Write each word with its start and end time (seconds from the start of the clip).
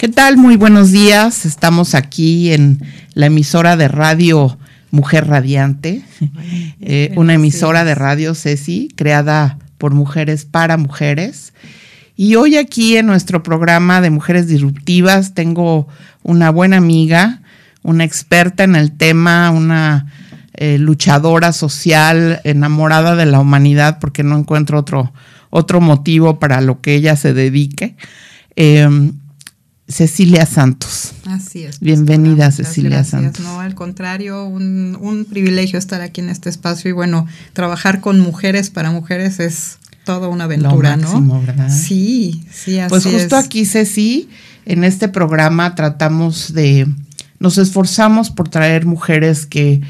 ¿Qué 0.00 0.08
tal? 0.08 0.38
Muy 0.38 0.56
buenos 0.56 0.92
días. 0.92 1.44
Estamos 1.44 1.94
aquí 1.94 2.54
en 2.54 2.80
la 3.12 3.26
emisora 3.26 3.76
de 3.76 3.86
radio 3.86 4.56
Mujer 4.90 5.26
Radiante, 5.26 6.02
eh, 6.80 7.12
una 7.16 7.34
emisora 7.34 7.84
de 7.84 7.94
radio 7.94 8.34
Ceci 8.34 8.88
creada 8.96 9.58
por 9.76 9.92
mujeres 9.92 10.46
para 10.46 10.78
mujeres. 10.78 11.52
Y 12.16 12.36
hoy 12.36 12.56
aquí 12.56 12.96
en 12.96 13.08
nuestro 13.08 13.42
programa 13.42 14.00
de 14.00 14.08
Mujeres 14.08 14.48
Disruptivas 14.48 15.34
tengo 15.34 15.86
una 16.22 16.48
buena 16.48 16.78
amiga, 16.78 17.42
una 17.82 18.04
experta 18.04 18.64
en 18.64 18.76
el 18.76 18.92
tema, 18.92 19.50
una 19.50 20.06
eh, 20.54 20.78
luchadora 20.78 21.52
social, 21.52 22.40
enamorada 22.44 23.16
de 23.16 23.26
la 23.26 23.38
humanidad, 23.38 23.98
porque 24.00 24.22
no 24.22 24.38
encuentro 24.38 24.78
otro, 24.78 25.12
otro 25.50 25.82
motivo 25.82 26.38
para 26.38 26.62
lo 26.62 26.80
que 26.80 26.94
ella 26.94 27.16
se 27.16 27.34
dedique. 27.34 27.96
Em, 28.56 29.19
Cecilia 29.90 30.46
Santos. 30.46 31.12
Así 31.26 31.64
es. 31.64 31.80
Bienvenida, 31.80 32.52
Cecilia 32.52 33.02
Santos. 33.02 33.44
No, 33.44 33.60
al 33.60 33.74
contrario, 33.74 34.46
un, 34.46 35.26
privilegio 35.28 35.78
estar 35.78 36.00
aquí 36.00 36.20
en 36.20 36.28
este 36.28 36.48
espacio 36.48 36.88
y 36.90 36.92
bueno, 36.92 37.26
trabajar 37.52 38.00
con 38.00 38.20
mujeres 38.20 38.70
para 38.70 38.92
mujeres 38.92 39.40
es 39.40 39.78
toda 40.04 40.28
una 40.28 40.44
aventura, 40.44 40.96
¿no? 40.96 41.42
¿verdad? 41.42 41.70
Sí, 41.70 42.44
sí, 42.52 42.78
así 42.78 42.88
Pues 42.88 43.04
justo 43.04 43.36
aquí, 43.36 43.64
Ceci, 43.64 44.28
en 44.64 44.84
este 44.84 45.08
programa 45.08 45.74
tratamos 45.74 46.52
de, 46.54 46.86
nos 47.40 47.58
esforzamos 47.58 48.30
por 48.30 48.48
traer 48.48 48.86
mujeres 48.86 49.44
que, 49.44 49.80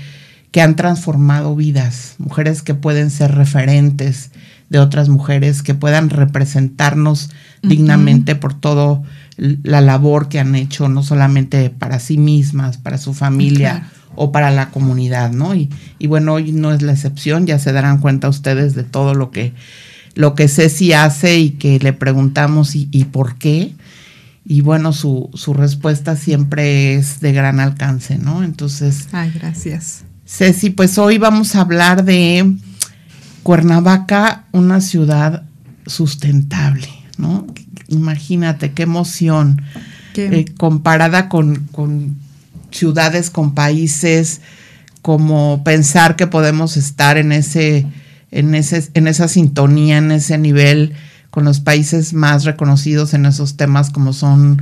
que 0.51 0.63
han 0.63 0.77
transformado 0.77 1.55
vidas, 1.55 2.15
mujeres 2.17 2.63
que 2.63 2.75
pueden 2.75 3.11
ser 3.11 3.35
referentes 3.35 4.31
de 4.71 4.79
otras 4.79 5.11
mujeres, 5.11 5.63
que 5.63 5.75
puedan 5.75 6.09
representarnos 6.09 7.31
dignamente 7.63 8.35
por 8.37 8.55
todo 8.55 9.03
la 9.41 9.81
labor 9.81 10.29
que 10.29 10.39
han 10.39 10.55
hecho, 10.55 10.89
no 10.89 11.03
solamente 11.03 11.71
para 11.71 11.99
sí 11.99 12.19
mismas, 12.19 12.77
para 12.77 12.99
su 12.99 13.15
familia 13.15 13.91
o 14.15 14.33
para 14.33 14.51
la 14.51 14.71
comunidad, 14.71 15.33
¿no? 15.33 15.55
Y, 15.55 15.71
y, 15.99 16.09
bueno, 16.09 16.35
hoy 16.35 16.53
no 16.53 16.73
es 16.73 16.83
la 16.83 16.93
excepción, 16.93 17.47
ya 17.47 17.59
se 17.59 17.73
darán 17.73 17.99
cuenta 17.99 18.29
ustedes 18.29 18.75
de 18.75 18.85
todo 18.85 19.15
lo 19.15 19.31
que, 19.31 19.55
lo 20.15 20.35
que 20.35 20.47
Ceci 20.47 20.93
hace 20.93 21.39
y 21.39 21.51
que 21.53 21.79
le 21.79 21.95
preguntamos 21.95 22.75
y, 22.75 22.89
y 22.91 23.05
por 23.05 23.37
qué. 23.37 23.73
Y 24.45 24.61
bueno, 24.61 24.93
su, 24.93 25.31
su, 25.33 25.55
respuesta 25.55 26.17
siempre 26.17 26.95
es 26.95 27.21
de 27.21 27.33
gran 27.33 27.61
alcance, 27.61 28.19
¿no? 28.19 28.43
Entonces. 28.43 29.09
Ay, 29.13 29.33
gracias. 29.35 30.03
Ceci, 30.27 30.71
pues 30.71 30.99
hoy 30.99 31.17
vamos 31.17 31.55
a 31.55 31.63
hablar 31.63 32.05
de 32.05 32.57
Cuernavaca, 33.43 34.45
una 34.53 34.83
ciudad 34.83 35.45
sustentable, 35.87 36.89
¿no? 37.17 37.47
Imagínate 37.91 38.73
qué 38.73 38.85
emoción 38.85 39.63
eh, 40.15 40.47
comparada 40.57 41.29
con, 41.29 41.69
ciudades, 42.71 43.31
con 43.31 43.55
países, 43.55 44.41
como 45.03 45.63
pensar 45.65 46.17
que 46.17 46.27
podemos 46.27 46.77
estar 46.77 47.19
en 47.19 47.33
ese, 47.33 47.87
en 48.31 48.55
ese, 48.55 48.89
en 48.95 49.07
esa 49.07 49.29
sintonía, 49.29 49.99
en 49.99 50.13
ese 50.13 50.39
nivel 50.39 50.95
con 51.31 51.45
los 51.45 51.61
países 51.61 52.13
más 52.13 52.45
reconocidos 52.45 53.15
en 53.15 53.27
esos 53.27 53.57
temas 53.57 53.91
como 53.91 54.13
son 54.13 54.61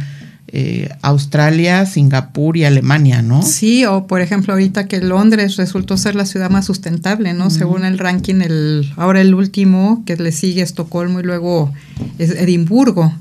eh, 0.51 0.89
Australia, 1.03 1.85
Singapur 1.85 2.57
y 2.57 2.65
Alemania, 2.65 3.21
¿no? 3.21 3.43
Sí, 3.43 3.85
o 3.85 4.07
por 4.07 4.23
ejemplo 4.23 4.55
ahorita 4.55 4.89
que 4.89 5.01
Londres 5.03 5.57
resultó 5.57 5.99
ser 5.99 6.15
la 6.15 6.25
ciudad 6.25 6.49
más 6.49 6.65
sustentable, 6.65 7.35
¿no? 7.35 7.51
Según 7.51 7.85
el 7.85 7.99
ranking, 7.99 8.41
el 8.41 8.91
ahora 8.97 9.21
el 9.21 9.35
último 9.35 10.03
que 10.07 10.17
le 10.17 10.33
sigue 10.33 10.63
Estocolmo 10.63 11.21
y 11.21 11.25
luego 11.25 11.73
es 12.19 12.31
Edimburgo. 12.31 13.13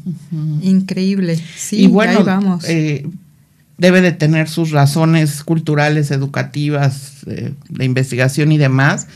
Increíble. 0.61 1.37
Sí, 1.57 1.81
y 1.83 1.87
bueno, 1.87 2.23
vamos. 2.23 2.63
Eh, 2.65 3.05
debe 3.77 3.99
de 3.99 4.13
tener 4.13 4.47
sus 4.47 4.71
razones 4.71 5.43
culturales, 5.43 6.11
educativas, 6.11 7.23
eh, 7.27 7.51
de 7.67 7.85
investigación 7.85 8.53
y 8.53 8.57
demás, 8.57 9.07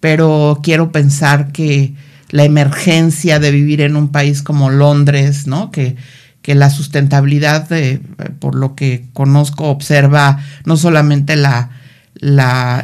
pero 0.00 0.58
quiero 0.64 0.90
pensar 0.90 1.52
que 1.52 1.94
la 2.30 2.44
emergencia 2.44 3.38
de 3.38 3.52
vivir 3.52 3.82
en 3.82 3.94
un 3.94 4.08
país 4.08 4.42
como 4.42 4.68
Londres, 4.68 5.46
¿no? 5.46 5.70
Que 5.70 5.94
que 6.46 6.54
la 6.54 6.70
sustentabilidad, 6.70 7.68
de, 7.68 8.00
por 8.38 8.54
lo 8.54 8.76
que 8.76 9.06
conozco, 9.12 9.64
observa 9.64 10.38
no 10.64 10.76
solamente 10.76 11.34
la, 11.34 11.70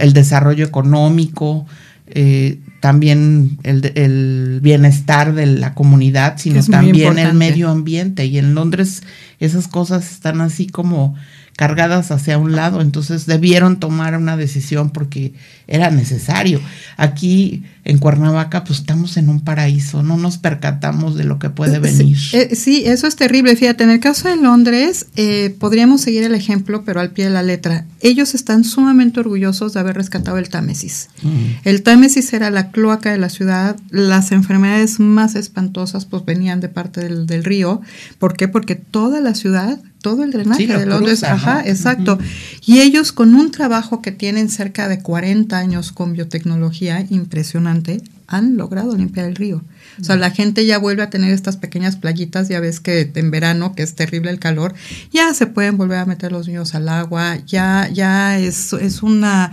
el 0.00 0.12
desarrollo 0.14 0.64
económico, 0.64 1.64
eh, 2.08 2.58
también 2.80 3.58
el, 3.62 4.58
bienestar 4.60 5.32
de 5.34 5.46
la 5.46 5.74
comunidad, 5.74 6.38
sino 6.38 6.60
también 6.64 7.20
el 7.20 7.34
medio 7.34 7.70
ambiente. 7.70 8.26
Y 8.26 8.38
en 8.38 8.56
Londres 8.56 9.04
esas 9.38 9.68
cosas 9.68 10.10
están 10.10 10.40
así 10.40 10.66
como 10.66 11.14
cargadas 11.56 12.10
hacia 12.10 12.38
un 12.38 12.52
lado, 12.52 12.80
entonces 12.80 13.26
debieron 13.26 13.78
tomar 13.78 14.16
una 14.16 14.36
decisión 14.36 14.90
porque 14.90 15.34
era 15.66 15.90
necesario. 15.90 16.60
Aquí 16.96 17.64
en 17.84 17.98
Cuernavaca 17.98 18.64
pues 18.64 18.80
estamos 18.80 19.16
en 19.16 19.28
un 19.28 19.40
paraíso, 19.40 20.02
no 20.02 20.16
nos 20.16 20.38
percatamos 20.38 21.16
de 21.16 21.24
lo 21.24 21.38
que 21.38 21.50
puede 21.50 21.78
venir. 21.78 22.16
Eh, 22.32 22.54
sí, 22.54 22.84
eso 22.86 23.06
es 23.06 23.16
terrible. 23.16 23.54
Fíjate, 23.56 23.84
en 23.84 23.90
el 23.90 24.00
caso 24.00 24.28
de 24.28 24.36
Londres 24.36 25.06
eh, 25.16 25.54
podríamos 25.58 26.00
seguir 26.00 26.22
el 26.22 26.34
ejemplo, 26.34 26.84
pero 26.84 27.00
al 27.00 27.10
pie 27.10 27.26
de 27.26 27.30
la 27.30 27.42
letra. 27.42 27.84
Ellos 28.00 28.34
están 28.34 28.64
sumamente 28.64 29.20
orgullosos 29.20 29.74
de 29.74 29.80
haber 29.80 29.96
rescatado 29.96 30.38
el 30.38 30.48
Támesis. 30.48 31.10
Mm. 31.22 31.44
El 31.64 31.82
Támesis 31.82 32.32
era 32.32 32.50
la 32.50 32.70
cloaca 32.70 33.12
de 33.12 33.18
la 33.18 33.28
ciudad, 33.28 33.76
las 33.90 34.32
enfermedades 34.32 35.00
más 35.00 35.34
espantosas 35.34 36.06
pues 36.06 36.24
venían 36.24 36.60
de 36.60 36.68
parte 36.68 37.02
del, 37.02 37.26
del 37.26 37.44
río. 37.44 37.82
¿Por 38.18 38.36
qué? 38.36 38.48
Porque 38.48 38.74
toda 38.74 39.20
la 39.20 39.34
ciudad 39.34 39.80
todo 40.02 40.24
el 40.24 40.32
drenaje 40.32 40.66
de 40.66 40.86
Londres. 40.86 41.22
ajá, 41.22 41.62
exacto. 41.64 42.18
Y 42.66 42.80
ellos 42.80 43.12
con 43.12 43.34
un 43.34 43.50
trabajo 43.50 44.02
que 44.02 44.12
tienen 44.12 44.50
cerca 44.50 44.88
de 44.88 45.00
40 45.00 45.56
años 45.56 45.92
con 45.92 46.12
biotecnología 46.12 47.06
impresionante, 47.08 48.02
han 48.32 48.56
logrado 48.56 48.96
limpiar 48.96 49.26
el 49.26 49.36
río. 49.36 49.62
O 50.00 50.04
sea, 50.04 50.16
la 50.16 50.30
gente 50.30 50.64
ya 50.64 50.78
vuelve 50.78 51.02
a 51.02 51.10
tener 51.10 51.32
estas 51.32 51.58
pequeñas 51.58 51.96
playitas, 51.96 52.48
ya 52.48 52.60
ves 52.60 52.80
que 52.80 53.10
en 53.14 53.30
verano, 53.30 53.74
que 53.74 53.82
es 53.82 53.94
terrible 53.94 54.30
el 54.30 54.38
calor, 54.38 54.74
ya 55.12 55.34
se 55.34 55.46
pueden 55.46 55.76
volver 55.76 55.98
a 55.98 56.06
meter 56.06 56.32
los 56.32 56.48
niños 56.48 56.74
al 56.74 56.88
agua, 56.88 57.36
ya, 57.46 57.88
ya 57.92 58.38
es, 58.38 58.72
es 58.72 59.02
una 59.02 59.52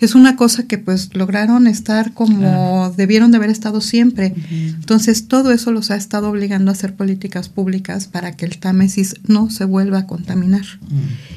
es 0.00 0.14
una 0.14 0.36
cosa 0.36 0.64
que 0.64 0.78
pues 0.78 1.14
lograron 1.14 1.66
estar 1.66 2.12
como 2.12 2.92
debieron 2.96 3.30
de 3.30 3.38
haber 3.38 3.50
estado 3.50 3.80
siempre. 3.80 4.34
Entonces 4.50 5.28
todo 5.28 5.52
eso 5.52 5.72
los 5.72 5.90
ha 5.90 5.96
estado 5.96 6.30
obligando 6.30 6.70
a 6.70 6.74
hacer 6.74 6.94
políticas 6.94 7.48
públicas 7.48 8.06
para 8.06 8.36
que 8.36 8.46
el 8.46 8.58
Támesis 8.58 9.16
no 9.26 9.50
se 9.50 9.64
vuelva 9.64 10.00
a 10.00 10.06
contaminar. 10.06 10.64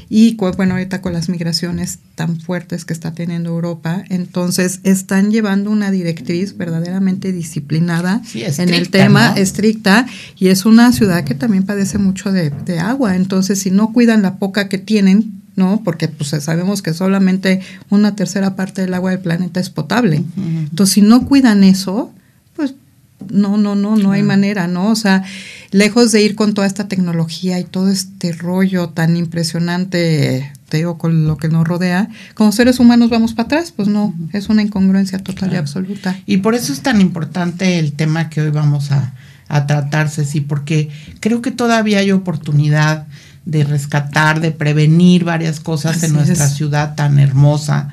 Y 0.10 0.36
bueno, 0.36 0.74
ahorita 0.74 1.02
con 1.02 1.14
las 1.14 1.30
migraciones 1.30 2.00
tan 2.16 2.40
fuertes 2.40 2.84
que 2.84 2.94
está 2.94 3.14
teniendo 3.14 3.50
Europa, 3.50 4.04
entonces 4.10 4.80
están 4.84 5.32
llevando 5.32 5.70
una 5.72 5.92
directriz 5.92 6.58
verdaderamente 6.58 7.32
disciplinada 7.32 8.22
en 8.34 8.74
el 8.74 8.90
tema, 8.90 9.34
estricta, 9.38 10.06
y 10.38 10.48
es 10.48 10.66
una 10.66 10.92
ciudad 10.92 11.24
que 11.24 11.36
también 11.36 11.64
padece 11.64 11.98
mucho 11.98 12.32
de, 12.32 12.50
de 12.50 12.80
agua. 12.80 13.16
Entonces, 13.16 13.60
si 13.60 13.72
no 13.72 13.94
cuidan 13.94 14.22
la 14.22 14.38
poca 14.38 14.68
que 14.68 14.78
tienen, 14.78 15.39
¿no? 15.60 15.82
Porque 15.84 16.08
pues 16.08 16.30
sabemos 16.30 16.82
que 16.82 16.94
solamente 16.94 17.62
una 17.90 18.16
tercera 18.16 18.56
parte 18.56 18.82
del 18.82 18.94
agua 18.94 19.12
del 19.12 19.20
planeta 19.20 19.60
es 19.60 19.70
potable. 19.70 20.24
Entonces, 20.38 20.94
si 20.94 21.02
no 21.02 21.26
cuidan 21.28 21.64
eso, 21.64 22.12
pues 22.56 22.74
no, 23.30 23.58
no, 23.58 23.76
no, 23.76 23.98
no 23.98 24.12
hay 24.12 24.24
manera, 24.24 24.68
¿no? 24.68 24.90
O 24.90 24.96
sea, 24.96 25.24
lejos 25.72 26.14
de 26.14 26.24
ir 26.24 26.36
con 26.36 26.54
toda 26.54 26.66
esta 26.66 26.88
tecnología 26.88 27.60
y 27.60 27.66
todo 27.66 27.90
este 27.90 28.32
rollo 28.32 28.90
tan 28.90 29.18
impresionante, 29.18 30.52
te 30.70 30.78
digo, 30.78 30.98
con 30.98 31.28
lo 31.28 31.36
que 31.38 31.50
nos 31.50 31.68
rodea, 31.68 32.08
como 32.34 32.54
seres 32.54 32.80
humanos 32.80 33.10
vamos 33.10 33.34
para 33.34 33.48
atrás, 33.48 33.74
pues 33.76 33.90
no, 33.90 34.16
es 34.32 34.48
una 34.48 34.62
incongruencia 34.62 35.20
total 35.20 35.52
y 35.54 35.58
absoluta. 35.58 36.18
Y 36.26 36.38
por 36.38 36.56
eso 36.56 36.72
es 36.72 36.80
tan 36.80 37.02
importante 37.02 37.80
el 37.80 37.92
tema 37.92 38.30
que 38.30 38.42
hoy 38.42 38.52
vamos 38.52 38.92
a, 38.92 39.14
a 39.50 39.68
tratarse, 39.68 40.24
sí, 40.24 40.40
porque 40.40 40.90
creo 41.20 41.42
que 41.42 41.52
todavía 41.52 42.00
hay 42.00 42.12
oportunidad 42.12 43.08
de 43.50 43.64
rescatar, 43.64 44.42
de 44.42 44.52
prevenir 44.52 45.24
varias 45.24 45.60
cosas 45.60 46.04
en 46.04 46.14
nuestra 46.14 46.48
ciudad 46.48 46.96
tan 46.96 47.20
hermosa, 47.20 47.90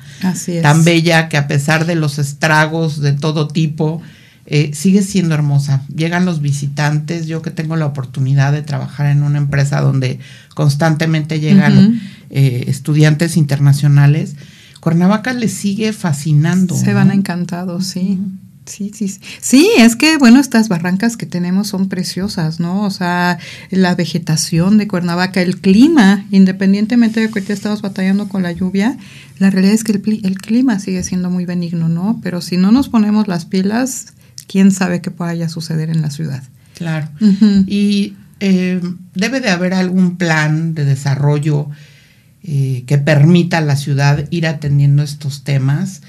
tan 0.61 0.83
bella, 0.83 1.29
que 1.29 1.37
a 1.37 1.47
pesar 1.47 1.85
de 1.85 1.95
los 1.95 2.19
estragos 2.19 3.01
de 3.01 3.13
todo 3.13 3.47
tipo, 3.47 4.01
eh, 4.45 4.71
sigue 4.73 5.01
siendo 5.01 5.33
hermosa. 5.33 5.81
Llegan 5.93 6.25
los 6.25 6.41
visitantes, 6.41 7.27
yo 7.27 7.41
que 7.41 7.51
tengo 7.51 7.75
la 7.75 7.87
oportunidad 7.87 8.53
de 8.53 8.61
trabajar 8.61 9.07
en 9.07 9.23
una 9.23 9.39
empresa 9.39 9.81
donde 9.81 10.19
constantemente 10.53 11.39
llegan 11.39 11.99
eh, 12.29 12.65
estudiantes 12.67 13.35
internacionales, 13.35 14.35
Cuernavaca 14.79 15.33
les 15.33 15.53
sigue 15.53 15.91
fascinando. 15.91 16.75
Se 16.75 16.93
van 16.93 17.11
encantados, 17.11 17.87
sí. 17.87 18.19
Sí, 18.67 18.91
sí, 18.93 19.07
sí. 19.41 19.69
es 19.77 19.95
que, 19.95 20.17
bueno, 20.17 20.39
estas 20.39 20.69
barrancas 20.69 21.17
que 21.17 21.25
tenemos 21.25 21.67
son 21.67 21.89
preciosas, 21.89 22.59
¿no? 22.59 22.83
O 22.83 22.91
sea, 22.91 23.39
la 23.71 23.95
vegetación 23.95 24.77
de 24.77 24.87
Cuernavaca, 24.87 25.41
el 25.41 25.59
clima, 25.59 26.25
independientemente 26.31 27.19
de 27.19 27.27
que 27.27 27.39
ahorita 27.39 27.53
estamos 27.53 27.81
batallando 27.81 28.27
con 28.27 28.43
la 28.43 28.51
lluvia, 28.51 28.97
la 29.39 29.49
realidad 29.49 29.73
es 29.73 29.83
que 29.83 29.93
el, 29.93 30.21
el, 30.23 30.37
clima 30.37 30.79
sigue 30.79 31.01
siendo 31.03 31.29
muy 31.29 31.45
benigno, 31.45 31.89
¿no? 31.89 32.19
Pero 32.21 32.41
si 32.41 32.57
no 32.57 32.71
nos 32.71 32.89
ponemos 32.89 33.27
las 33.27 33.45
pilas, 33.45 34.13
quién 34.47 34.71
sabe 34.71 35.01
qué 35.01 35.11
pueda 35.11 35.49
suceder 35.49 35.89
en 35.89 36.01
la 36.01 36.09
ciudad. 36.09 36.43
Claro. 36.75 37.09
Y 37.65 38.13
eh, 38.39 38.81
debe 39.15 39.39
de 39.39 39.49
haber 39.49 39.73
algún 39.73 40.17
plan 40.17 40.75
de 40.75 40.85
desarrollo 40.85 41.69
eh, 42.43 42.83
que 42.85 42.97
permita 42.97 43.57
a 43.57 43.61
la 43.61 43.75
ciudad 43.75 44.27
ir 44.29 44.45
atendiendo 44.45 45.03
estos 45.03 45.43
temas 45.43 46.01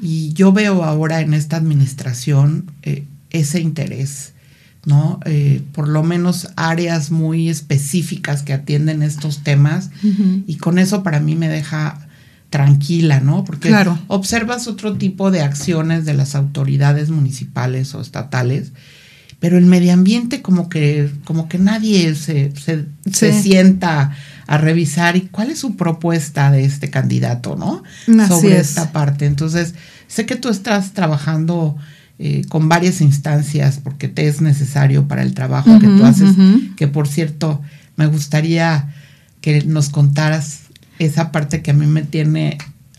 y 0.00 0.32
yo 0.32 0.52
veo 0.52 0.84
ahora 0.84 1.20
en 1.20 1.34
esta 1.34 1.56
administración 1.56 2.70
eh, 2.82 3.04
ese 3.30 3.60
interés, 3.60 4.32
¿no? 4.84 5.20
Eh, 5.24 5.62
por 5.72 5.88
lo 5.88 6.02
menos 6.02 6.48
áreas 6.56 7.10
muy 7.10 7.48
específicas 7.48 8.42
que 8.42 8.52
atienden 8.52 9.02
estos 9.02 9.42
temas 9.42 9.90
y 10.46 10.56
con 10.56 10.78
eso 10.78 11.02
para 11.02 11.20
mí 11.20 11.34
me 11.34 11.48
deja 11.48 12.06
tranquila, 12.50 13.20
¿no? 13.20 13.44
Porque 13.44 13.74
observas 14.06 14.68
otro 14.68 14.96
tipo 14.96 15.30
de 15.30 15.42
acciones 15.42 16.04
de 16.04 16.14
las 16.14 16.34
autoridades 16.34 17.10
municipales 17.10 17.94
o 17.94 18.00
estatales, 18.00 18.72
pero 19.40 19.58
el 19.58 19.66
medio 19.66 19.92
ambiente 19.92 20.42
como 20.42 20.68
que, 20.68 21.10
como 21.24 21.48
que 21.48 21.58
nadie 21.58 22.14
se, 22.14 22.52
se, 22.56 23.42
sienta 23.42 24.16
a 24.46 24.58
revisar 24.58 25.16
y 25.16 25.22
cuál 25.22 25.50
es 25.50 25.58
su 25.58 25.76
propuesta 25.76 26.50
de 26.50 26.64
este 26.64 26.90
candidato, 26.90 27.56
¿no? 27.56 27.82
Sobre 28.28 28.58
esta 28.58 28.92
parte. 28.92 29.26
Entonces, 29.26 29.74
sé 30.06 30.26
que 30.26 30.36
tú 30.36 30.48
estás 30.48 30.92
trabajando 30.92 31.76
eh, 32.18 32.44
con 32.48 32.68
varias 32.68 33.00
instancias 33.00 33.80
porque 33.82 34.08
te 34.08 34.28
es 34.28 34.40
necesario 34.40 35.08
para 35.08 35.22
el 35.22 35.34
trabajo 35.34 35.78
que 35.78 35.88
tú 35.88 36.04
haces, 36.04 36.30
que 36.76 36.88
por 36.88 37.08
cierto, 37.08 37.60
me 37.96 38.06
gustaría 38.06 38.94
que 39.40 39.62
nos 39.64 39.88
contaras 39.88 40.60
esa 40.98 41.32
parte 41.32 41.62
que 41.62 41.72
a 41.72 41.74
mí 41.74 41.86
me 41.86 42.02
tiene 42.02 42.58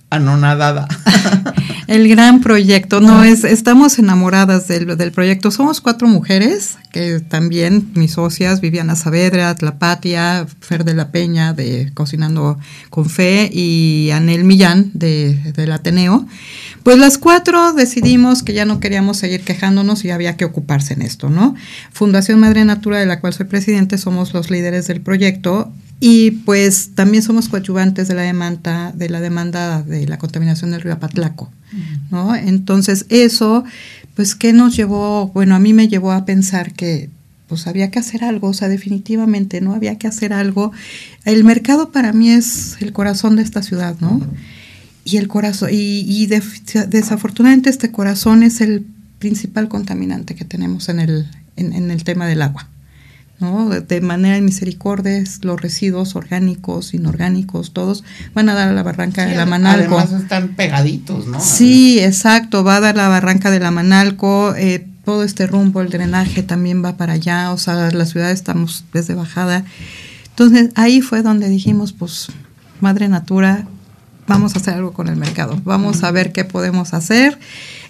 anonadada. 0.10 0.88
El 1.88 2.10
gran 2.10 2.42
proyecto, 2.42 3.00
no 3.00 3.24
es, 3.24 3.45
estamos 3.45 3.98
enamoradas 3.98 4.68
del, 4.68 4.98
del, 4.98 5.13
proyecto. 5.13 5.51
Somos 5.51 5.80
cuatro 5.80 6.10
mujeres, 6.10 6.78
que 6.92 7.22
también 7.22 7.92
mis 7.95 8.12
socias, 8.12 8.60
Viviana 8.60 8.98
Saavedra, 8.98 9.56
Tlapatia, 9.56 10.45
Fer 10.60 10.84
de 10.84 10.94
la 10.94 11.12
Peña 11.12 11.54
de 11.54 11.92
Cocinando 11.94 12.60
con 12.89 13.10
Fe 13.10 13.50
y 13.54 14.10
Anel 14.12 14.44
Millán 14.44 14.92
de, 14.95 15.34
del 15.54 15.72
Ateneo. 15.72 16.28
Pues 16.84 16.98
las 16.98 17.18
cuatro 17.18 17.72
decidimos 17.72 18.44
que 18.44 18.54
ya 18.54 18.66
no 18.66 18.81
queríamos 18.81 19.16
seguir 19.16 19.45
quejándonos 19.45 20.04
y 20.04 20.12
había 20.12 20.36
que 20.36 20.44
ocuparse 20.44 20.94
en 20.94 21.04
esto, 21.04 21.30
¿no? 21.30 21.56
Fundación 21.94 22.42
Madre 22.42 22.66
Natura, 22.66 23.00
de 23.00 23.06
la 23.06 23.22
cual 23.22 23.34
soy 23.34 23.45
presidente, 23.45 23.98
somos 23.98 24.34
los 24.34 24.51
líderes 24.51 24.88
del 24.88 25.00
proyecto 25.00 25.72
y 26.00 26.32
pues 26.32 26.92
también 26.94 27.24
somos 27.24 27.50
coadyuvantes 27.50 28.08
de 28.08 28.14
la 28.14 28.22
demanda, 28.22 28.92
de 28.92 29.10
la 29.10 29.20
demanda 29.20 29.82
de 29.82 30.08
la 30.08 30.18
contaminación 30.18 30.72
del 30.72 30.82
río 30.82 30.94
Apatlaco, 30.94 31.52
¿no? 32.12 32.36
Entonces, 32.36 33.06
eso, 33.10 33.64
pues, 34.16 34.36
¿qué 34.36 34.54
nos 34.54 34.76
llevó? 34.76 35.30
Bueno, 35.30 35.56
a 35.56 35.60
mí 35.60 35.74
me 35.74 35.88
llevó 35.88 36.12
a 36.12 36.26
pensar 36.26 36.74
que 36.74 37.10
pues 37.48 37.66
había 37.66 37.90
que 37.90 38.00
hacer 38.00 38.26
algo, 38.26 38.50
o 38.50 38.54
sea, 38.54 38.68
definitivamente, 38.68 39.62
¿no? 39.62 39.74
Había 39.74 39.98
que 39.98 40.08
hacer 40.08 40.34
algo. 40.34 40.74
El 41.24 41.46
mercado 41.46 41.92
para 41.92 42.12
mí 42.12 42.30
es 42.30 42.76
el 42.82 42.92
corazón 42.92 43.38
de 43.38 43.42
esta 43.42 43.64
ciudad, 43.64 43.96
¿no? 44.02 44.22
Y 45.06 45.16
el 45.16 45.30
corazón, 45.30 45.70
y, 45.72 46.28
desafortunadamente 46.28 47.70
este 47.70 47.90
corazón 47.90 48.44
es 48.44 48.60
el 48.60 48.86
principal 49.18 49.70
contaminante 49.70 50.36
que 50.36 50.44
tenemos 50.44 50.90
en 50.90 51.00
el, 51.00 51.28
en 51.56 51.90
el 51.90 52.04
tema 52.04 52.28
del 52.28 52.42
agua. 52.42 52.68
¿No? 53.39 53.69
De 53.69 54.01
manera 54.01 54.36
de 54.36 54.42
misericordia, 54.42 55.24
los 55.42 55.62
residuos 55.62 56.16
orgánicos, 56.16 56.94
inorgánicos, 56.94 57.72
todos 57.72 58.04
van 58.34 58.50
a 58.50 58.54
dar 58.54 58.69
a 58.69 58.74
la 58.74 58.84
barranca 58.84 59.25
de 59.25 59.36
la 59.36 59.45
Manalco. 59.45 60.00
Además 60.00 60.22
están 60.22 60.50
pegaditos, 60.50 61.28
¿no? 61.28 61.39
Sí, 61.39 62.00
exacto, 62.00 62.63
va 62.63 62.78
a 62.78 62.80
dar 62.80 62.95
la 62.95 63.10
barranca 63.10 63.51
de 63.51 63.60
la 63.60 63.72
Manalco, 63.72 64.56
eh, 64.56 64.88
todo 65.06 65.24
este 65.24 65.48
rumbo, 65.48 65.81
el 65.81 65.89
drenaje 65.89 66.44
también 66.44 66.84
va 66.84 66.98
para 66.98 67.13
allá, 67.13 67.51
o 67.54 67.57
sea, 67.57 67.92
la 67.92 68.06
ciudad 68.06 68.31
estamos 68.31 68.86
desde 68.92 69.13
bajada. 69.13 69.63
Entonces 70.30 70.72
ahí 70.75 71.01
fue 71.01 71.22
donde 71.22 71.48
dijimos, 71.48 71.94
pues, 71.94 72.28
Madre 72.81 73.07
Natura, 73.07 73.68
vamos 74.28 74.56
a 74.56 74.60
hacer 74.60 74.74
algo 74.74 74.94
con 74.94 75.07
el 75.07 75.16
mercado, 75.16 75.60
vamos 75.63 76.04
a 76.04 76.12
ver 76.12 76.31
qué 76.31 76.44
podemos 76.44 76.94
hacer. 76.94 77.39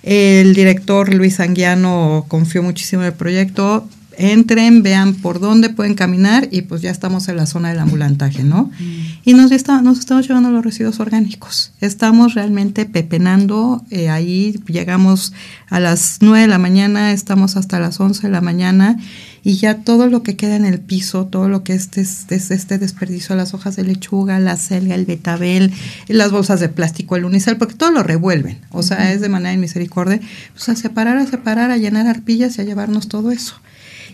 El 0.04 0.54
director 0.54 1.14
Luis 1.14 1.40
Anguiano 1.40 2.26
confió 2.28 2.64
muchísimo 2.64 3.02
en 3.02 3.08
el 3.08 3.14
proyecto, 3.14 3.90
entren, 4.18 4.82
vean 4.82 5.14
por 5.14 5.40
dónde 5.40 5.70
pueden 5.70 5.94
caminar 5.94 6.48
y 6.52 6.64
pues 6.64 6.82
ya 6.82 6.90
estamos 6.90 7.28
en 7.28 7.38
la 7.38 7.46
zona 7.46 7.70
del 7.70 7.80
ambulantaje, 7.80 8.44
¿no? 8.44 8.72
Mm. 8.80 9.20
Y 9.24 9.34
nos, 9.34 9.52
está, 9.52 9.82
nos 9.82 10.00
estamos 10.00 10.28
llevando 10.28 10.50
los 10.50 10.66
residuos 10.66 11.00
orgánicos. 11.00 11.72
Estamos 11.82 12.34
realmente 12.34 12.86
pepenando, 12.86 13.86
eh, 13.92 14.10
ahí 14.10 14.60
llegamos 14.68 15.34
a 15.70 15.80
las 15.80 16.18
9 16.22 16.42
de 16.42 16.48
la 16.48 16.58
mañana, 16.58 17.12
estamos 17.12 17.58
hasta 17.58 17.80
las 17.80 18.00
11 18.00 18.24
de 18.24 18.34
la 18.34 18.42
mañana 18.42 18.98
y 19.44 19.58
ya 19.58 19.78
todo 19.78 20.08
lo 20.08 20.24
que 20.24 20.36
queda 20.36 20.56
en 20.56 20.66
el 20.66 20.80
piso, 20.80 21.28
todo 21.28 21.48
lo 21.48 21.64
que 21.64 21.74
es 21.74 21.90
este, 21.96 22.36
este 22.36 22.78
desperdicio, 22.80 23.36
las 23.36 23.54
hojas 23.54 23.76
de 23.76 23.84
lechuga, 23.84 24.40
la 24.40 24.58
selga, 24.58 24.96
el 24.96 25.06
betabel, 25.06 25.72
las 26.08 26.32
bolsas 26.32 26.60
de 26.60 26.70
plástico, 26.70 27.16
el 27.16 27.24
unicel, 27.24 27.58
porque 27.58 27.76
todo 27.76 27.92
lo 27.92 28.04
revuelven, 28.04 28.60
o 28.72 28.84
sea, 28.84 29.14
es 29.14 29.22
de 29.22 29.30
manera 29.30 29.52
de 29.52 29.58
misericordia, 29.58 30.20
pues 30.54 30.68
a 30.70 30.76
separar, 30.76 31.18
a 31.18 31.26
separar, 31.28 31.72
a 31.72 31.78
llenar 31.78 32.08
arpillas 32.08 32.58
y 32.58 32.62
a 32.62 32.64
llevarnos 32.66 33.08
todo 33.08 33.32
eso. 33.32 33.62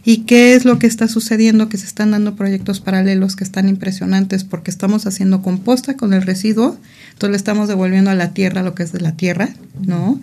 ¿Y 0.05 0.19
qué 0.19 0.53
es 0.53 0.65
lo 0.65 0.79
que 0.79 0.87
está 0.87 1.07
sucediendo? 1.07 1.69
Que 1.69 1.77
se 1.77 1.85
están 1.85 2.11
dando 2.11 2.35
proyectos 2.35 2.81
paralelos 2.81 3.35
que 3.35 3.43
están 3.43 3.69
impresionantes 3.69 4.43
porque 4.43 4.69
estamos 4.69 5.05
haciendo 5.05 5.41
composta 5.41 5.95
con 5.95 6.13
el 6.13 6.23
residuo, 6.23 6.77
entonces 7.11 7.31
le 7.31 7.37
estamos 7.37 7.67
devolviendo 7.67 8.11
a 8.11 8.15
la 8.15 8.33
tierra 8.33 8.63
lo 8.63 8.75
que 8.75 8.83
es 8.83 8.91
de 8.91 8.99
la 8.99 9.13
tierra, 9.13 9.49
¿no? 9.81 10.19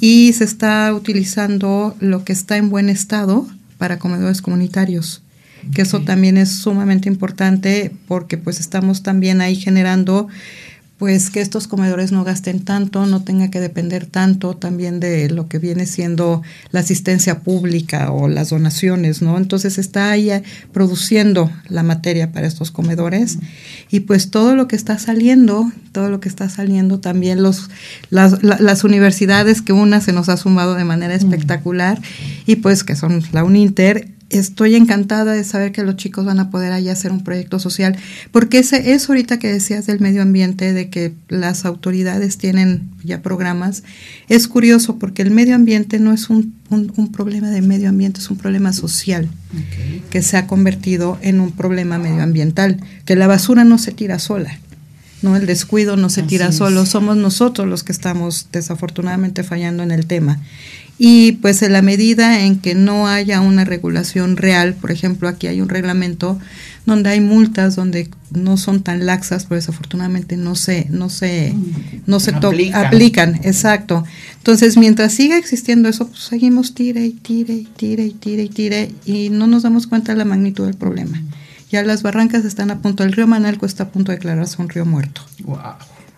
Y 0.00 0.32
se 0.32 0.44
está 0.44 0.92
utilizando 0.92 1.96
lo 2.00 2.24
que 2.24 2.32
está 2.32 2.56
en 2.56 2.70
buen 2.70 2.88
estado 2.88 3.46
para 3.78 3.98
comedores 3.98 4.42
comunitarios 4.42 5.22
que 5.74 5.82
eso 5.82 6.00
también 6.00 6.36
es 6.36 6.50
sumamente 6.50 7.08
importante 7.08 7.92
porque 8.08 8.38
pues 8.38 8.60
estamos 8.60 9.02
también 9.02 9.40
ahí 9.40 9.56
generando 9.56 10.28
pues 11.00 11.30
que 11.30 11.40
estos 11.40 11.66
comedores 11.66 12.12
no 12.12 12.24
gasten 12.24 12.60
tanto, 12.60 13.06
no 13.06 13.24
tenga 13.24 13.50
que 13.50 13.58
depender 13.58 14.04
tanto 14.04 14.54
también 14.54 15.00
de 15.00 15.30
lo 15.30 15.48
que 15.48 15.58
viene 15.58 15.86
siendo 15.86 16.42
la 16.72 16.80
asistencia 16.80 17.40
pública 17.40 18.12
o 18.12 18.28
las 18.28 18.50
donaciones, 18.50 19.22
¿no? 19.22 19.38
Entonces 19.38 19.78
está 19.78 20.10
ahí 20.10 20.30
eh, 20.30 20.42
produciendo 20.74 21.50
la 21.70 21.82
materia 21.82 22.32
para 22.32 22.46
estos 22.46 22.70
comedores. 22.70 23.38
Y 23.90 24.00
pues 24.00 24.30
todo 24.30 24.54
lo 24.54 24.68
que 24.68 24.76
está 24.76 24.98
saliendo, 24.98 25.72
todo 25.92 26.10
lo 26.10 26.20
que 26.20 26.28
está 26.28 26.50
saliendo 26.50 27.00
también 27.00 27.42
los 27.42 27.70
las, 28.10 28.42
las 28.42 28.84
universidades 28.84 29.62
que 29.62 29.72
una 29.72 30.02
se 30.02 30.12
nos 30.12 30.28
ha 30.28 30.36
sumado 30.36 30.74
de 30.74 30.84
manera 30.84 31.14
espectacular 31.14 31.98
y 32.44 32.56
pues 32.56 32.84
que 32.84 32.94
son 32.94 33.22
la 33.32 33.42
UNINTER 33.42 34.19
estoy 34.30 34.76
encantada 34.76 35.32
de 35.32 35.44
saber 35.44 35.72
que 35.72 35.82
los 35.82 35.96
chicos 35.96 36.24
van 36.24 36.38
a 36.38 36.50
poder 36.50 36.72
ahí 36.72 36.88
hacer 36.88 37.12
un 37.12 37.22
proyecto 37.22 37.58
social, 37.58 37.96
porque 38.30 38.60
ese 38.60 38.92
es 38.92 39.08
ahorita 39.08 39.38
que 39.38 39.52
decías 39.52 39.86
del 39.86 40.00
medio 40.00 40.22
ambiente, 40.22 40.72
de 40.72 40.88
que 40.88 41.12
las 41.28 41.64
autoridades 41.64 42.38
tienen 42.38 42.88
ya 43.02 43.22
programas, 43.22 43.82
es 44.28 44.46
curioso 44.48 44.98
porque 44.98 45.22
el 45.22 45.30
medio 45.30 45.56
ambiente 45.56 45.98
no 45.98 46.12
es 46.12 46.30
un, 46.30 46.54
un, 46.70 47.12
problema 47.12 47.50
de 47.50 47.60
medio 47.60 47.88
ambiente, 47.88 48.20
es 48.20 48.30
un 48.30 48.38
problema 48.38 48.72
social 48.72 49.28
que 50.10 50.22
se 50.22 50.36
ha 50.36 50.46
convertido 50.46 51.18
en 51.22 51.40
un 51.40 51.52
problema 51.52 51.98
medioambiental, 51.98 52.80
que 53.04 53.16
la 53.16 53.26
basura 53.26 53.64
no 53.64 53.78
se 53.78 53.92
tira 53.92 54.18
sola. 54.18 54.58
¿no? 55.22 55.36
El 55.36 55.46
descuido 55.46 55.96
no 55.96 56.08
se 56.08 56.22
tira 56.22 56.52
solo, 56.52 56.86
somos 56.86 57.16
nosotros 57.16 57.68
los 57.68 57.84
que 57.84 57.92
estamos 57.92 58.48
desafortunadamente 58.52 59.42
fallando 59.42 59.82
en 59.82 59.90
el 59.90 60.06
tema. 60.06 60.40
Y 61.02 61.32
pues 61.32 61.62
en 61.62 61.72
la 61.72 61.80
medida 61.80 62.40
en 62.44 62.58
que 62.58 62.74
no 62.74 63.08
haya 63.08 63.40
una 63.40 63.64
regulación 63.64 64.36
real, 64.36 64.74
por 64.74 64.90
ejemplo, 64.90 65.28
aquí 65.28 65.46
hay 65.46 65.62
un 65.62 65.70
reglamento 65.70 66.38
donde 66.84 67.08
hay 67.08 67.22
multas 67.22 67.74
donde 67.74 68.10
no 68.32 68.58
son 68.58 68.82
tan 68.82 69.06
laxas, 69.06 69.46
pero 69.46 69.56
desafortunadamente 69.56 70.36
no 70.36 70.56
se, 70.56 70.88
no 70.90 71.08
se, 71.08 71.54
no 72.04 72.20
se 72.20 72.32
aplican. 72.32 72.84
aplican, 72.84 73.34
exacto. 73.44 74.04
Entonces, 74.36 74.76
mientras 74.76 75.14
siga 75.14 75.38
existiendo 75.38 75.88
eso, 75.88 76.06
pues 76.06 76.20
seguimos 76.20 76.74
tire 76.74 77.06
y 77.06 77.12
tire 77.12 77.54
y 77.54 77.64
tire 77.64 78.04
y 78.04 78.12
tire 78.12 78.42
y 78.42 78.48
tire 78.50 78.90
y 79.06 79.30
no 79.30 79.46
nos 79.46 79.62
damos 79.62 79.86
cuenta 79.86 80.12
de 80.12 80.18
la 80.18 80.26
magnitud 80.26 80.66
del 80.66 80.76
problema. 80.76 81.22
Ya 81.70 81.82
las 81.82 82.02
barrancas 82.02 82.44
están 82.44 82.70
a 82.70 82.82
punto, 82.82 83.04
el 83.04 83.12
río 83.12 83.26
Manalco 83.26 83.64
está 83.64 83.84
a 83.84 83.88
punto 83.88 84.12
de 84.12 84.18
declararse 84.18 84.60
un 84.60 84.68
río 84.68 84.84
muerto. 84.84 85.22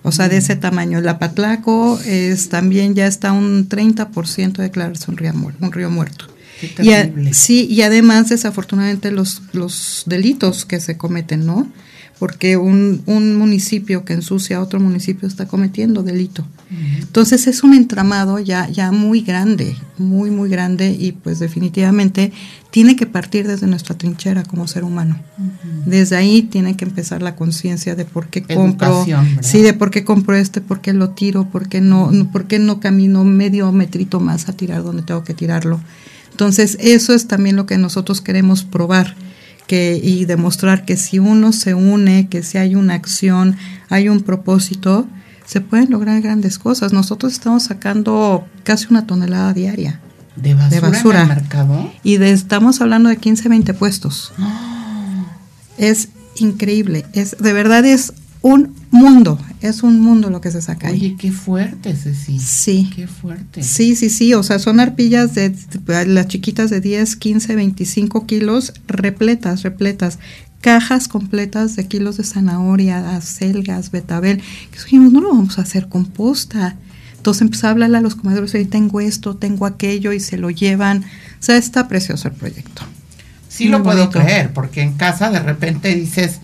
O 0.02 0.12
sea, 0.12 0.28
de 0.28 0.38
ese 0.38 0.56
tamaño. 0.56 0.98
El 0.98 1.08
Apatlaco 1.08 1.98
es, 2.04 2.48
también 2.48 2.94
ya 2.94 3.06
está 3.06 3.32
un 3.32 3.68
30% 3.68 4.52
de 4.52 4.64
declararse 4.64 5.10
un 5.10 5.16
río, 5.16 5.32
un 5.32 5.72
río 5.72 5.90
muerto. 5.90 6.31
Y 6.82 7.34
sí, 7.34 7.66
y 7.70 7.82
además, 7.82 8.28
desafortunadamente, 8.28 9.10
los, 9.10 9.42
los 9.52 10.04
delitos 10.06 10.64
que 10.64 10.80
se 10.80 10.96
cometen, 10.96 11.46
¿no? 11.46 11.68
Porque 12.18 12.56
un, 12.56 13.02
un 13.06 13.36
municipio 13.36 14.04
que 14.04 14.12
ensucia 14.12 14.58
a 14.58 14.60
otro 14.60 14.78
municipio 14.78 15.26
está 15.26 15.46
cometiendo 15.48 16.02
delito. 16.02 16.46
Entonces 16.98 17.46
es 17.46 17.62
un 17.62 17.74
entramado 17.74 18.38
ya, 18.38 18.68
ya 18.68 18.92
muy 18.92 19.20
grande, 19.20 19.76
muy, 19.98 20.30
muy 20.30 20.48
grande 20.48 20.96
y 20.98 21.12
pues 21.12 21.38
definitivamente 21.38 22.32
tiene 22.70 22.96
que 22.96 23.06
partir 23.06 23.46
desde 23.46 23.66
nuestra 23.66 23.96
trinchera 23.96 24.42
como 24.44 24.66
ser 24.66 24.84
humano. 24.84 25.18
Desde 25.84 26.16
ahí 26.16 26.42
tiene 26.42 26.74
que 26.76 26.86
empezar 26.86 27.22
la 27.22 27.36
conciencia 27.36 27.94
de 27.94 28.06
por 28.06 28.28
qué 28.28 28.42
compro, 28.42 29.04
sí, 29.42 29.60
de 29.60 29.74
por 29.74 29.90
qué 29.90 30.04
compro 30.04 30.36
este, 30.36 30.62
por 30.62 30.80
qué 30.80 30.94
lo 30.94 31.10
tiro, 31.10 31.50
por 31.50 31.68
qué 31.68 31.82
no, 31.82 32.10
por 32.32 32.46
qué 32.46 32.58
no 32.58 32.80
camino 32.80 33.24
medio 33.24 33.70
metrito 33.72 34.20
más 34.20 34.48
a 34.48 34.54
tirar 34.54 34.82
donde 34.82 35.02
tengo 35.02 35.24
que 35.24 35.34
tirarlo. 35.34 35.80
Entonces 36.32 36.76
eso 36.80 37.14
es 37.14 37.28
también 37.28 37.56
lo 37.56 37.66
que 37.66 37.78
nosotros 37.78 38.20
queremos 38.20 38.64
probar. 38.64 39.14
Que, 39.66 39.98
y 40.02 40.24
demostrar 40.24 40.84
que 40.84 40.96
si 40.96 41.18
uno 41.18 41.52
se 41.52 41.72
une, 41.72 42.28
que 42.28 42.42
si 42.42 42.58
hay 42.58 42.74
una 42.74 42.94
acción, 42.94 43.56
hay 43.88 44.08
un 44.08 44.20
propósito, 44.20 45.06
se 45.46 45.60
pueden 45.60 45.90
lograr 45.90 46.20
grandes 46.20 46.58
cosas. 46.58 46.92
Nosotros 46.92 47.32
estamos 47.32 47.62
sacando 47.62 48.44
casi 48.64 48.88
una 48.90 49.06
tonelada 49.06 49.54
diaria 49.54 50.00
de 50.36 50.80
basura, 50.80 51.26
mercado. 51.26 51.90
Y 52.02 52.16
de, 52.16 52.32
estamos 52.32 52.80
hablando 52.80 53.08
de 53.08 53.16
15, 53.16 53.48
20 53.48 53.74
puestos. 53.74 54.32
Es 55.78 56.10
increíble. 56.36 57.06
Es, 57.14 57.38
de 57.38 57.52
verdad 57.54 57.84
es 57.86 58.12
un 58.42 58.74
mundo, 58.90 59.38
es 59.60 59.82
un 59.82 60.00
mundo 60.00 60.28
lo 60.28 60.40
que 60.40 60.50
se 60.50 60.60
saca 60.60 60.88
ahí. 60.88 60.94
Oye, 60.94 61.16
qué 61.18 61.30
fuerte, 61.32 61.94
Ceci. 61.94 62.38
Sí. 62.38 62.90
Qué 62.94 63.06
fuerte. 63.06 63.62
Sí, 63.62 63.94
sí, 63.96 64.10
sí, 64.10 64.34
o 64.34 64.42
sea, 64.42 64.58
son 64.58 64.80
arpillas 64.80 65.34
de, 65.34 65.54
las 66.06 66.26
chiquitas 66.28 66.68
de 66.68 66.80
10, 66.80 67.16
15, 67.16 67.54
25 67.54 68.26
kilos, 68.26 68.74
repletas, 68.88 69.62
repletas 69.62 70.18
cajas 70.60 71.08
completas 71.08 71.76
de 71.76 71.86
kilos 71.88 72.16
de 72.16 72.24
zanahoria, 72.24 73.16
acelgas, 73.16 73.90
betabel. 73.90 74.40
Que 74.70 74.78
dijimos, 74.78 75.12
no 75.12 75.20
lo 75.20 75.28
vamos 75.28 75.58
a 75.58 75.62
hacer 75.62 75.88
composta. 75.88 76.76
Entonces 77.16 77.42
empezó 77.42 77.66
a 77.66 77.70
hablarle 77.70 77.98
a 77.98 78.00
los 78.00 78.14
comedores, 78.14 78.54
y 78.54 78.64
tengo 78.64 79.00
esto, 79.00 79.36
tengo 79.36 79.66
aquello, 79.66 80.12
y 80.12 80.20
se 80.20 80.38
lo 80.38 80.50
llevan. 80.50 81.02
O 81.02 81.42
sea, 81.42 81.56
está 81.56 81.88
precioso 81.88 82.28
el 82.28 82.34
proyecto. 82.34 82.82
Sí 83.48 83.68
lo 83.68 83.82
puedo 83.82 84.08
creer, 84.10 84.52
porque 84.54 84.80
en 84.80 84.94
casa 84.94 85.30
de 85.30 85.40
repente 85.40 85.94
dices, 85.94 86.40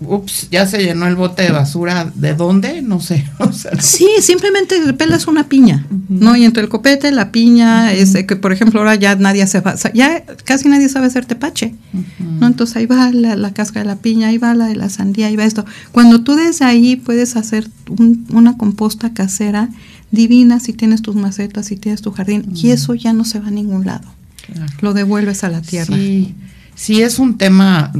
ups, 0.00 0.48
ya 0.50 0.66
se 0.66 0.82
llenó 0.82 1.06
el 1.08 1.16
bote 1.16 1.42
de 1.42 1.50
basura, 1.50 2.10
¿de 2.14 2.34
dónde? 2.34 2.82
No 2.82 3.00
sé. 3.00 3.28
sí, 3.80 4.06
simplemente 4.20 4.92
pelas 4.94 5.26
una 5.26 5.48
piña, 5.48 5.86
¿no? 6.08 6.36
Y 6.36 6.44
entre 6.44 6.62
el 6.62 6.68
copete, 6.68 7.10
la 7.10 7.32
piña, 7.32 7.92
es 7.92 8.14
que 8.26 8.36
por 8.36 8.52
ejemplo 8.52 8.80
ahora 8.80 8.94
ya 8.94 9.16
nadie 9.16 9.46
se 9.46 9.60
va, 9.60 9.74
ya 9.94 10.22
casi 10.44 10.68
nadie 10.68 10.88
sabe 10.88 11.06
hacer 11.06 11.26
tepache, 11.26 11.74
¿no? 12.18 12.46
Entonces 12.46 12.76
ahí 12.76 12.86
va 12.86 13.10
la, 13.10 13.36
la, 13.36 13.52
casca 13.52 13.80
de 13.80 13.86
la 13.86 13.96
piña, 13.96 14.28
ahí 14.28 14.38
va 14.38 14.54
la 14.54 14.66
de 14.66 14.76
la 14.76 14.88
sandía, 14.88 15.26
ahí 15.26 15.36
va 15.36 15.44
esto. 15.44 15.64
Cuando 15.90 16.22
tú 16.22 16.36
desde 16.36 16.64
ahí 16.64 16.96
puedes 16.96 17.36
hacer 17.36 17.68
una 18.30 18.56
composta 18.56 19.12
casera 19.12 19.68
divina 20.10 20.60
si 20.60 20.72
tienes 20.72 21.02
tus 21.02 21.16
macetas, 21.16 21.66
si 21.66 21.76
tienes 21.76 22.02
tu 22.02 22.12
jardín, 22.12 22.52
y 22.54 22.70
eso 22.70 22.94
ya 22.94 23.12
no 23.12 23.24
se 23.24 23.40
va 23.40 23.48
a 23.48 23.50
ningún 23.50 23.84
lado. 23.84 24.08
Lo 24.80 24.94
devuelves 24.94 25.44
a 25.44 25.48
la 25.48 25.60
tierra. 25.60 25.94
Sí, 25.96 26.34
sí 26.74 27.02
es 27.02 27.18
un 27.18 27.36
tema 27.36 27.92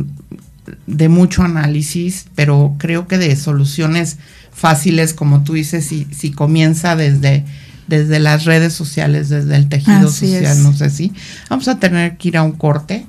de 0.86 1.08
mucho 1.08 1.42
análisis, 1.42 2.26
pero 2.34 2.74
creo 2.78 3.06
que 3.06 3.18
de 3.18 3.34
soluciones 3.36 4.18
fáciles, 4.52 5.14
como 5.14 5.44
tú 5.44 5.54
dices, 5.54 5.86
si, 5.86 6.06
si 6.10 6.30
comienza 6.30 6.96
desde, 6.96 7.44
desde 7.86 8.18
las 8.18 8.44
redes 8.44 8.72
sociales, 8.72 9.28
desde 9.28 9.56
el 9.56 9.68
tejido 9.68 10.10
social, 10.10 10.62
no 10.62 10.72
sé 10.72 10.90
si. 10.90 11.12
Vamos 11.48 11.68
a 11.68 11.78
tener 11.78 12.16
que 12.16 12.28
ir 12.28 12.36
a 12.36 12.42
un 12.42 12.52
corte 12.52 13.06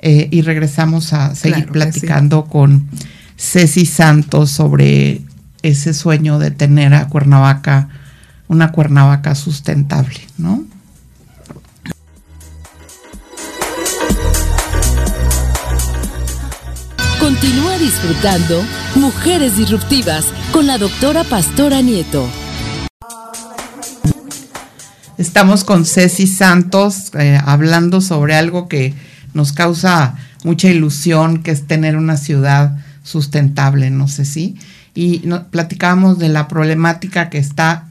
eh, 0.00 0.28
y 0.30 0.42
regresamos 0.42 1.12
a 1.12 1.34
seguir 1.34 1.66
platicando 1.66 2.44
con 2.44 2.88
Ceci 3.36 3.86
Santos 3.86 4.50
sobre 4.50 5.22
ese 5.62 5.94
sueño 5.94 6.38
de 6.38 6.50
tener 6.50 6.94
a 6.94 7.08
Cuernavaca, 7.08 7.88
una 8.48 8.72
Cuernavaca 8.72 9.34
sustentable, 9.34 10.20
¿no? 10.38 10.64
Continúa 17.26 17.76
disfrutando 17.78 18.62
Mujeres 18.94 19.56
Disruptivas 19.56 20.26
con 20.52 20.68
la 20.68 20.78
doctora 20.78 21.24
Pastora 21.24 21.80
Nieto. 21.82 22.24
Estamos 25.18 25.64
con 25.64 25.84
Ceci 25.86 26.28
Santos 26.28 27.10
eh, 27.18 27.36
hablando 27.44 28.00
sobre 28.00 28.36
algo 28.36 28.68
que 28.68 28.94
nos 29.34 29.52
causa 29.52 30.14
mucha 30.44 30.68
ilusión, 30.68 31.42
que 31.42 31.50
es 31.50 31.66
tener 31.66 31.96
una 31.96 32.16
ciudad 32.16 32.78
sustentable, 33.02 33.90
no 33.90 34.06
sé 34.06 34.24
si. 34.24 34.54
Y 34.94 35.24
platicábamos 35.50 36.20
de 36.20 36.28
la 36.28 36.46
problemática 36.46 37.28
que 37.28 37.38
está 37.38 37.88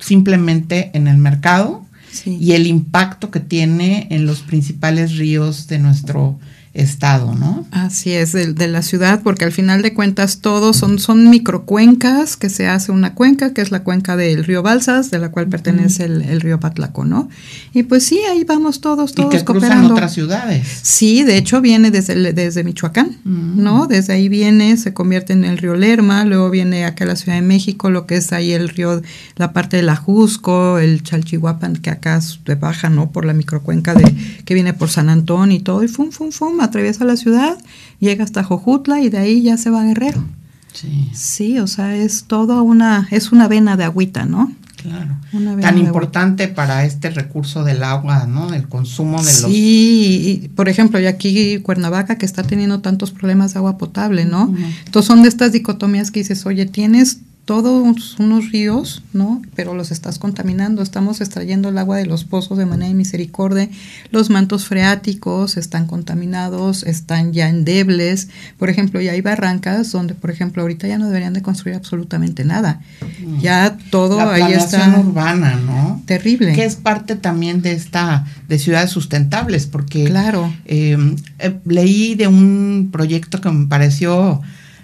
simplemente 0.00 0.90
en 0.94 1.06
el 1.06 1.18
mercado 1.18 1.86
y 2.24 2.54
el 2.54 2.66
impacto 2.66 3.30
que 3.30 3.38
tiene 3.38 4.08
en 4.10 4.26
los 4.26 4.40
principales 4.40 5.18
ríos 5.18 5.68
de 5.68 5.78
nuestro 5.78 6.40
estado, 6.74 7.34
¿no? 7.34 7.66
Así 7.70 8.12
es, 8.12 8.32
de, 8.32 8.54
de, 8.54 8.66
la 8.66 8.80
ciudad, 8.80 9.20
porque 9.22 9.44
al 9.44 9.52
final 9.52 9.82
de 9.82 9.92
cuentas 9.92 10.38
todos 10.38 10.76
son, 10.76 10.98
son 10.98 11.28
microcuencas, 11.28 12.38
que 12.38 12.48
se 12.48 12.66
hace 12.66 12.92
una 12.92 13.14
cuenca, 13.14 13.52
que 13.52 13.60
es 13.60 13.70
la 13.70 13.82
cuenca 13.82 14.16
del 14.16 14.44
río 14.44 14.62
Balsas, 14.62 15.10
de 15.10 15.18
la 15.18 15.30
cual 15.30 15.48
pertenece 15.48 16.04
el, 16.04 16.40
río 16.40 16.60
Patlaco, 16.60 17.04
¿no? 17.04 17.28
Y 17.74 17.82
pues 17.82 18.04
sí, 18.04 18.20
ahí 18.30 18.44
vamos 18.44 18.80
todos, 18.80 19.12
todos 19.12 19.34
y 19.34 19.36
que 19.36 19.44
cruzan 19.44 19.84
otras 19.84 20.14
ciudades. 20.14 20.66
Sí, 20.82 21.24
de 21.24 21.36
hecho 21.36 21.60
viene 21.60 21.90
desde, 21.90 22.32
desde 22.32 22.64
Michoacán, 22.64 23.18
¿no? 23.24 23.86
Desde 23.86 24.14
ahí 24.14 24.30
viene, 24.30 24.78
se 24.78 24.94
convierte 24.94 25.34
en 25.34 25.44
el 25.44 25.58
río 25.58 25.74
Lerma, 25.74 26.24
luego 26.24 26.48
viene 26.48 26.86
acá 26.86 27.04
a 27.04 27.08
la 27.08 27.16
Ciudad 27.16 27.36
de 27.36 27.42
México, 27.42 27.90
lo 27.90 28.06
que 28.06 28.16
es 28.16 28.32
ahí 28.32 28.52
el 28.52 28.70
río, 28.70 29.02
la 29.36 29.52
parte 29.52 29.76
de 29.76 29.82
la 29.82 29.96
Jusco, 29.96 30.78
el 30.78 31.02
Chalchihuapan, 31.02 31.76
que 31.76 31.90
acá 31.90 32.18
se 32.22 32.54
baja, 32.54 32.88
¿no? 32.88 33.10
Por 33.12 33.26
la 33.26 33.34
microcuenca 33.34 33.94
de, 33.94 34.04
que 34.46 34.54
viene 34.54 34.72
por 34.72 34.88
San 34.88 35.10
Antonio 35.10 35.56
y 35.56 35.60
todo, 35.60 35.84
y 35.84 35.88
fum, 35.88 36.10
fum, 36.10 36.32
fum, 36.32 36.61
atraviesa 36.64 37.04
la 37.04 37.16
ciudad, 37.16 37.58
llega 37.98 38.24
hasta 38.24 38.42
Jojutla 38.42 39.00
y 39.00 39.08
de 39.08 39.18
ahí 39.18 39.42
ya 39.42 39.56
se 39.56 39.70
va 39.70 39.82
a 39.82 39.84
Guerrero. 39.84 40.24
Sí. 40.72 41.10
Sí, 41.12 41.58
o 41.58 41.66
sea, 41.66 41.96
es 41.96 42.24
toda 42.24 42.62
una, 42.62 43.08
es 43.10 43.32
una 43.32 43.48
vena 43.48 43.76
de 43.76 43.84
agüita, 43.84 44.24
¿no? 44.24 44.52
Claro. 44.82 45.16
Tan 45.60 45.78
importante 45.78 46.48
para 46.48 46.84
este 46.84 47.10
recurso 47.10 47.62
del 47.62 47.84
agua, 47.84 48.26
¿no? 48.26 48.52
El 48.52 48.68
consumo 48.68 49.18
de 49.22 49.32
los. 49.42 49.52
Sí, 49.52 50.50
por 50.56 50.68
ejemplo, 50.68 50.98
y 50.98 51.06
aquí 51.06 51.58
Cuernavaca 51.58 52.18
que 52.18 52.26
está 52.26 52.42
teniendo 52.42 52.80
tantos 52.80 53.12
problemas 53.12 53.52
de 53.52 53.58
agua 53.58 53.78
potable, 53.78 54.24
¿no? 54.24 54.52
Entonces 54.84 55.06
son 55.06 55.22
de 55.22 55.28
estas 55.28 55.52
dicotomías 55.52 56.10
que 56.10 56.20
dices, 56.20 56.44
oye, 56.46 56.66
tienes 56.66 57.18
todos 57.44 58.20
unos 58.20 58.52
ríos, 58.52 59.02
¿no? 59.12 59.42
Pero 59.56 59.74
los 59.74 59.90
estás 59.90 60.20
contaminando. 60.20 60.80
Estamos 60.80 61.20
extrayendo 61.20 61.70
el 61.70 61.78
agua 61.78 61.96
de 61.96 62.06
los 62.06 62.24
pozos 62.24 62.56
de 62.56 62.66
manera 62.66 62.88
de 62.88 62.94
misericordia. 62.94 63.68
Los 64.10 64.30
mantos 64.30 64.66
freáticos 64.66 65.56
están 65.56 65.86
contaminados, 65.88 66.84
están 66.84 67.32
ya 67.32 67.48
endebles. 67.48 68.28
Por 68.58 68.70
ejemplo, 68.70 69.00
ya 69.00 69.12
hay 69.12 69.20
barrancas 69.22 69.90
donde, 69.90 70.14
por 70.14 70.30
ejemplo, 70.30 70.62
ahorita 70.62 70.86
ya 70.86 70.98
no 70.98 71.06
deberían 71.06 71.32
de 71.32 71.42
construir 71.42 71.76
absolutamente 71.76 72.44
nada. 72.44 72.80
Mm. 73.20 73.40
Ya 73.40 73.76
todo 73.90 74.20
ahí 74.20 74.52
está. 74.52 74.96
urbana, 75.00 75.56
¿no? 75.56 76.00
Terrible. 76.06 76.52
Que 76.52 76.64
es 76.64 76.76
parte 76.76 77.16
también 77.16 77.60
de 77.60 77.72
esta, 77.72 78.24
de 78.48 78.58
ciudades 78.60 78.90
sustentables, 78.90 79.66
porque. 79.66 80.04
Claro. 80.04 80.52
Eh, 80.64 80.96
eh, 81.40 81.60
leí 81.64 82.14
de 82.14 82.28
un 82.28 82.90
proyecto 82.92 83.40
que 83.40 83.50
me 83.50 83.66
pareció 83.66 84.40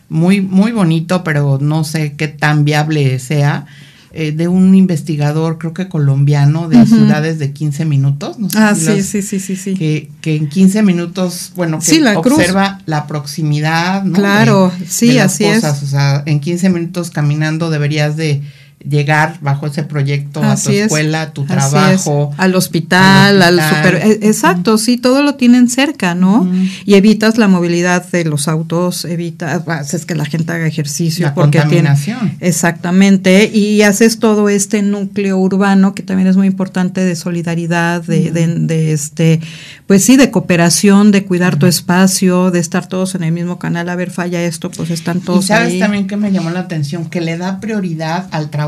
muy, 0.09 0.41
muy 0.41 0.73
bonito, 0.73 1.23
pero 1.25 1.59
no 1.61 1.85
sé 1.85 2.15
qué 2.15 2.29
tan 2.29 2.65
viable 2.65 3.19
sea, 3.19 3.67
eh, 4.13 4.33
de 4.33 4.49
un 4.49 4.75
investigador, 4.75 5.59
creo 5.59 5.75
que 5.75 5.89
colombiano, 5.89 6.69
de 6.69 6.87
ciudades 6.87 7.39
de 7.39 7.53
15 7.53 7.85
minutos. 7.85 8.39
No 8.39 8.49
sé 8.49 8.59
ah, 8.59 8.75
sí, 8.75 9.03
sí, 9.03 9.21
sí, 9.21 9.39
sí, 9.39 9.55
sí. 9.55 9.75
Que, 9.75 10.11
que 10.23 10.35
en 10.35 10.49
15 10.49 10.83
minutos, 10.83 11.53
bueno, 11.55 11.79
que 11.79 12.03
observa 12.17 12.81
la 12.87 13.07
proximidad, 13.07 14.05
¿no? 14.05 14.19
Claro, 14.19 14.73
sí, 14.87 15.19
así 15.19 15.45
es. 15.45 15.63
O 15.63 15.87
sea, 15.87 16.23
en 16.25 16.41
15 16.41 16.71
minutos 16.71 17.11
caminando 17.11 17.69
deberías 17.69 18.17
de 18.17 18.43
llegar 18.87 19.39
bajo 19.41 19.67
ese 19.67 19.83
proyecto 19.83 20.43
a 20.43 20.55
tu 20.57 20.71
escuela, 20.71 21.23
a 21.23 21.31
tu 21.33 21.45
trabajo, 21.45 22.33
al 22.37 22.55
hospital, 22.55 23.43
al, 23.43 23.61
super, 23.61 23.97
e, 23.97 24.29
exacto, 24.29 24.79
sí, 24.79 24.97
todo 24.97 25.23
lo 25.23 25.35
tienen 25.35 25.69
cerca, 25.69 26.15
¿no? 26.15 26.49
Y 26.85 26.95
evitas 26.95 27.39
la 27.39 27.49
movilidad 27.49 28.09
de 28.11 28.25
los 28.25 28.47
autos, 28.47 29.05
evitas, 29.05 29.67
haces 29.67 30.07
que 30.07 30.15
la 30.15 30.25
gente 30.25 30.53
haga 30.53 30.67
ejercicio 30.67 31.27
la 31.27 31.35
porque 31.35 31.59
contaminación. 31.59 32.21
tiene 32.21 32.37
exactamente 32.41 33.51
y 33.53 33.83
haces 33.83 34.19
todo 34.19 34.49
este 34.49 34.83
núcleo 34.83 35.39
urbano 35.39 35.95
que 35.95 36.03
también 36.03 36.29
es 36.29 36.37
muy 36.37 36.47
importante 36.47 37.05
de 37.05 37.17
solidaridad, 37.17 38.03
de, 38.03 38.31
de, 38.31 38.93
este, 38.93 39.41
pues 39.87 40.05
sí, 40.05 40.17
de 40.17 40.31
cooperación, 40.31 41.11
de 41.11 41.25
cuidar 41.25 41.57
tu 41.57 41.67
espacio, 41.67 42.51
de 42.51 42.61
estar 42.61 42.87
todos 42.87 43.15
en 43.17 43.25
el 43.25 43.33
mismo 43.33 43.59
canal, 43.59 43.89
a 43.89 43.97
ver, 43.97 44.11
falla 44.11 44.43
esto, 44.43 44.71
pues 44.71 44.91
están 44.91 45.21
todos 45.21 45.45
y 45.45 45.49
sabes 45.49 45.79
también 45.79 46.07
que 46.07 46.17
me 46.17 46.31
llamó 46.31 46.51
la 46.51 46.61
atención 46.61 47.11
que 47.11 47.21
le 47.21 47.37
da 47.37 47.61
prioridad 47.61 48.29
al 48.31 48.51
trabajo 48.51 48.68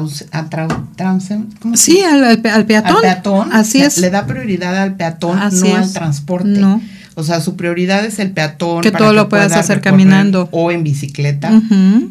sí, 1.74 2.02
al, 2.02 2.40
peatón. 2.66 3.52
Así 3.52 3.82
es. 3.82 3.98
Le 3.98 4.10
da 4.10 4.26
prioridad 4.26 4.76
al 4.76 4.94
peatón, 4.94 5.38
no 5.38 5.76
al 5.76 5.92
transporte. 5.92 6.60
O 7.14 7.22
sea, 7.22 7.40
su 7.40 7.56
prioridad 7.56 8.04
es 8.04 8.18
el 8.18 8.30
peatón. 8.30 8.82
Que 8.82 8.90
todo 8.90 9.12
lo 9.12 9.28
puedas 9.28 9.52
hacer 9.52 9.80
caminando. 9.80 10.48
O 10.52 10.70
en 10.70 10.84
bicicleta. 10.84 11.50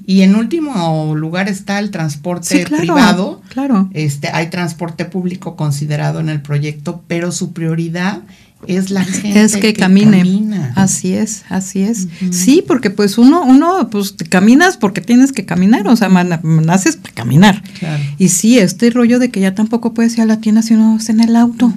Y 0.06 0.22
en 0.22 0.36
último 0.36 1.16
lugar 1.16 1.50
está 1.50 1.80
el 1.80 1.92
transporte 1.92 2.66
privado. 2.66 3.42
Claro. 3.50 3.90
Este, 3.94 4.30
hay 4.30 4.48
transporte 4.48 5.06
público 5.06 5.56
considerado 5.56 6.20
en 6.20 6.30
el 6.30 6.42
proyecto, 6.42 7.04
pero 7.08 7.32
su 7.32 7.54
prioridad 7.54 8.20
es 8.68 8.90
la 8.92 9.04
gente 9.04 9.42
es 9.42 9.58
que, 9.58 9.74
camine. 9.74 10.24
Así 10.76 11.14
es, 11.14 11.44
así 11.50 11.82
es. 11.82 12.08
Sí, 12.32 12.64
porque 12.66 12.90
pues 12.90 13.18
uno, 13.18 13.44
uno, 13.44 13.90
pues 13.90 14.16
caminas 14.30 14.78
porque 14.78 15.02
tienes 15.02 15.32
que 15.32 15.46
caminar, 15.46 15.88
o 15.88 15.96
sea, 15.96 16.10
naces 16.10 16.98
para 16.98 17.14
caminar. 17.14 17.64
Y 18.18 18.30
sí, 18.30 18.60
este 18.60 18.90
rollo 18.90 19.20
de 19.20 19.30
que 19.30 19.40
ya 19.40 19.56
tampoco 19.56 19.94
puedes 19.94 20.16
ir 20.16 20.22
a 20.22 20.26
la 20.26 20.40
tienda 20.40 20.62
si 20.62 20.74
uno 20.74 20.98
está 20.98 21.12
en 21.12 21.22
el 21.22 21.36
auto, 21.36 21.74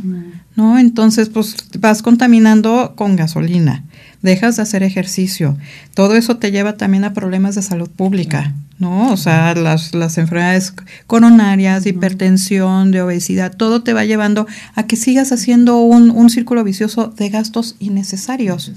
¿no? 0.57 0.79
Entonces, 0.79 1.29
pues 1.29 1.57
vas 1.79 2.03
contaminando 2.03 2.95
con 2.97 3.17
gasolina 3.17 3.85
dejas 4.23 4.57
de 4.57 4.63
hacer 4.63 4.83
ejercicio. 4.83 5.57
Todo 5.95 6.17
eso 6.17 6.37
te 6.37 6.51
lleva 6.51 6.77
también 6.77 7.05
a 7.05 7.13
problemas 7.13 7.55
de 7.57 7.63
salud 7.63 7.91
pública, 7.91 8.55
¿no? 8.79 9.13
O 9.13 9.17
sea, 9.17 9.55
las, 9.55 9.95
las 9.95 10.17
enfermedades 10.17 10.73
coronarias, 11.07 11.85
de 11.85 11.91
hipertensión, 11.91 12.93
de 12.93 13.03
obesidad, 13.03 13.55
todo 13.55 13.83
te 13.83 13.93
va 13.93 14.05
llevando 14.05 14.47
a 14.75 14.85
que 14.85 14.97
sigas 14.97 15.33
haciendo 15.33 15.81
un, 15.81 16.11
un 16.11 16.31
círculo 16.31 16.65
vicioso 16.65 17.09
de 17.09 17.29
gastos 17.29 17.75
innecesarios 17.81 18.73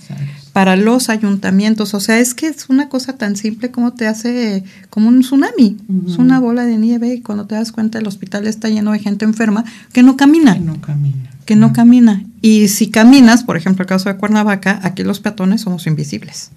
para 0.52 0.76
los 0.76 1.10
ayuntamientos. 1.10 1.94
O 1.94 2.00
sea, 2.00 2.20
es 2.20 2.34
que 2.34 2.48
es 2.48 2.68
una 2.70 2.90
cosa 2.90 3.14
tan 3.14 3.36
simple 3.36 3.72
como 3.72 3.94
te 3.94 4.08
hace 4.08 4.64
como 4.90 5.10
un 5.10 5.22
tsunami. 5.22 5.78
Es 6.08 6.18
una 6.18 6.40
bola 6.40 6.66
de 6.66 6.78
nieve 6.78 7.14
y 7.14 7.22
cuando 7.22 7.46
te 7.46 7.56
das 7.56 7.72
cuenta 7.72 8.00
el 8.00 8.08
hospital 8.08 8.48
está 8.48 8.68
lleno 8.70 8.92
de 8.92 9.00
gente 9.00 9.26
enferma 9.26 9.64
que 9.94 10.02
no 10.02 10.18
camina. 10.18 10.56
Que 10.56 10.62
no 10.62 10.82
camina 10.82 11.35
que 11.46 11.56
no 11.56 11.74
camina. 11.74 12.24
Y 12.42 12.68
si 12.68 12.90
caminas, 12.90 13.44
por 13.44 13.56
ejemplo, 13.56 13.84
el 13.84 13.88
caso 13.88 14.10
de 14.10 14.18
Cuernavaca, 14.18 14.80
aquí 14.84 15.04
los 15.04 15.20
peatones 15.20 15.62
somos 15.62 15.88
invisibles. 15.88 16.52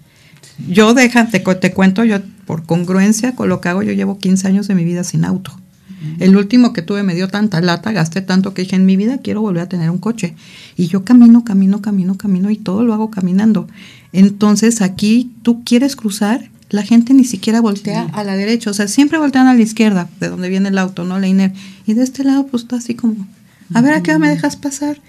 Yo 0.68 0.94
deja, 0.94 1.28
te, 1.28 1.40
te, 1.40 1.72
cuento, 1.72 2.04
yo 2.04 2.18
por 2.46 2.64
congruencia 2.64 3.34
con 3.34 3.48
lo 3.48 3.60
que 3.60 3.68
hago, 3.68 3.82
yo 3.82 3.92
llevo 3.92 4.18
15 4.18 4.48
años 4.48 4.68
de 4.68 4.74
mi 4.74 4.84
vida 4.84 5.04
sin 5.04 5.24
auto. 5.24 5.52
El 6.20 6.36
último 6.36 6.72
que 6.72 6.82
tuve 6.82 7.02
me 7.02 7.14
dio 7.14 7.28
tanta 7.28 7.60
lata, 7.60 7.90
gasté 7.92 8.22
tanto 8.22 8.54
que 8.54 8.62
dije, 8.62 8.76
en 8.76 8.86
mi 8.86 8.96
vida 8.96 9.18
quiero 9.18 9.40
volver 9.40 9.64
a 9.64 9.68
tener 9.68 9.90
un 9.90 9.98
coche. 9.98 10.34
Y 10.76 10.86
yo 10.86 11.04
camino, 11.04 11.44
camino, 11.44 11.82
camino, 11.82 12.16
camino 12.16 12.50
y 12.50 12.56
todo 12.56 12.84
lo 12.84 12.94
hago 12.94 13.10
caminando. 13.10 13.66
Entonces 14.12 14.80
aquí 14.80 15.32
tú 15.42 15.64
quieres 15.64 15.96
cruzar, 15.96 16.50
la 16.70 16.82
gente 16.82 17.14
ni 17.14 17.24
siquiera 17.24 17.60
voltea 17.60 18.02
a 18.12 18.22
la 18.22 18.36
derecha, 18.36 18.70
o 18.70 18.74
sea, 18.74 18.86
siempre 18.86 19.18
voltean 19.18 19.48
a 19.48 19.54
la 19.54 19.62
izquierda, 19.62 20.08
de 20.20 20.28
donde 20.28 20.48
viene 20.48 20.68
el 20.68 20.78
auto, 20.78 21.02
¿no? 21.02 21.18
La 21.18 21.26
INER. 21.26 21.52
Y 21.86 21.94
de 21.94 22.04
este 22.04 22.22
lado, 22.22 22.46
pues 22.46 22.64
está 22.64 22.76
así 22.76 22.94
como 22.94 23.26
a 23.74 23.80
ver, 23.80 23.94
¿a 23.94 24.02
qué 24.02 24.18
me 24.18 24.28
dejas 24.28 24.56
pasar? 24.56 25.00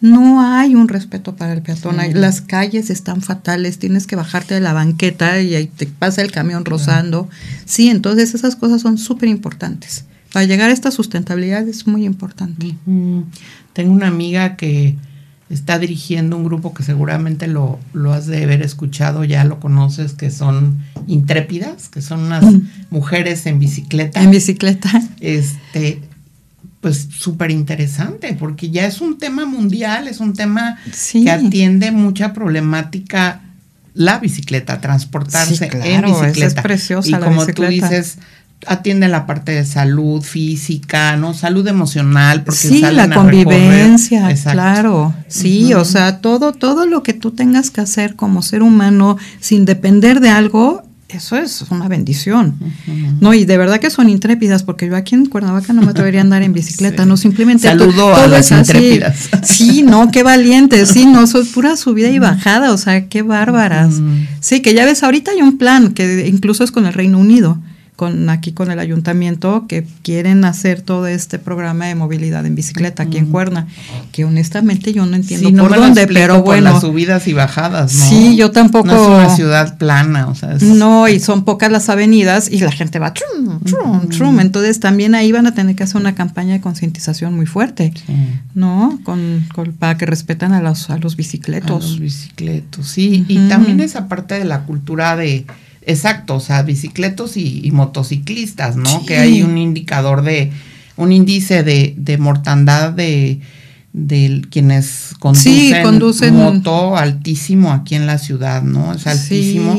No 0.00 0.40
hay 0.40 0.74
un 0.74 0.88
respeto 0.88 1.34
para 1.36 1.52
el 1.52 1.62
peatón. 1.62 1.96
Las 2.14 2.40
calles 2.40 2.90
están 2.90 3.20
fatales, 3.20 3.78
tienes 3.78 4.06
que 4.06 4.16
bajarte 4.16 4.54
de 4.54 4.60
la 4.60 4.72
banqueta 4.72 5.40
y 5.40 5.54
ahí 5.54 5.66
te 5.66 5.86
pasa 5.86 6.22
el 6.22 6.30
camión 6.30 6.64
rozando. 6.64 7.28
Sí, 7.64 7.88
entonces 7.88 8.34
esas 8.34 8.54
cosas 8.54 8.80
son 8.80 8.98
súper 8.98 9.28
importantes. 9.28 10.04
Para 10.32 10.46
llegar 10.46 10.70
a 10.70 10.72
esta 10.72 10.90
sustentabilidad 10.90 11.66
es 11.66 11.86
muy 11.86 12.04
importante. 12.04 12.76
Tengo 13.72 13.92
una 13.92 14.06
amiga 14.06 14.56
que 14.56 14.96
está 15.50 15.78
dirigiendo 15.78 16.36
un 16.36 16.44
grupo 16.44 16.74
que 16.74 16.82
seguramente 16.82 17.46
lo, 17.46 17.78
lo 17.92 18.12
has 18.12 18.26
de 18.26 18.44
haber 18.44 18.62
escuchado, 18.62 19.24
ya 19.24 19.44
lo 19.44 19.60
conoces, 19.60 20.12
que 20.12 20.30
son 20.30 20.78
intrépidas, 21.06 21.88
que 21.88 22.02
son 22.02 22.20
unas 22.20 22.44
mujeres 22.90 23.46
en 23.46 23.58
bicicleta. 23.58 24.22
En 24.22 24.30
bicicleta. 24.30 24.90
Este, 25.20 26.02
pues 26.80 27.08
súper 27.16 27.50
interesante, 27.50 28.36
porque 28.38 28.70
ya 28.70 28.86
es 28.86 29.00
un 29.00 29.18
tema 29.18 29.46
mundial, 29.46 30.08
es 30.08 30.20
un 30.20 30.32
tema 30.32 30.78
que 31.12 31.30
atiende 31.30 31.90
mucha 31.90 32.32
problemática 32.32 33.42
la 33.94 34.18
bicicleta, 34.20 34.80
transportarse 34.80 35.68
en 35.72 36.02
bicicleta. 36.02 36.46
Es 36.46 36.54
preciosa 36.54 37.08
y 37.08 37.14
como 37.14 37.44
tú 37.46 37.64
dices, 37.64 38.18
atiende 38.66 39.08
la 39.08 39.26
parte 39.26 39.52
de 39.52 39.64
salud 39.64 40.22
física, 40.22 41.16
¿no? 41.16 41.34
Salud 41.34 41.66
emocional, 41.66 42.44
porque 42.44 42.60
sí, 42.60 42.80
la 42.80 43.10
convivencia, 43.10 44.32
claro. 44.50 45.14
Sí, 45.26 45.74
o 45.74 45.84
sea, 45.84 46.20
todo, 46.20 46.52
todo 46.52 46.86
lo 46.86 47.02
que 47.02 47.12
tú 47.12 47.32
tengas 47.32 47.70
que 47.70 47.80
hacer 47.80 48.14
como 48.16 48.42
ser 48.42 48.62
humano 48.62 49.16
sin 49.40 49.64
depender 49.64 50.20
de 50.20 50.30
algo, 50.30 50.87
eso 51.08 51.36
es 51.36 51.64
una 51.70 51.88
bendición. 51.88 52.58
No, 53.20 53.32
y 53.32 53.44
de 53.44 53.56
verdad 53.56 53.80
que 53.80 53.90
son 53.90 54.10
intrépidas, 54.10 54.62
porque 54.62 54.86
yo 54.86 54.96
aquí 54.96 55.14
en 55.14 55.26
Cuernavaca 55.26 55.72
no 55.72 55.82
me 55.82 55.90
atrevería 55.90 56.20
a 56.20 56.24
andar 56.24 56.42
en 56.42 56.52
bicicleta, 56.52 57.06
no 57.06 57.16
simplemente. 57.16 57.66
Saludo 57.66 58.14
a 58.14 58.26
las 58.26 58.50
intrépidas. 58.50 59.30
Sí, 59.42 59.82
no, 59.82 60.10
qué 60.10 60.22
valientes, 60.22 60.88
sí, 60.92 61.06
no, 61.06 61.26
son 61.26 61.46
pura 61.46 61.76
subida 61.76 62.10
y 62.10 62.18
bajada, 62.18 62.72
o 62.72 62.78
sea, 62.78 63.08
qué 63.08 63.22
bárbaras. 63.22 63.94
Sí, 64.40 64.60
que 64.60 64.74
ya 64.74 64.84
ves, 64.84 65.02
ahorita 65.02 65.30
hay 65.30 65.42
un 65.42 65.56
plan 65.56 65.94
que 65.94 66.28
incluso 66.28 66.62
es 66.62 66.70
con 66.70 66.86
el 66.86 66.92
Reino 66.92 67.18
Unido 67.18 67.58
con 67.98 68.30
aquí 68.30 68.52
con 68.52 68.70
el 68.70 68.78
ayuntamiento 68.78 69.66
que 69.66 69.84
quieren 70.02 70.44
hacer 70.44 70.82
todo 70.82 71.08
este 71.08 71.40
programa 71.40 71.86
de 71.86 71.96
movilidad 71.96 72.46
en 72.46 72.54
bicicleta 72.54 73.02
aquí 73.02 73.16
en 73.16 73.26
Cuerna, 73.26 73.66
que 74.12 74.24
honestamente 74.24 74.92
yo 74.92 75.04
no 75.04 75.16
entiendo 75.16 75.50
por 75.60 75.74
dónde, 75.74 76.06
pero 76.06 76.44
bueno, 76.44 76.74
las 76.74 76.80
subidas 76.80 77.26
y 77.26 77.32
bajadas, 77.32 77.92
¿no? 77.92 78.04
Sí, 78.04 78.36
yo 78.36 78.52
tampoco. 78.52 78.86
No 78.86 79.02
es 79.02 79.08
una 79.08 79.34
ciudad 79.34 79.78
plana, 79.78 80.28
o 80.28 80.36
sea, 80.36 80.56
no 80.60 81.08
y 81.08 81.18
son 81.18 81.44
pocas 81.44 81.72
las 81.72 81.88
avenidas 81.88 82.48
y 82.48 82.60
la 82.60 82.70
gente 82.70 83.00
va 83.00 83.12
trum, 83.14 83.58
trum, 83.64 84.08
trum, 84.10 84.38
entonces 84.38 84.78
también 84.78 85.16
ahí 85.16 85.32
van 85.32 85.48
a 85.48 85.54
tener 85.54 85.74
que 85.74 85.82
hacer 85.82 86.00
una 86.00 86.14
campaña 86.14 86.52
de 86.52 86.60
concientización 86.60 87.34
muy 87.34 87.46
fuerte, 87.46 87.92
¿no? 88.54 89.00
Con, 89.02 89.44
para 89.80 89.98
que 89.98 90.06
respetan 90.06 90.52
a 90.52 90.62
los 90.62 90.88
a 90.88 90.98
los 90.98 91.16
bicicletos. 91.16 91.84
A 91.84 91.88
los 91.88 91.98
bicicletos, 91.98 92.86
sí, 92.86 93.24
y 93.26 93.48
también 93.48 93.80
esa 93.80 94.06
parte 94.06 94.38
de 94.38 94.44
la 94.44 94.66
cultura 94.66 95.16
de 95.16 95.46
Exacto, 95.88 96.34
o 96.34 96.40
sea, 96.40 96.62
bicicletos 96.62 97.38
y, 97.38 97.70
motociclistas, 97.72 98.76
¿no? 98.76 99.06
Que 99.06 99.16
hay 99.16 99.42
un 99.42 99.56
indicador 99.56 100.20
de, 100.20 100.52
un 100.96 101.12
índice 101.12 101.62
de, 101.62 101.94
de 101.96 102.18
mortandad 102.18 102.92
de, 102.92 103.40
de 103.94 104.42
quienes 104.50 105.14
conducen, 105.18 106.34
moto 106.34 106.98
altísimo 106.98 107.72
aquí 107.72 107.94
en 107.94 108.06
la 108.06 108.18
ciudad, 108.18 108.62
¿no? 108.62 108.92
Es 108.92 109.06
altísimo. 109.06 109.78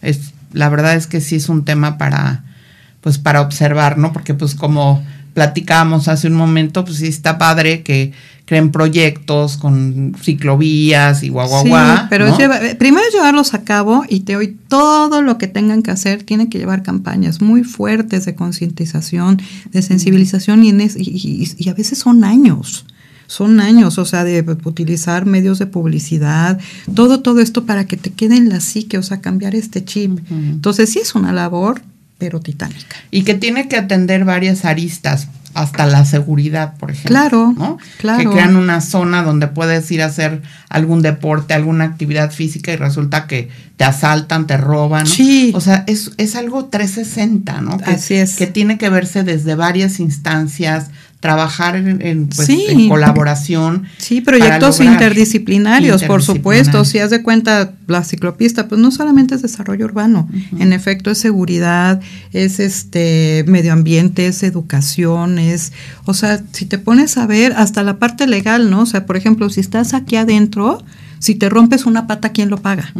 Es, 0.00 0.32
la 0.54 0.70
verdad 0.70 0.94
es 0.94 1.06
que 1.06 1.20
sí 1.20 1.36
es 1.36 1.50
un 1.50 1.66
tema 1.66 1.98
para, 1.98 2.44
pues 3.02 3.18
para 3.18 3.42
observar, 3.42 3.98
¿no? 3.98 4.14
Porque 4.14 4.32
pues 4.32 4.54
como 4.54 5.04
platicábamos 5.34 6.08
hace 6.08 6.28
un 6.28 6.34
momento, 6.34 6.84
pues 6.84 6.98
sí 6.98 7.06
está 7.06 7.38
padre 7.38 7.82
que 7.82 8.12
creen 8.44 8.70
proyectos 8.70 9.56
con 9.56 10.14
ciclovías 10.20 11.22
y 11.22 11.30
guau, 11.30 11.48
guau, 11.48 11.64
sí, 11.64 12.02
pero 12.10 12.26
primero 12.78 13.06
es 13.06 13.14
llevarlos 13.14 13.54
a 13.54 13.64
cabo 13.64 14.04
y 14.08 14.20
te 14.20 14.36
hoy 14.36 14.56
todo 14.68 15.22
lo 15.22 15.38
que 15.38 15.46
tengan 15.46 15.82
que 15.82 15.90
hacer. 15.90 16.22
Tiene 16.22 16.48
que 16.48 16.58
llevar 16.58 16.82
campañas 16.82 17.40
muy 17.40 17.64
fuertes 17.64 18.24
de 18.26 18.34
concientización, 18.34 19.40
de 19.70 19.82
sensibilización 19.82 20.64
y, 20.64 20.70
y, 20.70 21.68
a 21.68 21.74
veces 21.74 21.98
son 21.98 22.24
años 22.24 22.84
son 23.28 23.60
años, 23.60 23.96
o 23.96 24.04
sea, 24.04 24.24
de 24.24 24.42
utilizar 24.64 25.24
medios 25.24 25.58
de 25.58 25.64
publicidad, 25.64 26.60
todo, 26.94 27.20
todo 27.20 27.40
esto 27.40 27.64
para 27.64 27.86
que 27.86 27.96
te 27.96 28.10
quede 28.10 28.36
en 28.36 28.50
la 28.50 28.60
psique, 28.60 28.98
o 28.98 29.02
sea, 29.02 29.22
cambiar 29.22 29.54
este 29.54 29.82
chip. 29.82 30.18
Entonces 30.30 30.90
sí 30.90 30.98
es 30.98 31.14
una 31.14 31.32
labor, 31.32 31.80
pero 32.22 32.38
titánica. 32.38 32.98
Y 33.10 33.24
que 33.24 33.34
tiene 33.34 33.66
que 33.66 33.76
atender 33.76 34.24
varias 34.24 34.64
aristas, 34.64 35.26
hasta 35.54 35.86
la 35.86 36.04
seguridad, 36.04 36.76
por 36.76 36.92
ejemplo. 36.92 37.10
Claro, 37.10 37.52
¿no? 37.58 37.78
claro. 37.98 38.20
Que 38.20 38.28
crean 38.36 38.54
una 38.54 38.80
zona 38.80 39.24
donde 39.24 39.48
puedes 39.48 39.90
ir 39.90 40.02
a 40.02 40.06
hacer 40.06 40.40
algún 40.68 41.02
deporte, 41.02 41.52
alguna 41.52 41.82
actividad 41.82 42.30
física 42.30 42.72
y 42.72 42.76
resulta 42.76 43.26
que 43.26 43.50
te 43.76 43.82
asaltan, 43.82 44.46
te 44.46 44.56
roban. 44.56 45.08
Sí. 45.08 45.50
O 45.56 45.60
sea, 45.60 45.82
es, 45.88 46.12
es 46.16 46.36
algo 46.36 46.66
360, 46.66 47.60
¿no? 47.60 47.76
Así 47.84 48.14
es. 48.14 48.36
Que 48.36 48.46
tiene 48.46 48.78
que 48.78 48.88
verse 48.88 49.24
desde 49.24 49.56
varias 49.56 49.98
instancias, 49.98 50.90
trabajar 51.22 51.76
en, 51.76 52.26
pues, 52.26 52.48
Sí. 52.48 52.66
en 52.68 52.88
colaboración. 52.88 53.84
Sí, 53.98 54.20
proyectos 54.20 54.80
interdisciplinarios, 54.80 56.02
por 56.02 56.20
supuesto. 56.20 56.84
Si 56.84 56.98
haz 56.98 57.10
de 57.10 57.22
cuenta, 57.22 57.74
la 57.86 58.02
ciclopista, 58.02 58.66
pues 58.66 58.80
no 58.80 58.90
solamente 58.90 59.36
es 59.36 59.42
desarrollo 59.42 59.84
urbano, 59.84 60.28
en 60.58 60.72
efecto 60.72 61.12
es 61.12 61.18
seguridad, 61.18 62.00
es 62.32 62.58
este 62.58 63.44
medio 63.46 63.72
ambiente, 63.72 64.26
es 64.26 64.42
educación, 64.42 65.38
es, 65.38 65.72
o 66.06 66.12
sea, 66.12 66.42
si 66.50 66.66
te 66.66 66.78
pones 66.78 67.16
a 67.16 67.26
ver 67.28 67.52
hasta 67.52 67.84
la 67.84 68.00
parte 68.00 68.26
legal, 68.26 68.68
¿no? 68.68 68.80
O 68.80 68.86
sea, 68.86 69.06
por 69.06 69.16
ejemplo, 69.16 69.48
si 69.48 69.60
estás 69.60 69.94
aquí 69.94 70.16
adentro, 70.16 70.84
si 71.20 71.36
te 71.36 71.48
rompes 71.48 71.86
una 71.86 72.08
pata, 72.08 72.30
¿quién 72.30 72.50
lo 72.50 72.56
paga? 72.60 72.92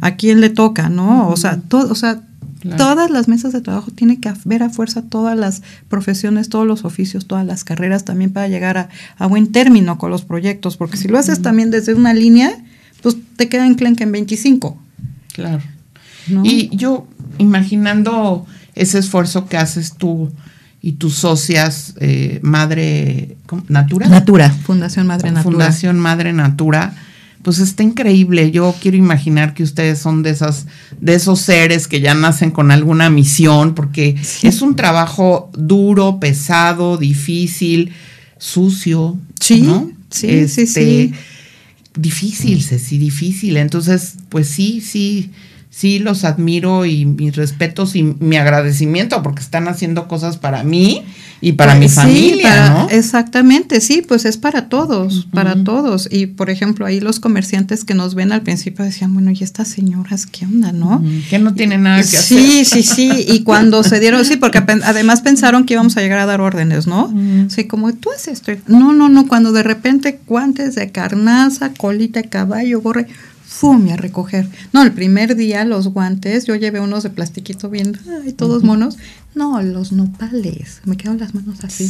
¿A 0.00 0.16
quién 0.16 0.40
le 0.40 0.50
toca, 0.50 0.88
no? 0.88 1.28
O 1.28 1.36
sea, 1.36 1.60
todo, 1.60 1.92
o 1.92 1.94
sea, 1.94 2.20
Claro. 2.60 2.76
todas 2.76 3.10
las 3.10 3.26
mesas 3.26 3.54
de 3.54 3.62
trabajo 3.62 3.90
tienen 3.90 4.20
que 4.20 4.30
ver 4.44 4.62
a 4.62 4.68
fuerza 4.68 5.00
todas 5.00 5.36
las 5.38 5.62
profesiones, 5.88 6.50
todos 6.50 6.66
los 6.66 6.84
oficios, 6.84 7.26
todas 7.26 7.46
las 7.46 7.64
carreras 7.64 8.04
también 8.04 8.32
para 8.32 8.48
llegar 8.48 8.76
a, 8.76 8.88
a 9.16 9.26
buen 9.26 9.50
término 9.50 9.96
con 9.96 10.10
los 10.10 10.22
proyectos, 10.24 10.76
porque 10.76 10.98
si 10.98 11.08
lo 11.08 11.18
haces 11.18 11.40
también 11.40 11.70
desde 11.70 11.94
una 11.94 12.12
línea, 12.12 12.52
pues 13.02 13.16
te 13.36 13.48
queda 13.48 13.66
enclenque 13.66 14.04
en 14.04 14.12
25. 14.12 14.78
Claro. 15.32 15.62
¿no? 16.28 16.42
Y 16.44 16.68
yo, 16.76 17.06
imaginando 17.38 18.46
ese 18.74 18.98
esfuerzo 18.98 19.46
que 19.46 19.56
haces 19.56 19.94
tú 19.94 20.30
y 20.82 20.92
tus 20.92 21.14
socias, 21.14 21.94
eh, 22.00 22.40
Madre 22.42 23.36
¿cómo? 23.46 23.64
Natura. 23.68 24.08
Natura, 24.08 24.50
Fundación 24.50 25.06
Madre 25.06 25.30
Natura. 25.30 25.42
Fundación 25.42 25.98
Madre 25.98 26.32
Natura, 26.32 26.94
pues 27.42 27.58
está 27.58 27.82
increíble. 27.82 28.50
Yo 28.50 28.74
quiero 28.80 28.96
imaginar 28.96 29.54
que 29.54 29.62
ustedes 29.62 29.98
son 29.98 30.22
de 30.22 30.30
esas, 30.30 30.66
de 31.00 31.14
esos 31.14 31.40
seres 31.40 31.88
que 31.88 32.00
ya 32.00 32.14
nacen 32.14 32.50
con 32.50 32.70
alguna 32.70 33.08
misión, 33.10 33.74
porque 33.74 34.16
Sí. 34.22 34.46
es 34.46 34.60
un 34.62 34.76
trabajo 34.76 35.50
duro, 35.56 36.20
pesado, 36.20 36.96
difícil, 36.98 37.92
sucio. 38.38 39.18
Sí, 39.40 39.62
¿no? 39.62 39.90
sí, 40.10 40.28
sí, 40.48 40.62
Este, 40.62 40.66
sí. 40.66 41.12
Difícil, 41.94 42.62
sí, 42.62 42.98
difícil. 42.98 43.56
Entonces, 43.56 44.14
pues 44.28 44.48
sí, 44.48 44.80
sí, 44.80 45.30
sí 45.72 46.00
los 46.00 46.24
admiro 46.24 46.84
y 46.84 47.04
mis 47.06 47.36
respetos 47.36 47.94
y 47.94 48.02
mi 48.02 48.36
agradecimiento 48.36 49.22
porque 49.22 49.40
están 49.40 49.68
haciendo 49.68 50.08
cosas 50.08 50.36
para 50.36 50.64
mí 50.64 51.04
y 51.40 51.52
para 51.52 51.74
mi 51.74 51.86
Pues 51.86 51.92
Sí, 51.92 51.96
familia, 52.00 52.48
para- 52.50 52.70
¿no? 52.70 52.88
Exactamente, 52.90 53.80
sí, 53.80 54.02
pues 54.06 54.24
es 54.24 54.36
para 54.36 54.68
todos, 54.68 55.26
para 55.32 55.62
todos. 55.62 56.08
Y 56.10 56.26
por 56.26 56.50
ejemplo, 56.50 56.84
ahí 56.86 57.00
los 57.00 57.20
comerciantes 57.20 57.84
que 57.84 57.94
nos 57.94 58.14
ven 58.14 58.32
al 58.32 58.42
principio 58.42 58.84
decían, 58.84 59.14
bueno, 59.14 59.30
¿y 59.30 59.42
estas 59.42 59.68
señoras 59.68 60.26
qué 60.26 60.44
onda, 60.44 60.72
no? 60.72 61.02
Que 61.30 61.38
no 61.38 61.54
tiene 61.54 61.78
nada 61.78 61.98
que 61.98 62.02
Sí, 62.04 62.60
hacer. 62.62 62.64
sí, 62.66 62.82
sí. 62.82 63.24
Y 63.28 63.42
cuando 63.44 63.82
se 63.84 64.00
dieron, 64.00 64.24
sí, 64.24 64.36
porque 64.36 64.58
además 64.58 65.20
pensaron 65.22 65.64
que 65.64 65.74
íbamos 65.74 65.96
a 65.96 66.00
llegar 66.02 66.18
a 66.18 66.26
dar 66.26 66.40
órdenes, 66.40 66.86
¿no? 66.86 67.08
Mm. 67.08 67.48
Sí, 67.48 67.64
como 67.64 67.92
tú 67.94 68.10
haces 68.14 68.42
esto. 68.46 68.52
No, 68.66 68.92
no, 68.92 69.08
no. 69.08 69.26
Cuando 69.28 69.52
de 69.52 69.62
repente 69.62 70.18
guantes 70.26 70.74
de 70.74 70.90
carnaza, 70.90 71.72
colita 71.74 72.20
de 72.22 72.28
caballo, 72.28 72.80
gorre, 72.82 73.06
¡fum! 73.60 73.86
y 73.86 73.90
a 73.90 73.96
recoger. 73.98 74.48
No, 74.72 74.82
el 74.82 74.92
primer 74.92 75.36
día 75.36 75.66
los 75.66 75.88
guantes, 75.88 76.46
yo 76.46 76.54
llevé 76.54 76.80
unos 76.80 77.02
de 77.02 77.10
plastiquito 77.10 77.68
bien, 77.68 77.94
ay, 78.24 78.32
todos 78.32 78.64
monos. 78.64 78.96
No, 79.34 79.62
los 79.62 79.92
nopales. 79.92 80.80
Me 80.84 80.96
quedaron 80.96 81.20
las 81.20 81.34
manos 81.34 81.62
así. 81.62 81.88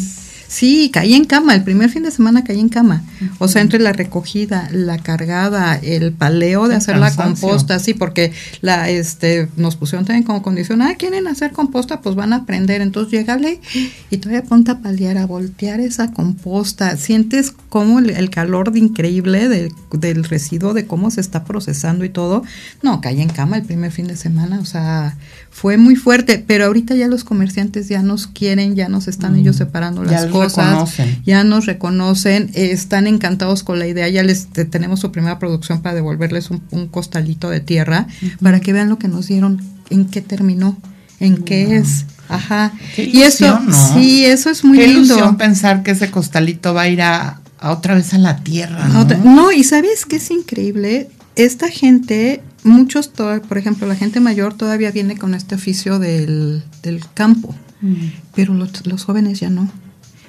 Sí, 0.51 0.91
caí 0.93 1.15
en 1.15 1.27
cama. 1.27 1.55
El 1.55 1.63
primer 1.63 1.91
fin 1.91 2.03
de 2.03 2.11
semana 2.11 2.43
caí 2.43 2.59
en 2.59 2.69
cama. 2.69 3.05
O 3.39 3.47
sea, 3.47 3.63
entre 3.63 3.79
la 3.79 3.93
recogida, 3.93 4.69
la 4.73 4.99
cargada, 4.99 5.77
el 5.77 6.13
paleo 6.13 6.67
de 6.67 6.75
El 6.75 6.79
hacer 6.79 6.99
la 6.99 7.15
composta, 7.15 7.79
sí, 7.79 7.95
porque 7.95 8.33
la, 8.61 8.91
este, 8.91 9.49
nos 9.57 9.77
pusieron 9.77 10.05
también 10.05 10.25
como 10.25 10.43
condición, 10.43 10.83
ah, 10.83 10.97
quieren 10.99 11.29
hacer 11.29 11.53
composta, 11.53 12.01
pues 12.01 12.17
van 12.17 12.33
a 12.33 12.39
aprender. 12.39 12.81
Entonces, 12.81 13.13
llégale 13.13 13.61
y 14.11 14.17
todavía 14.17 14.43
ponte 14.43 14.73
a 14.73 14.81
paliar, 14.81 15.19
a 15.19 15.27
voltear 15.27 15.79
esa 15.79 16.13
composta. 16.13 16.97
Sientes 16.97 17.55
como 17.69 18.01
el, 18.01 18.11
el 18.11 18.29
calor 18.29 18.73
de 18.73 18.81
increíble 18.81 19.49
del, 19.49 19.73
del 19.93 20.25
residuo, 20.25 20.75
de 20.75 20.85
cómo 20.85 21.13
se 21.13 21.21
está 21.21 21.45
procesando 21.45 22.05
y 22.05 22.09
todo. 22.09 22.43
No, 22.83 23.01
caí 23.01 23.23
en 23.23 23.29
cama 23.29 23.57
el 23.57 23.63
primer 23.63 23.93
fin 23.93 24.09
de 24.09 24.17
semana, 24.17 24.59
o 24.59 24.65
sea, 24.65 25.17
fue 25.51 25.77
muy 25.77 25.95
fuerte, 25.95 26.43
pero 26.45 26.67
ahorita 26.67 26.97
ya 26.97 27.07
los 27.07 27.23
comerciantes 27.31 27.89
ya 27.89 28.03
nos 28.03 28.27
quieren, 28.27 28.75
ya 28.75 28.89
nos 28.89 29.07
están 29.09 29.37
ellos 29.37 29.55
separando 29.57 30.03
Mm. 30.03 30.07
Ya 30.11 30.21
las 30.23 30.27
cosas, 30.31 30.67
reconocen. 30.71 31.23
ya 31.25 31.45
nos 31.45 31.65
reconocen, 31.67 32.51
eh, 32.55 32.73
están 32.73 33.07
encantados 33.07 33.63
con 33.63 33.79
la 33.79 33.87
idea, 33.87 34.09
ya 34.09 34.23
les 34.25 34.49
te- 34.49 34.65
tenemos 34.65 34.99
su 35.01 35.11
primera 35.13 35.39
producción 35.39 35.81
para 35.81 35.95
devolverles 35.95 36.51
un, 36.51 36.61
un 36.73 36.89
costalito 36.89 37.49
de 37.49 37.61
tierra 37.61 38.07
para 38.43 38.59
que 38.61 38.73
vean 38.73 38.89
lo 38.89 38.99
que 38.99 39.09
nos 39.09 39.29
dieron, 39.29 39.63
en 39.91 40.07
qué 40.07 40.21
terminó, 40.21 40.77
en 41.21 41.37
qué 41.45 41.77
es, 41.77 42.05
ajá. 42.29 42.73
Qué 42.97 43.05
y 43.05 43.23
eso, 43.23 43.47
ilusión, 43.47 43.67
¿no? 43.71 43.95
sí, 43.95 44.25
eso 44.25 44.51
es 44.51 44.65
muy 44.65 44.77
Qué 44.79 44.89
lindo. 44.89 45.05
ilusión 45.15 45.37
pensar 45.37 45.83
que 45.85 45.93
ese 45.93 46.11
costalito 46.11 46.75
va 46.75 46.83
a 46.83 46.89
ir 46.89 47.01
a, 47.03 47.41
a 47.61 47.71
otra 47.71 47.95
vez 47.95 48.13
a 48.13 48.19
la 48.19 48.39
tierra, 48.39 48.89
¿no? 48.89 49.01
Otra- 49.03 49.19
no, 49.19 49.53
y 49.53 49.63
sabes 49.65 50.05
qué 50.05 50.17
es 50.17 50.31
increíble, 50.31 51.09
esta 51.37 51.69
gente, 51.69 52.43
muchos, 52.65 53.09
por 53.09 53.59
ejemplo, 53.59 53.87
la 53.87 53.97
gente 53.97 54.21
mayor 54.21 54.55
todavía 54.55 54.91
viene 54.91 55.17
con 55.17 55.35
este 55.35 55.55
oficio 55.55 55.99
del, 55.99 56.63
del 56.83 57.03
campo, 57.15 57.55
Mm. 57.83 57.95
pero 58.35 58.53
los, 58.53 58.87
los 58.87 59.05
jóvenes 59.05 59.41
ya 59.41 59.49
no. 59.49 59.71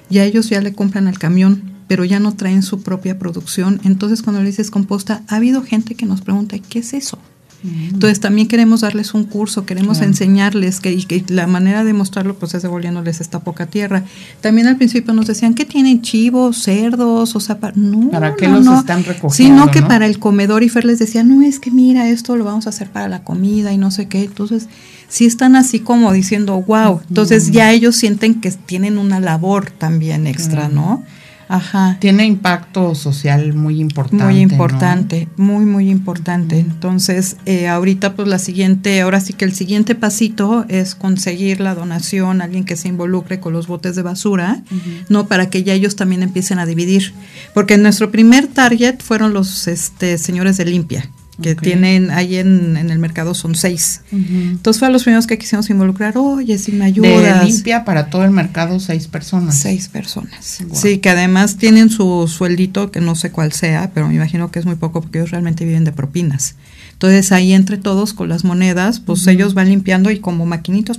Ya 0.08 0.24
ellos 0.24 0.48
ya 0.48 0.62
le 0.62 0.72
compran 0.72 1.06
al 1.06 1.18
camión, 1.18 1.62
pero 1.86 2.02
ya 2.04 2.18
no 2.18 2.34
traen 2.34 2.62
su 2.62 2.82
propia 2.82 3.18
producción. 3.18 3.78
Entonces, 3.84 4.22
cuando 4.22 4.40
le 4.40 4.48
dices 4.48 4.70
composta, 4.70 5.22
ha 5.28 5.36
habido 5.36 5.62
gente 5.62 5.94
que 5.94 6.06
nos 6.06 6.22
pregunta, 6.22 6.58
¿qué 6.58 6.78
es 6.78 6.94
eso? 6.94 7.18
Entonces 7.64 8.18
también 8.18 8.48
queremos 8.48 8.80
darles 8.80 9.14
un 9.14 9.24
curso, 9.24 9.64
queremos 9.64 9.98
Claro. 9.98 10.10
enseñarles 10.10 10.80
que, 10.80 10.92
y 10.92 11.04
que 11.04 11.24
la 11.28 11.46
manera 11.46 11.84
de 11.84 11.92
mostrarlo 11.92 12.34
pues 12.34 12.54
es 12.54 12.62
devolviéndoles 12.62 13.20
esta 13.20 13.38
poca 13.40 13.66
tierra. 13.66 14.02
También 14.40 14.66
al 14.66 14.76
principio 14.76 15.12
nos 15.14 15.26
decían 15.28 15.54
que 15.54 15.64
tienen 15.64 16.02
chivos, 16.02 16.56
cerdos, 16.62 17.36
o 17.36 17.40
sea, 17.40 17.58
pa- 17.60 17.72
no, 17.76 18.10
¿Para 18.10 18.34
qué 18.34 18.48
no, 18.48 18.56
los 18.56 18.64
no. 18.64 18.78
están 18.80 19.04
recogiendo, 19.04 19.66
no 19.66 19.70
que 19.70 19.80
no? 19.80 19.88
para 19.88 20.06
el 20.06 20.18
comedor 20.18 20.62
y 20.64 20.68
Fer 20.68 20.84
les 20.84 20.98
decía, 20.98 21.22
no, 21.22 21.42
es 21.42 21.60
que 21.60 21.70
mira, 21.70 22.08
esto 22.08 22.36
lo 22.36 22.44
vamos 22.44 22.66
a 22.66 22.70
hacer 22.70 22.90
para 22.90 23.08
la 23.08 23.22
comida 23.22 23.72
y 23.72 23.78
no 23.78 23.90
sé 23.92 24.08
qué. 24.08 24.24
Entonces, 24.24 24.66
sí 25.08 25.26
están 25.26 25.54
así 25.54 25.78
como 25.80 26.12
diciendo, 26.12 26.60
wow. 26.62 27.00
Entonces 27.08 27.50
ya 27.52 27.70
ellos 27.70 27.94
sienten 27.96 28.40
que 28.40 28.50
tienen 28.50 28.98
una 28.98 29.20
labor 29.20 29.70
también 29.70 30.26
extra, 30.26 30.68
¿no? 30.68 31.04
Ajá. 31.52 31.98
Tiene 32.00 32.24
impacto 32.24 32.94
social 32.94 33.52
muy 33.52 33.78
importante. 33.78 34.24
Muy 34.24 34.36
¿no? 34.36 34.40
importante, 34.40 35.28
muy, 35.36 35.66
muy 35.66 35.90
importante. 35.90 36.58
Entonces, 36.58 37.36
eh, 37.44 37.68
ahorita 37.68 38.14
pues 38.14 38.26
la 38.26 38.38
siguiente, 38.38 39.02
ahora 39.02 39.20
sí 39.20 39.34
que 39.34 39.44
el 39.44 39.52
siguiente 39.52 39.94
pasito 39.94 40.64
es 40.68 40.94
conseguir 40.94 41.60
la 41.60 41.74
donación, 41.74 42.40
alguien 42.40 42.64
que 42.64 42.76
se 42.76 42.88
involucre 42.88 43.38
con 43.38 43.52
los 43.52 43.66
botes 43.66 43.96
de 43.96 44.02
basura, 44.02 44.62
¿no? 45.10 45.26
Para 45.26 45.50
que 45.50 45.62
ya 45.62 45.74
ellos 45.74 45.94
también 45.94 46.22
empiecen 46.22 46.58
a 46.58 46.64
dividir. 46.64 47.12
Porque 47.52 47.76
nuestro 47.76 48.10
primer 48.10 48.46
target 48.46 49.02
fueron 49.02 49.34
los 49.34 49.68
este, 49.68 50.16
señores 50.16 50.56
de 50.56 50.64
limpia, 50.64 51.10
que 51.42 51.54
tienen 51.54 52.10
ahí 52.10 52.36
en, 52.36 52.76
en 52.76 52.90
el 52.90 52.98
mercado 52.98 53.34
son 53.34 53.54
seis. 53.54 54.00
Entonces 54.10 54.78
fue 54.78 54.88
a 54.88 54.90
los 54.90 55.02
primeros 55.02 55.26
que 55.26 55.36
quisimos 55.38 55.68
involucrar, 55.70 56.16
oye, 56.16 56.56
si 56.58 56.72
me 56.72 56.78
De 56.78 56.84
ayudas. 56.84 57.44
limpia 57.46 57.84
para 57.84 58.06
todo 58.06 58.24
el 58.24 58.30
mercado, 58.30 58.80
seis 58.80 59.08
personas. 59.08 59.58
Seis 59.58 59.88
personas. 59.88 60.60
Sí, 60.72 60.98
que 60.98 61.10
además 61.10 61.56
tienen 61.56 61.90
su 61.90 62.26
sueldito, 62.28 62.90
que 62.90 63.00
no 63.00 63.14
sé 63.14 63.30
cuál 63.30 63.52
sea, 63.52 63.90
pero 63.92 64.08
me 64.08 64.14
imagino 64.14 64.50
que 64.50 64.58
es 64.58 64.64
muy 64.66 64.76
poco 64.76 65.02
porque 65.02 65.18
ellos 65.18 65.30
realmente 65.30 65.64
viven 65.64 65.84
de 65.84 65.92
propinas. 65.92 66.54
Entonces 66.92 67.32
ahí 67.32 67.52
entre 67.52 67.78
todos 67.78 68.14
con 68.14 68.28
las 68.28 68.44
monedas, 68.44 69.00
pues 69.00 69.26
ellos 69.26 69.54
van 69.54 69.68
limpiando 69.68 70.10
y 70.10 70.20
como 70.20 70.46
maquinitos. 70.46 70.98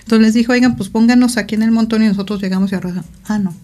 Entonces 0.00 0.20
les 0.26 0.34
dijo, 0.34 0.52
oigan, 0.52 0.76
pues 0.76 0.88
pónganos 0.90 1.36
aquí 1.38 1.54
en 1.54 1.62
el 1.62 1.70
montón 1.70 2.02
y 2.02 2.06
nosotros 2.06 2.40
llegamos 2.42 2.70
y 2.70 2.74
arrasamos. 2.74 3.06
Ah, 3.26 3.38
no. 3.38 3.54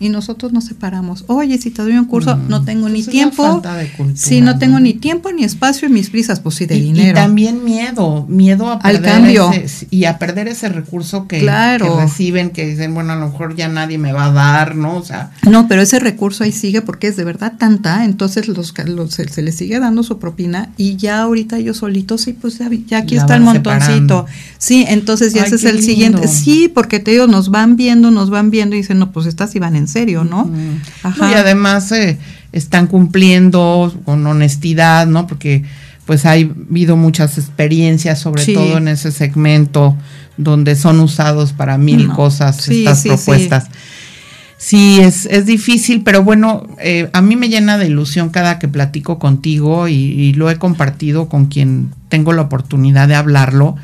Y 0.00 0.08
nosotros 0.08 0.52
nos 0.54 0.64
separamos. 0.64 1.24
Oye, 1.26 1.58
si 1.58 1.70
te 1.70 1.82
doy 1.82 1.92
un 1.98 2.06
curso, 2.06 2.34
Mm, 2.36 2.48
no 2.48 2.64
tengo 2.64 2.88
ni 2.88 3.02
tiempo. 3.04 3.42
falta 3.44 3.76
de 3.76 3.86
cultura, 3.92 4.18
sí, 4.18 4.40
no 4.40 4.58
tengo 4.58 4.80
ni 4.80 4.94
tiempo, 4.94 5.30
ni 5.30 5.44
espacio 5.44 5.86
y 5.88 5.92
mis 5.92 6.08
prisas, 6.08 6.40
pues 6.40 6.54
sí, 6.54 6.64
de 6.66 6.76
y, 6.76 6.78
y 6.78 6.82
dinero. 6.92 7.14
también 7.16 7.62
miedo, 7.64 8.24
miedo 8.26 8.68
a 8.70 8.74
Al 8.76 8.94
perder 8.96 9.10
cambio. 9.12 9.52
ese- 9.52 9.86
y 9.90 10.06
a 10.06 10.18
perder 10.18 10.48
ese 10.48 10.70
recurso 10.70 11.28
que, 11.28 11.40
Claro. 11.40 11.96
que 11.98 12.02
reciben, 12.04 12.48
que 12.50 12.66
dicen, 12.66 12.94
bueno, 12.94 13.12
a 13.12 13.16
lo 13.16 13.26
mejor 13.28 13.54
ya 13.56 13.68
nadie 13.68 13.98
me 13.98 14.12
va 14.12 14.24
a 14.26 14.32
dar, 14.32 14.74
¿no? 14.74 14.96
O 14.96 15.04
sea, 15.04 15.32
No, 15.48 15.68
pero 15.68 15.82
ese 15.82 16.00
recurso 16.00 16.44
ahí 16.44 16.52
sigue 16.52 16.80
porque 16.80 17.08
es 17.08 17.16
de 17.16 17.24
verdad 17.24 17.52
tanta, 17.58 18.04
entonces 18.06 18.48
los, 18.48 18.72
los- 18.86 19.12
se, 19.12 19.28
se 19.28 19.42
les 19.42 19.54
sigue 19.56 19.78
dando 19.80 20.02
su 20.02 20.18
propina 20.18 20.70
y 20.78 20.96
ya 20.96 21.20
ahorita 21.20 21.58
ellos 21.58 21.76
solitos, 21.76 22.22
sí, 22.22 22.32
pues 22.32 22.58
ya, 22.88 22.98
aquí 22.98 23.16
está 23.16 23.36
el 23.36 23.42
montoncito. 23.42 23.80
separando. 23.82 24.26
Sí, 24.56 24.86
entonces 24.88 25.34
ya 25.34 25.42
Ay, 25.42 25.46
ese 25.48 25.56
es 25.56 25.64
el 25.64 25.82
siguiente. 25.82 26.26
Sí, 26.26 26.68
porque 26.74 27.00
te 27.00 27.10
digo, 27.10 27.26
nos 27.26 27.50
van 27.50 27.76
viendo, 27.76 28.10
nos 28.10 28.30
van 28.30 28.50
viendo 28.50 28.76
y 28.76 28.78
dicen, 28.78 28.98
no, 28.98 29.12
pues 29.12 29.26
estas 29.26 29.50
van 29.60 29.76
en 29.76 29.88
serio, 29.90 30.24
¿no? 30.24 30.50
Ajá. 31.02 31.24
no, 31.26 31.30
y 31.30 31.34
además 31.34 31.90
eh, 31.92 32.18
están 32.52 32.86
cumpliendo 32.86 33.94
con 34.04 34.26
honestidad, 34.26 35.06
¿no? 35.06 35.26
Porque 35.26 35.64
pues 36.06 36.26
ha 36.26 36.32
habido 36.32 36.96
muchas 36.96 37.38
experiencias, 37.38 38.18
sobre 38.18 38.42
Sí. 38.44 38.54
todo 38.54 38.78
en 38.78 38.88
ese 38.88 39.12
segmento 39.12 39.96
donde 40.36 40.74
son 40.74 40.98
usados 41.00 41.52
para 41.52 41.78
mil 41.78 42.08
No. 42.08 42.16
cosas 42.16 42.56
Sí, 42.56 42.80
estas 42.80 43.02
sí, 43.02 43.08
propuestas. 43.08 43.66
Sí, 44.56 45.00
es, 45.00 45.24
es 45.26 45.46
difícil, 45.46 46.02
pero 46.02 46.22
bueno, 46.22 46.66
eh, 46.82 47.08
a 47.14 47.22
mí 47.22 47.34
me 47.36 47.48
llena 47.48 47.78
de 47.78 47.86
ilusión 47.86 48.28
cada 48.28 48.58
que 48.58 48.68
platico 48.68 49.18
contigo 49.18 49.88
y, 49.88 49.94
y 49.94 50.32
lo 50.34 50.50
he 50.50 50.56
compartido 50.56 51.28
con 51.30 51.46
quien 51.46 51.92
tengo 52.10 52.32
la 52.34 52.42
oportunidad 52.42 53.08
de 53.08 53.14
hablarlo, 53.14 53.76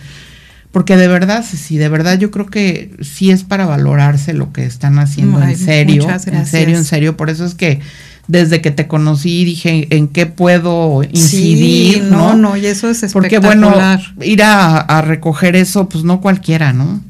porque 0.77 0.99
de 0.99 1.09
verdad, 1.09 1.43
sí, 1.43 1.79
de 1.79 1.89
verdad 1.89 2.19
yo 2.19 2.31
creo 2.31 2.45
que 2.45 2.91
sí 3.01 3.31
es 3.31 3.45
para 3.45 3.65
valorarse 3.65 4.35
lo 4.35 4.53
que 4.53 4.67
están 4.67 4.99
haciendo 4.99 5.43
en 5.43 5.57
serio, 5.57 6.07
en 6.07 6.47
serio, 6.47 6.77
en 6.77 6.85
serio, 6.85 7.17
por 7.17 7.31
eso 7.31 7.47
es 7.47 7.55
que 7.55 7.81
desde 8.29 8.61
que 8.61 8.71
te 8.71 8.87
conocí 8.87 9.47
dije 9.47 9.89
en 9.89 10.07
qué 10.07 10.27
puedo 10.27 11.03
incidir, 11.03 12.03
no, 12.03 12.37
no, 12.37 12.59
y 12.59 12.67
eso 12.67 12.91
es 12.91 13.03
espectacular. 13.03 14.03
Porque 14.03 14.19
bueno, 14.19 14.31
ir 14.31 14.43
a, 14.43 14.77
a 14.77 15.01
recoger 15.01 15.57
eso, 15.57 15.89
pues 15.89 16.05
no 16.05 16.21
cualquiera, 16.21 16.75
¿no? 16.75 17.01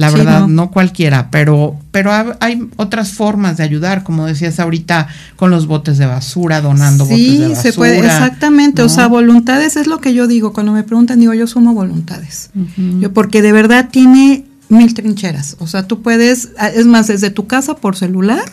La 0.00 0.10
verdad, 0.10 0.46
no. 0.46 0.70
cualquiera, 0.70 1.28
pero, 1.30 1.76
pero 1.90 2.12
hay 2.40 2.68
otras 2.76 3.12
formas 3.12 3.56
de 3.56 3.64
ayudar, 3.64 4.02
como 4.02 4.26
decías 4.26 4.58
ahorita, 4.58 5.08
con 5.36 5.50
los 5.50 5.66
botes 5.66 5.98
de 5.98 6.06
basura, 6.06 6.60
donando 6.60 7.04
botes 7.04 7.18
de 7.18 7.38
basura. 7.48 7.56
Sí, 7.56 7.62
se 7.62 7.72
puede, 7.72 7.98
exactamente. 7.98 8.82
O 8.82 8.88
sea, 8.88 9.06
voluntades 9.08 9.76
es 9.76 9.86
lo 9.86 10.00
que 10.00 10.14
yo 10.14 10.26
digo. 10.26 10.52
Cuando 10.52 10.72
me 10.72 10.82
preguntan, 10.82 11.20
digo, 11.20 11.34
yo 11.34 11.46
sumo 11.46 11.74
voluntades. 11.74 12.50
yo, 12.76 13.12
porque 13.12 13.42
de 13.42 13.52
verdad 13.52 13.88
tiene 13.90 14.46
mil 14.70 14.94
trincheras. 14.94 15.56
O 15.58 15.66
sea, 15.66 15.86
tú 15.86 16.00
puedes, 16.00 16.50
es 16.74 16.86
más, 16.86 17.08
desde 17.08 17.30
tu 17.30 17.46
casa 17.46 17.76
por 17.76 17.96
celular, 17.96 18.44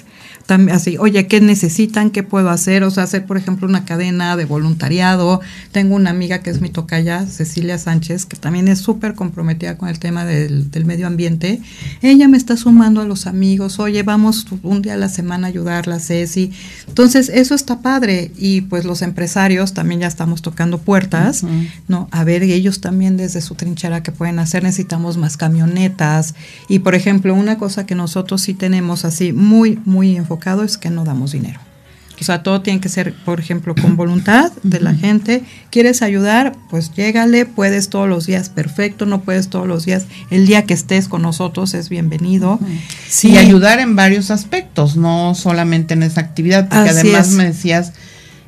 así, 0.72 0.98
oye, 0.98 1.28
¿qué 1.28 1.42
necesitan? 1.42 2.10
¿Qué 2.10 2.24
puedo 2.24 2.50
hacer? 2.50 2.84
O 2.84 2.92
sea, 2.92 3.04
hacer, 3.04 3.26
por 3.26 3.38
ejemplo, 3.38 3.68
una 3.68 3.84
cadena 3.84 4.38
de 4.38 4.46
voluntariado. 4.46 5.42
Tengo 5.72 5.96
una 5.96 6.12
amiga 6.12 6.40
que 6.40 6.50
es 6.50 6.62
mi 6.62 6.70
tocaya, 6.70 7.26
Cecilia 7.26 7.78
Sánchez, 7.78 8.26
que 8.26 8.38
también 8.38 8.68
es 8.68 8.80
súper 8.80 9.14
comprometida 9.14 9.78
con 9.78 9.90
el 9.90 10.00
tema 10.00 10.26
del, 10.26 10.70
medio 10.86 11.08
ambiente. 11.08 11.62
Ella 12.02 12.28
me 12.30 12.38
está 12.38 12.56
sumando 12.56 13.02
a 13.02 13.06
los 13.06 13.28
amigos, 13.28 13.80
oye, 13.80 14.04
vamos 14.04 14.46
un 14.64 14.82
día 14.82 14.94
a 14.94 14.98
la 14.98 15.10
semana 15.10 15.48
a 15.48 15.50
ayudarla, 15.50 16.00
Ceci. 16.00 16.52
Entonces, 16.88 17.30
eso 17.30 17.54
está 17.54 17.82
padre. 17.82 18.32
Y 18.38 18.62
pues 18.62 18.86
los 18.86 19.02
empresarios 19.02 19.74
también 19.74 20.02
ya 20.02 20.08
estamos 20.08 20.42
tocando 20.42 20.78
puertas, 20.78 21.44
¿no? 21.88 22.08
A 22.12 22.24
ver, 22.24 22.44
ellos 22.44 22.80
también 22.80 23.18
desde 23.18 23.42
su 23.42 23.56
trinchera 23.56 24.02
que 24.02 24.14
pueden 24.14 24.40
hacer, 24.40 24.64
necesitamos 24.64 25.18
más 25.18 25.36
camionetas. 25.36 26.36
Y, 26.70 26.80
por 26.80 26.96
ejemplo, 26.96 27.34
una 27.36 27.58
cosa 27.58 27.86
que 27.86 27.96
nosotros 27.96 28.42
sí 28.42 28.54
tenemos 28.54 29.04
así 29.04 29.34
muy, 29.34 29.80
muy 29.84 30.16
enfocada 30.16 30.37
es 30.63 30.78
que 30.78 30.89
no 30.89 31.04
damos 31.04 31.32
dinero. 31.32 31.60
O 32.19 32.23
sea, 32.23 32.41
todo 32.41 32.62
tiene 32.62 32.80
que 32.80 32.89
ser, 32.89 33.13
por 33.13 33.39
ejemplo, 33.39 33.76
con 33.76 33.95
voluntad 33.95 34.52
de 34.63 34.80
la 34.80 34.95
gente. 34.95 35.43
¿Quieres 35.69 36.02
ayudar? 36.02 36.56
Pues 36.69 36.91
llégale, 36.91 37.45
puedes 37.45 37.89
todos 37.89 38.10
los 38.10 38.26
días, 38.26 38.50
perfecto, 38.50 39.06
no 39.06 39.21
puedes 39.21 39.50
todos 39.50 39.67
los 39.67 39.86
días. 39.86 40.06
El 40.32 40.47
día 40.47 40.65
que 40.65 40.73
estés 40.73 41.08
con 41.08 41.21
nosotros 41.21 41.76
es 41.76 41.89
bienvenido. 41.89 42.60
Sí. 43.08 43.30
Y 43.30 43.38
ayudar 43.38 43.80
en 43.80 43.95
varios 43.95 44.32
aspectos, 44.32 44.97
no 44.97 45.36
solamente 45.36 45.93
en 45.93 46.02
esa 46.02 46.21
actividad, 46.21 46.67
porque 46.69 46.89
además 46.89 47.30
me 47.30 47.45
decías 47.45 47.93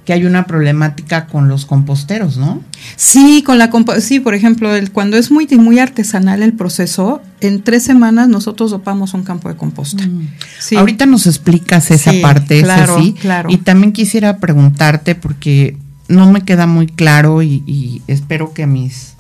que 0.10 0.14
hay 0.14 0.26
una 0.26 0.48
problemática 0.48 1.28
con 1.28 1.50
los 1.50 1.68
composteros, 1.68 2.36
¿no? 2.36 2.64
Sí, 2.96 3.44
con 3.46 3.60
la 3.60 3.70
sí, 4.00 4.20
por 4.20 4.34
ejemplo, 4.34 4.76
el, 4.76 4.92
cuando 4.92 5.18
es 5.18 5.30
muy 5.30 5.46
muy 5.50 5.78
artesanal 5.78 6.42
el 6.42 6.54
proceso, 6.54 7.22
en 7.42 7.62
tres 7.62 7.84
semanas 7.84 8.28
nosotros 8.28 8.72
dopamos 8.72 9.14
un 9.14 9.22
campo 9.22 9.50
de 9.50 9.56
composta. 9.56 10.04
Mm. 10.04 10.78
Ahorita 10.78 11.06
nos 11.06 11.28
explicas 11.28 11.92
esa 11.92 12.12
parte, 12.24 12.64
claro, 12.64 12.98
claro. 13.22 13.52
Y 13.52 13.58
también 13.58 13.94
quisiera 13.94 14.40
preguntarte 14.40 15.14
porque 15.14 15.78
no 16.08 16.32
me 16.32 16.42
queda 16.42 16.66
muy 16.66 16.88
claro 16.88 17.44
y, 17.44 17.62
y 17.68 18.02
espero 18.08 18.52
que 18.52 18.64
a 18.64 18.68
mis 18.68 19.14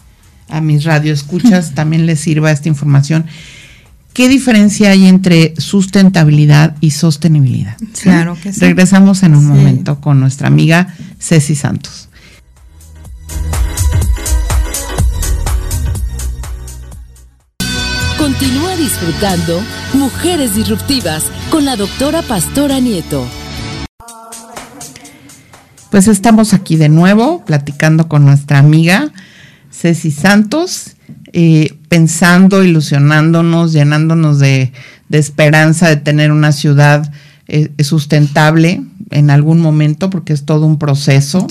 a 0.48 0.60
mis 0.60 0.86
radioescuchas 0.86 1.72
también 1.76 2.08
les 2.08 2.20
sirva 2.20 2.50
esta 2.50 2.68
información. 2.68 3.28
¿Qué 4.20 4.28
diferencia 4.28 4.90
hay 4.90 5.08
entre 5.08 5.54
sustentabilidad 5.58 6.76
y 6.82 6.92
sostenibilidad? 6.92 7.78
Claro 8.02 8.36
que 8.44 8.52
sí. 8.52 8.60
Regresamos 8.60 9.24
en 9.24 9.34
un 9.34 9.46
momento 9.46 10.02
con 10.02 10.20
nuestra 10.20 10.50
amiga 10.50 10.94
Ceci 11.20 11.56
Santos. 11.56 12.10
Continúa 18.18 18.76
disfrutando 18.76 19.62
Mujeres 19.94 20.54
Disruptivas 20.54 21.24
con 21.50 21.64
la 21.64 21.78
doctora 21.78 22.22
Pastora 22.22 22.82
Nieto. 22.82 23.26
Pues 25.92 26.10
estamos 26.10 26.54
aquí 26.54 26.76
de 26.76 26.90
nuevo 26.90 27.46
platicando 27.46 28.10
con 28.10 28.26
nuestra 28.26 28.60
amiga 28.60 29.14
Ceci 29.72 30.12
Santos 30.12 30.98
eh, 31.32 31.76
pensando, 31.90 32.64
ilusionándonos, 32.64 33.72
llenándonos 33.72 34.40
de, 34.40 34.72
esperanza 35.12 35.90
de 35.90 35.98
tener 35.98 36.32
una 36.32 36.52
ciudad 36.52 37.12
eh, 37.48 37.70
sustentable 37.84 38.82
en 39.12 39.30
algún 39.30 39.60
momento, 39.60 40.10
porque 40.10 40.34
es 40.34 40.46
todo 40.46 40.66
un 40.66 40.80
proceso. 40.80 41.48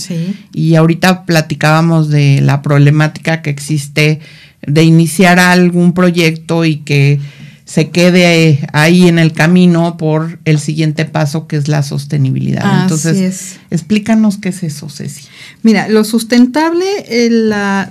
Y 0.52 0.74
ahorita 0.74 1.24
platicábamos 1.26 2.08
de 2.08 2.40
la 2.40 2.62
problemática 2.62 3.42
que 3.42 3.50
existe 3.50 4.20
de 4.66 4.82
iniciar 4.82 5.38
algún 5.38 5.92
proyecto 5.92 6.64
y 6.64 6.78
que 6.78 7.20
se 7.64 7.90
quede 7.90 8.66
ahí 8.72 9.08
en 9.08 9.18
el 9.18 9.32
camino 9.32 9.96
por 9.96 10.40
el 10.44 10.58
siguiente 10.58 11.04
paso 11.04 11.46
que 11.46 11.56
es 11.56 11.68
la 11.68 11.82
sostenibilidad. 11.82 12.82
Entonces, 12.82 13.58
explícanos 13.70 14.38
qué 14.38 14.48
es 14.48 14.62
eso, 14.62 14.88
Ceci. 14.88 15.24
Mira, 15.62 15.88
lo 15.88 16.02
sustentable, 16.04 16.86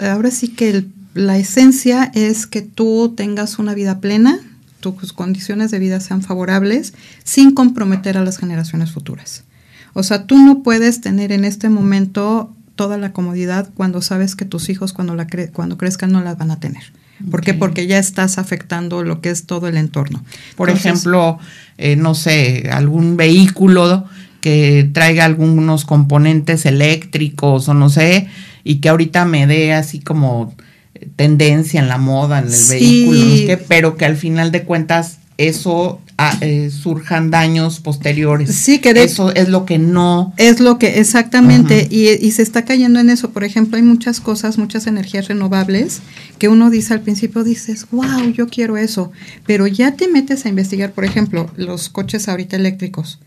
ahora 0.02 0.32
sí 0.32 0.50
que 0.50 0.70
el 0.70 0.97
la 1.18 1.38
esencia 1.38 2.12
es 2.14 2.46
que 2.46 2.62
tú 2.62 3.14
tengas 3.16 3.60
una 3.60 3.74
vida 3.74 4.00
plena, 4.00 4.40
tus 4.80 5.14
condiciones 5.14 5.72
de 5.72 5.80
vida 5.80 6.00
sean 6.00 6.22
favorables, 6.22 6.94
sin 7.24 7.54
comprometer 7.54 8.18
a 8.18 8.24
las 8.24 8.38
generaciones 8.38 8.92
futuras. 8.92 9.44
O 9.94 10.04
sea, 10.04 10.26
tú 10.26 10.38
no 10.38 10.62
puedes 10.62 11.02
tener 11.02 11.32
en 11.32 11.44
este 11.44 11.70
momento 11.70 12.54
toda 12.76 12.98
la 12.98 13.12
comodidad 13.12 13.70
cuando 13.74 14.02
sabes 14.02 14.36
que 14.36 14.46
tus 14.46 14.70
hijos 14.70 14.94
cuando, 14.94 15.16
la 15.16 15.28
cuando 15.52 15.78
crezcan 15.78 16.12
no 16.12 16.22
las 16.22 16.38
van 16.38 16.52
a 16.52 16.60
tener. 16.60 16.84
¿Por 17.32 17.42
qué? 17.42 17.56
Porque 17.56 17.88
ya 17.88 17.98
estás 17.98 18.38
afectando 18.38 19.04
lo 19.04 19.22
que 19.22 19.32
es 19.32 19.48
todo 19.48 19.68
el 19.68 19.78
entorno. 19.78 20.24
Por 20.56 20.70
ejemplo, 20.70 21.40
eh, 21.80 21.96
no 21.96 22.14
sé, 22.14 22.70
algún 22.72 23.18
vehículo 23.18 24.06
que 24.40 24.88
traiga 24.94 25.26
algunos 25.26 25.84
componentes 25.84 26.68
eléctricos 26.68 27.68
o 27.68 27.74
no 27.74 27.90
sé, 27.90 28.28
y 28.64 28.76
que 28.76 28.90
ahorita 28.90 29.26
me 29.26 29.48
dé 29.48 29.74
así 29.74 30.00
como 30.00 30.54
tendencia 31.16 31.80
en 31.80 31.88
la 31.88 31.98
moda, 31.98 32.40
en 32.40 32.46
el 32.46 32.68
vehículo, 32.70 33.60
pero 33.68 33.98
que 33.98 34.06
al 34.06 34.18
final 34.18 34.52
de 34.52 34.64
cuentas 34.64 35.20
eso 35.38 36.02
ah, 36.18 36.36
eh, 36.42 36.72
surjan 36.72 37.30
daños 37.30 37.80
posteriores. 37.80 38.56
Sí, 38.56 38.80
que 38.80 38.90
eso 38.90 39.34
es 39.36 39.50
lo 39.50 39.66
que 39.66 39.78
no. 39.78 40.34
Es 40.38 40.60
lo 40.60 40.80
que, 40.80 41.00
exactamente, 41.00 41.88
y, 41.92 42.10
y, 42.10 42.32
se 42.32 42.42
está 42.42 42.66
cayendo 42.66 43.00
en 43.00 43.10
eso. 43.10 43.30
Por 43.30 43.44
ejemplo, 43.44 43.78
hay 43.78 43.84
muchas 43.84 44.20
cosas, 44.20 44.58
muchas 44.58 44.88
energías 44.88 45.28
renovables 45.28 46.02
que 46.40 46.50
uno 46.50 46.70
dice 46.70 46.94
al 46.94 47.02
principio, 47.02 47.44
dices, 47.44 47.86
wow, 47.92 48.32
yo 48.34 48.48
quiero 48.48 48.78
eso, 48.78 49.12
pero 49.46 49.68
ya 49.68 49.96
te 49.96 50.08
metes 50.08 50.46
a 50.46 50.50
investigar, 50.50 50.92
por 50.92 51.06
ejemplo, 51.06 51.52
los 51.56 51.90
coches 51.90 52.28
ahorita 52.28 52.56
eléctricos 52.56 53.20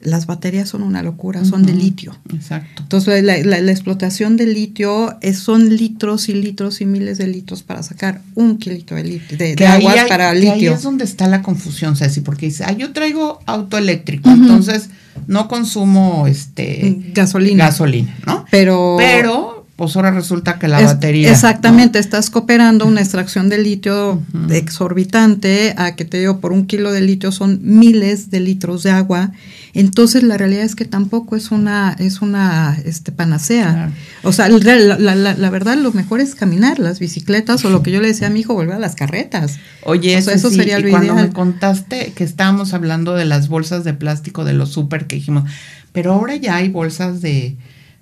las 0.00 0.26
baterías 0.26 0.68
son 0.68 0.82
una 0.82 1.02
locura, 1.02 1.44
son 1.44 1.64
de 1.64 1.72
litio. 1.72 2.16
Exacto. 2.32 2.82
Entonces, 2.82 3.24
la, 3.24 3.58
explotación 3.58 4.36
de 4.36 4.46
litio 4.46 5.16
es, 5.20 5.38
son 5.38 5.74
litros 5.74 6.28
y 6.28 6.34
litros 6.34 6.80
y 6.80 6.86
miles 6.86 7.18
de 7.18 7.26
litros 7.26 7.62
para 7.62 7.82
sacar 7.82 8.20
un 8.34 8.58
kilito 8.58 8.94
de, 8.94 9.04
litio, 9.04 9.38
de, 9.38 9.66
agua 9.66 9.94
para 10.08 10.32
litio. 10.34 10.52
Ahí 10.52 10.66
es 10.66 10.82
donde 10.82 11.04
está 11.04 11.26
la 11.28 11.42
confusión, 11.42 11.96
Ceci, 11.96 12.20
porque 12.20 12.46
dice, 12.46 12.64
ah, 12.64 12.72
yo 12.72 12.92
traigo 12.92 13.40
auto 13.46 13.78
eléctrico, 13.78 14.30
entonces 14.30 14.90
no 15.26 15.48
consumo 15.48 16.26
este 16.26 16.96
gasolina. 17.14 17.66
Gasolina, 17.66 18.16
¿no? 18.26 18.44
Pero, 18.50 18.96
Pero 18.98 19.55
pues 19.76 19.94
ahora 19.94 20.10
resulta 20.10 20.58
que 20.58 20.68
la 20.68 20.80
batería. 20.80 21.30
Exactamente, 21.30 21.98
estás 21.98 22.30
cooperando 22.30 22.86
una 22.86 23.02
extracción 23.02 23.50
de 23.50 23.58
litio 23.58 24.22
exorbitante 24.50 25.74
a 25.76 25.94
que 25.94 26.06
te 26.06 26.18
digo, 26.18 26.40
por 26.40 26.52
un 26.52 26.66
kilo 26.66 26.92
de 26.92 27.02
litio 27.02 27.30
son 27.30 27.60
miles 27.62 28.30
de 28.30 28.40
litros 28.40 28.82
de 28.82 28.90
agua. 28.90 29.32
Entonces 29.74 30.22
la 30.22 30.38
realidad 30.38 30.64
es 30.64 30.74
que 30.74 30.86
tampoco 30.86 31.36
es 31.36 31.50
una, 31.50 31.94
es 31.98 32.22
una 32.22 32.78
este, 32.86 33.12
panacea. 33.12 33.92
O 34.22 34.32
sea, 34.32 34.48
la, 34.48 35.14
la, 35.14 35.50
verdad 35.50 35.76
lo 35.76 35.92
mejor 35.92 36.22
es 36.22 36.34
caminar, 36.34 36.78
las 36.78 36.98
bicicletas 36.98 37.62
o 37.66 37.68
lo 37.68 37.82
que 37.82 37.90
yo 37.90 38.00
le 38.00 38.08
decía 38.08 38.28
a 38.28 38.30
mi 38.30 38.40
hijo, 38.40 38.54
volver 38.54 38.76
a 38.76 38.78
las 38.78 38.94
carretas. 38.94 39.58
Oye, 39.82 40.16
eso 40.16 40.50
sería 40.50 40.78
lo 40.78 40.88
y 40.88 40.90
cuando 40.90 41.14
me 41.14 41.28
contaste 41.28 42.14
que 42.14 42.24
estábamos 42.24 42.72
hablando 42.72 43.14
de 43.14 43.26
las 43.26 43.48
bolsas 43.48 43.84
de 43.84 43.92
plástico 43.92 44.46
de 44.46 44.54
los 44.54 44.70
súper 44.70 45.06
que 45.06 45.16
dijimos, 45.16 45.44
pero 45.92 46.14
ahora 46.14 46.36
ya 46.36 46.56
hay 46.56 46.70
bolsas 46.70 47.20
de 47.20 47.56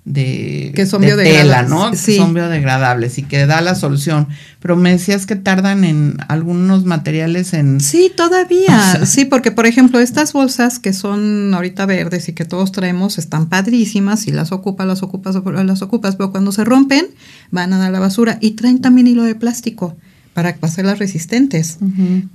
de, 0.05 0.71
que 0.75 0.85
son 0.85 1.01
tela, 1.01 1.63
¿no? 1.63 1.89
Que 1.89 1.97
son 1.97 2.35
biodegradables 2.35 3.17
y 3.17 3.23
que 3.23 3.47
da 3.47 3.59
la 3.61 3.73
solución. 3.73 4.27
Pero 4.59 4.75
me 4.75 4.91
decías 4.91 5.25
que 5.25 5.35
tardan 5.35 5.83
en 5.83 6.17
algunos 6.27 6.85
materiales 6.85 7.53
en... 7.53 7.81
Sí, 7.81 8.11
todavía. 8.15 9.05
sí, 9.05 9.25
porque 9.25 9.51
por 9.51 9.65
ejemplo 9.65 9.99
estas 9.99 10.31
bolsas 10.31 10.77
que 10.77 10.93
son 10.93 11.53
ahorita 11.53 11.87
verdes 11.87 12.29
y 12.29 12.33
que 12.33 12.45
todos 12.45 12.71
traemos 12.71 13.17
están 13.17 13.49
padrísimas 13.49 14.27
y 14.27 14.31
las 14.31 14.51
ocupas, 14.51 14.85
las 14.85 15.01
ocupas, 15.01 15.35
las 15.35 15.81
ocupas, 15.81 16.15
pero 16.15 16.31
cuando 16.31 16.51
se 16.51 16.63
rompen 16.63 17.07
van 17.49 17.73
a 17.73 17.79
dar 17.79 17.91
la 17.91 17.99
basura 17.99 18.37
y 18.41 18.51
traen 18.51 18.81
también 18.81 19.07
hilo 19.07 19.23
de 19.23 19.35
plástico 19.35 19.97
para 20.35 20.57
hacerlas 20.61 20.99
resistentes, 20.99 21.77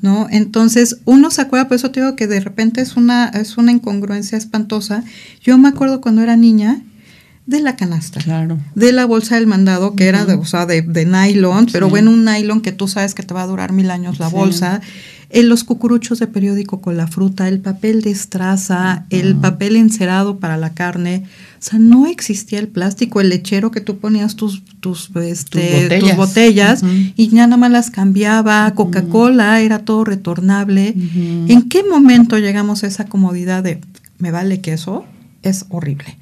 ¿no? 0.01 0.27
Entonces, 0.31 1.01
uno 1.05 1.31
se 1.31 1.43
acuerda, 1.43 1.69
por 1.69 1.77
eso 1.77 1.91
te 1.91 2.01
digo 2.01 2.17
que 2.17 2.27
de 2.27 2.41
repente 2.41 2.81
es 2.81 2.97
una, 2.97 3.29
es 3.29 3.59
una 3.59 3.73
incongruencia 3.73 4.39
espantosa. 4.39 5.05
Yo 5.43 5.59
me 5.59 5.69
acuerdo 5.69 6.01
cuando 6.01 6.23
era 6.23 6.35
niña, 6.35 6.81
de 7.51 7.61
la 7.61 7.77
canasta. 7.77 8.21
Claro. 8.21 8.59
De 8.75 8.93
la 8.93 9.05
bolsa 9.05 9.35
del 9.35 9.47
mandado, 9.47 9.95
que 9.97 10.07
era 10.07 10.25
de, 10.25 10.35
o 10.35 10.45
sea, 10.45 10.67
de, 10.67 10.83
de 10.83 11.05
nylon, 11.05 11.67
pero 11.73 11.89
bueno, 11.89 12.11
un 12.11 12.25
nylon 12.25 12.61
que 12.63 12.73
tú 12.73 12.89
sabes 12.89 13.15
que 13.15 13.23
te 13.23 13.35
va 13.35 13.43
a 13.43 13.47
durar 13.47 13.73
mil 13.73 13.91
años 13.91 14.19
la 14.19 14.29
Sí. 14.31 14.35
bolsa. 14.37 14.81
En 15.33 15.49
los 15.49 15.63
cucuruchos 15.63 16.19
de 16.19 16.27
periódico 16.27 16.81
con 16.81 16.97
la 16.97 17.07
fruta, 17.07 17.47
el 17.47 17.61
papel 17.61 18.03
de 18.03 18.11
estraza, 18.11 19.05
el 19.11 19.37
papel 19.37 19.77
encerado 19.77 20.41
para 20.41 20.57
la 20.57 20.75
carne. 20.75 21.23
O 21.61 21.63
sea, 21.63 21.79
no 21.79 22.07
existía 22.09 22.59
el 22.59 22.67
plástico, 22.67 23.21
el 23.21 23.29
lechero 23.29 23.71
que 23.71 23.81
tú 23.81 23.99
ponías 23.99 24.35
tus, 24.35 24.65
tus, 24.81 25.11
este, 25.23 25.83
botellas. 25.85 26.01
tus 26.01 26.17
botellas 26.17 26.83
y 27.15 27.29
ya 27.29 27.47
nada 27.47 27.59
más 27.59 27.71
las 27.71 27.91
cambiaba. 27.91 28.73
Coca-Cola 28.75 29.61
era 29.61 29.81
todo 29.85 30.05
retornable. 30.05 30.95
¿En 31.49 31.69
qué 31.69 31.85
momento 31.85 32.37
llegamos 32.39 32.83
a 32.83 32.89
esa 32.89 33.05
comodidad 33.07 33.63
de 33.63 33.81
me 34.19 34.33
vale 34.33 34.61
queso? 34.61 35.05
Es 35.45 35.67
horrible. 35.69 36.17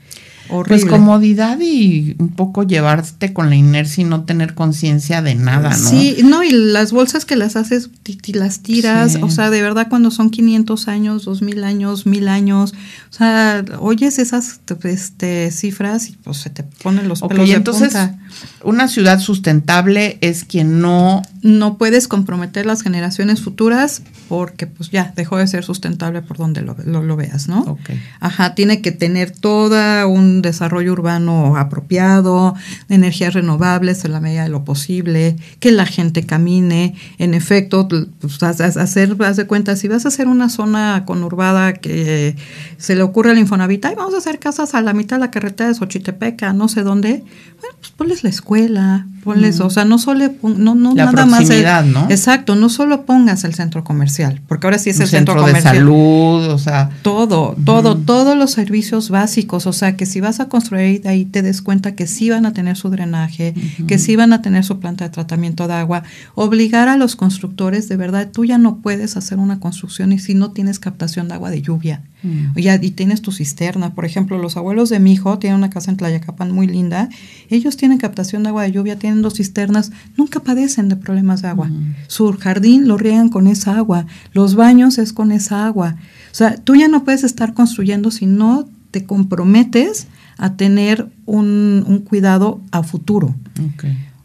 Horrible. 0.50 0.80
Pues 0.82 0.90
comodidad 0.90 1.58
y 1.61 2.16
un 2.18 2.30
poco 2.30 2.62
llevarte 2.62 3.32
con 3.32 3.50
la 3.50 3.56
inercia 3.56 4.02
y 4.02 4.04
no 4.04 4.24
tener 4.24 4.54
conciencia 4.54 5.22
de 5.22 5.34
nada, 5.34 5.70
¿no? 5.70 5.76
Sí, 5.90 6.16
no, 6.24 6.42
y 6.42 6.50
las 6.50 6.92
bolsas 6.92 7.24
que 7.24 7.37
las 7.37 7.56
haces, 7.56 7.90
las 8.32 8.61
tiras, 8.61 9.12
Sí. 9.12 9.18
o 9.22 9.30
sea, 9.30 9.50
de 9.50 9.61
verdad 9.62 9.88
cuando 9.88 10.11
son 10.11 10.30
500 10.30 10.88
años, 10.88 11.24
2000 11.24 11.64
años, 11.64 12.06
1000 12.06 12.28
años, 12.28 12.72
o 13.11 13.12
sea, 13.12 13.64
oyes 13.78 14.18
esas 14.18 14.61
este, 14.84 15.50
cifras 15.50 16.08
y 16.08 16.12
pues 16.12 16.38
se 16.38 16.50
te 16.50 16.62
ponen 16.62 17.08
los 17.08 17.22
Ok, 17.22 17.30
pelos 17.32 17.48
de 17.48 17.54
entonces, 17.54 17.88
punta. 17.94 18.18
una 18.64 18.88
ciudad 18.88 19.20
sustentable 19.20 20.18
es 20.20 20.44
quien 20.44 20.80
no 20.80 21.22
No 21.42 21.78
puedes 21.78 22.08
comprometer 22.08 22.66
las 22.66 22.82
generaciones 22.82 23.40
futuras 23.42 24.02
porque 24.28 24.66
pues 24.66 24.90
ya 24.90 25.12
dejó 25.16 25.37
de 25.38 25.46
ser 25.46 25.64
sustentable 25.64 26.20
por 26.20 26.37
donde 26.37 26.62
lo, 26.62 26.76
lo- 26.84 27.02
lo 27.02 27.16
veas, 27.16 27.48
¿no? 27.48 27.61
Ok. 27.61 27.90
Ajá, 28.20 28.54
tiene 28.56 28.82
que 28.82 28.90
tener 28.92 29.30
todo 29.30 30.08
un 30.08 30.38
desarrollo 30.42 30.92
urbano 30.92 31.57
apropiado, 31.57 32.55
energías 32.88 33.35
renovables 33.35 34.05
en 34.05 34.12
la 34.12 34.20
medida 34.20 34.42
de 34.44 34.48
lo 34.48 34.64
posible, 34.64 35.37
que 35.61 35.72
la 35.72 35.87
gente 35.87 36.24
camine. 36.24 36.94
En 37.18 37.35
efecto, 37.35 37.88
pues, 37.88 38.42
hacer, 38.42 39.16
haz 39.20 39.37
de 39.37 39.46
cuenta, 39.46 39.77
si 39.77 39.88
vas 39.88 40.05
a 40.05 40.09
hacer 40.09 40.29
una 40.29 40.48
zona 40.48 41.05
conurbada 41.07 41.74
que 41.74 42.37
se 42.77 42.94
le 42.94 43.03
ocurre 43.03 43.31
al 43.31 43.38
Infonavit, 43.38 43.85
"Ay, 43.85 43.94
vamos 43.96 44.14
a 44.14 44.18
hacer 44.18 44.38
casas 44.38 44.74
a 44.74 44.83
la 44.83 44.92
mitad 44.92 45.16
de 45.16 45.20
la 45.20 45.31
carretera 45.31 45.68
de 45.68 45.74
Xochitepec, 45.74 46.42
a 46.42 46.53
no 46.53 46.68
sé 46.68 46.83
dónde, 46.83 47.24
bueno, 47.61 47.77
pues 47.81 47.90
ponles 47.90 48.24
la 48.24 48.31
escuela, 48.31 49.07
ponles, 49.35 49.61
o 49.61 49.71
sea, 49.71 49.85
no 49.85 49.99
solo, 49.99 50.25
no, 50.43 50.75
no 50.75 50.95
La 50.95 51.07
nada 51.07 51.27
más. 51.27 51.49
el- 51.51 51.93
¿no? 51.93 52.07
Exacto, 52.11 52.55
no 52.55 52.69
solo 52.69 53.05
pongas 53.05 53.45
el 53.45 53.55
centro 53.55 53.85
comercial, 53.85 54.41
porque 54.49 54.67
ahora 54.67 54.79
sí 54.79 54.91
es 54.91 54.97
un 54.97 55.03
el 55.03 55.09
centro, 55.09 55.35
centro 55.35 55.47
de 55.47 55.53
comercial. 55.53 55.77
salud, 55.77 56.49
o 56.49 56.59
sea, 56.59 56.91
Todo, 57.03 57.57
todo, 57.64 57.97
todos 57.97 58.37
los 58.37 58.51
servicios 58.53 59.11
básicos, 59.11 59.67
o 59.67 59.73
sea, 59.73 59.97
que 59.97 60.07
si 60.07 60.21
vas 60.21 60.41
a 60.41 60.49
construir 60.49 61.03
de 61.03 61.09
ahí 61.09 61.25
te 61.25 61.43
des 61.43 61.62
cuenta 61.62 61.95
que 61.95 62.07
sí 62.07 62.31
van 62.31 62.47
a 62.47 62.53
tener 62.53 62.77
su 62.77 62.88
drenaje, 62.91 63.55
que 63.87 63.99
sí 63.99 64.17
van 64.17 64.33
a 64.33 64.41
tener 64.43 64.64
su 64.64 64.79
planta 64.81 65.05
de 65.05 65.11
tratamiento 65.11 65.69
de 65.69 65.75
agua, 65.75 66.03
obligar 66.35 66.88
a 66.88 66.97
los 66.97 67.17
constructores, 67.17 67.88
de 67.88 67.97
verdad, 67.97 68.29
tú 68.33 68.45
ya 68.45 68.59
no 68.59 68.79
puedes 68.79 69.17
hacer 69.17 69.38
una 69.38 69.61
construcción 69.61 70.12
y 70.12 70.19
si 70.19 70.35
no 70.35 70.51
tienes 70.53 70.79
captación 70.79 71.29
de 71.29 71.35
agua 71.35 71.51
de 71.51 71.62
lluvia. 71.62 72.03
Mm. 72.22 72.59
Y 72.83 72.90
tienes 72.90 73.22
tu 73.22 73.31
cisterna. 73.33 73.94
Por 73.94 74.04
ejemplo, 74.04 74.38
los 74.38 74.57
abuelos 74.57 74.88
de 74.88 74.98
mi 74.98 75.12
hijo 75.12 75.38
tienen 75.38 75.59
una 75.59 75.70
casa 75.70 75.90
en 75.90 75.96
Tlayacapan 75.96 76.50
muy 76.50 76.66
linda. 76.66 77.09
Ellos 77.48 77.76
tienen 77.76 77.98
captación 77.98 78.42
de 78.42 78.48
agua 78.48 78.64
de 78.64 78.72
lluvia, 78.72 78.98
tienen 78.98 79.22
dos 79.22 79.35
cisternas, 79.35 79.92
nunca 80.16 80.40
padecen 80.40 80.88
de 80.88 80.96
problemas 80.96 81.42
de 81.42 81.48
agua. 81.48 81.70
Su 82.09 82.33
jardín 82.33 82.88
lo 82.88 82.96
riegan 82.98 83.28
con 83.28 83.46
esa 83.46 83.76
agua, 83.76 84.07
los 84.33 84.54
baños 84.57 84.98
es 84.98 85.12
con 85.12 85.31
esa 85.33 85.66
agua. 85.66 85.96
O 86.33 86.35
sea, 86.35 86.57
tú 86.57 86.74
ya 86.74 86.88
no 86.88 87.04
puedes 87.04 87.22
estar 87.24 87.54
construyendo 87.54 88.11
si 88.11 88.26
no 88.26 88.68
te 88.90 89.04
comprometes 89.04 90.07
a 90.38 90.54
tener 90.57 91.09
un, 91.26 91.85
un 91.87 91.98
cuidado 92.00 92.61
a 92.70 92.83
futuro. 92.83 93.35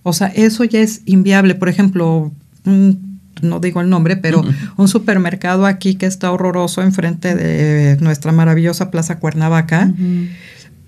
O 0.03 0.13
sea, 0.13 0.27
eso 0.27 0.63
ya 0.63 0.79
es 0.79 1.01
inviable. 1.05 1.55
Por 1.55 1.69
ejemplo, 1.69 2.31
un- 2.65 3.12
no 3.43 3.59
digo 3.59 3.81
el 3.81 3.89
nombre, 3.89 4.17
pero 4.17 4.43
un 4.77 4.87
supermercado 4.87 5.65
aquí 5.65 5.95
que 5.95 6.05
está 6.05 6.31
horroroso 6.31 6.81
enfrente 6.81 7.35
de 7.35 7.97
nuestra 8.01 8.31
maravillosa 8.31 8.89
Plaza 8.91 9.19
Cuernavaca. 9.19 9.91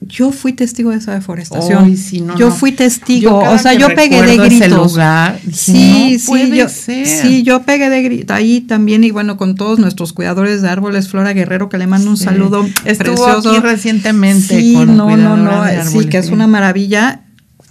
Yo 0.02 0.32
fui 0.32 0.54
testigo 0.54 0.92
de 0.92 0.98
esa 0.98 1.14
deforestación. 1.14 1.86
Ay, 1.86 1.98
sí, 1.98 2.22
no, 2.22 2.38
yo 2.38 2.52
fui 2.52 2.74
testigo, 2.74 3.42
Yo 3.44 3.52
o 3.54 3.58
sea, 3.58 3.74
yo 3.74 3.88
pegué 3.96 4.22
de 4.22 4.38
gritos. 4.38 4.92
lugar, 4.92 5.40
sí, 5.52 6.20
"No 6.30 6.36
sí, 6.36 6.52
yo, 6.56 6.70
ser". 6.70 7.08
sí, 7.08 7.44
yo 7.44 7.64
pegué 7.64 7.90
de 7.90 8.04
gritos 8.04 8.36
ahí 8.36 8.62
también 8.62 9.04
y 9.04 9.10
bueno, 9.12 9.36
con 9.38 9.56
todos 9.56 9.80
nuestros 9.80 10.14
cuidadores 10.14 10.62
de 10.62 10.70
árboles, 10.70 11.08
Flora 11.10 11.34
Guerrero, 11.34 11.70
que 11.70 11.78
le 11.80 11.88
mando 11.88 12.10
un 12.12 12.18
Sí. 12.18 12.26
saludo 12.26 12.64
Estuvo 12.84 13.16
precioso. 13.16 13.50
aquí 13.52 13.60
recientemente 13.62 14.60
Sí, 14.60 14.74
con 14.76 14.96
no, 14.96 15.16
no, 15.18 15.38
no, 15.38 15.64
sí, 15.86 16.06
que 16.06 16.18
es 16.18 16.30
una 16.30 16.46
maravilla. 16.46 17.22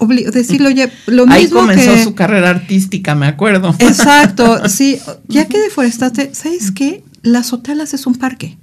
Obli- 0.07 0.31
decirle, 0.31 0.69
oye, 0.69 0.91
lo 1.07 1.25
Ahí 1.29 1.49
comenzó 1.49 1.93
que... 1.95 2.05
su 2.05 2.15
carrera 2.15 2.51
artística, 2.51 3.15
me 3.15 3.27
acuerdo. 3.27 3.75
Exacto, 3.79 4.69
sí. 4.69 4.99
Ya 5.29 5.47
que 5.47 5.59
deforestaste, 5.59 6.31
¿sabes 6.35 6.71
qué? 6.71 7.03
Las 7.23 7.53
hotelas 7.55 7.95
es 7.95 8.07
un 8.07 8.17
parque. 8.17 8.59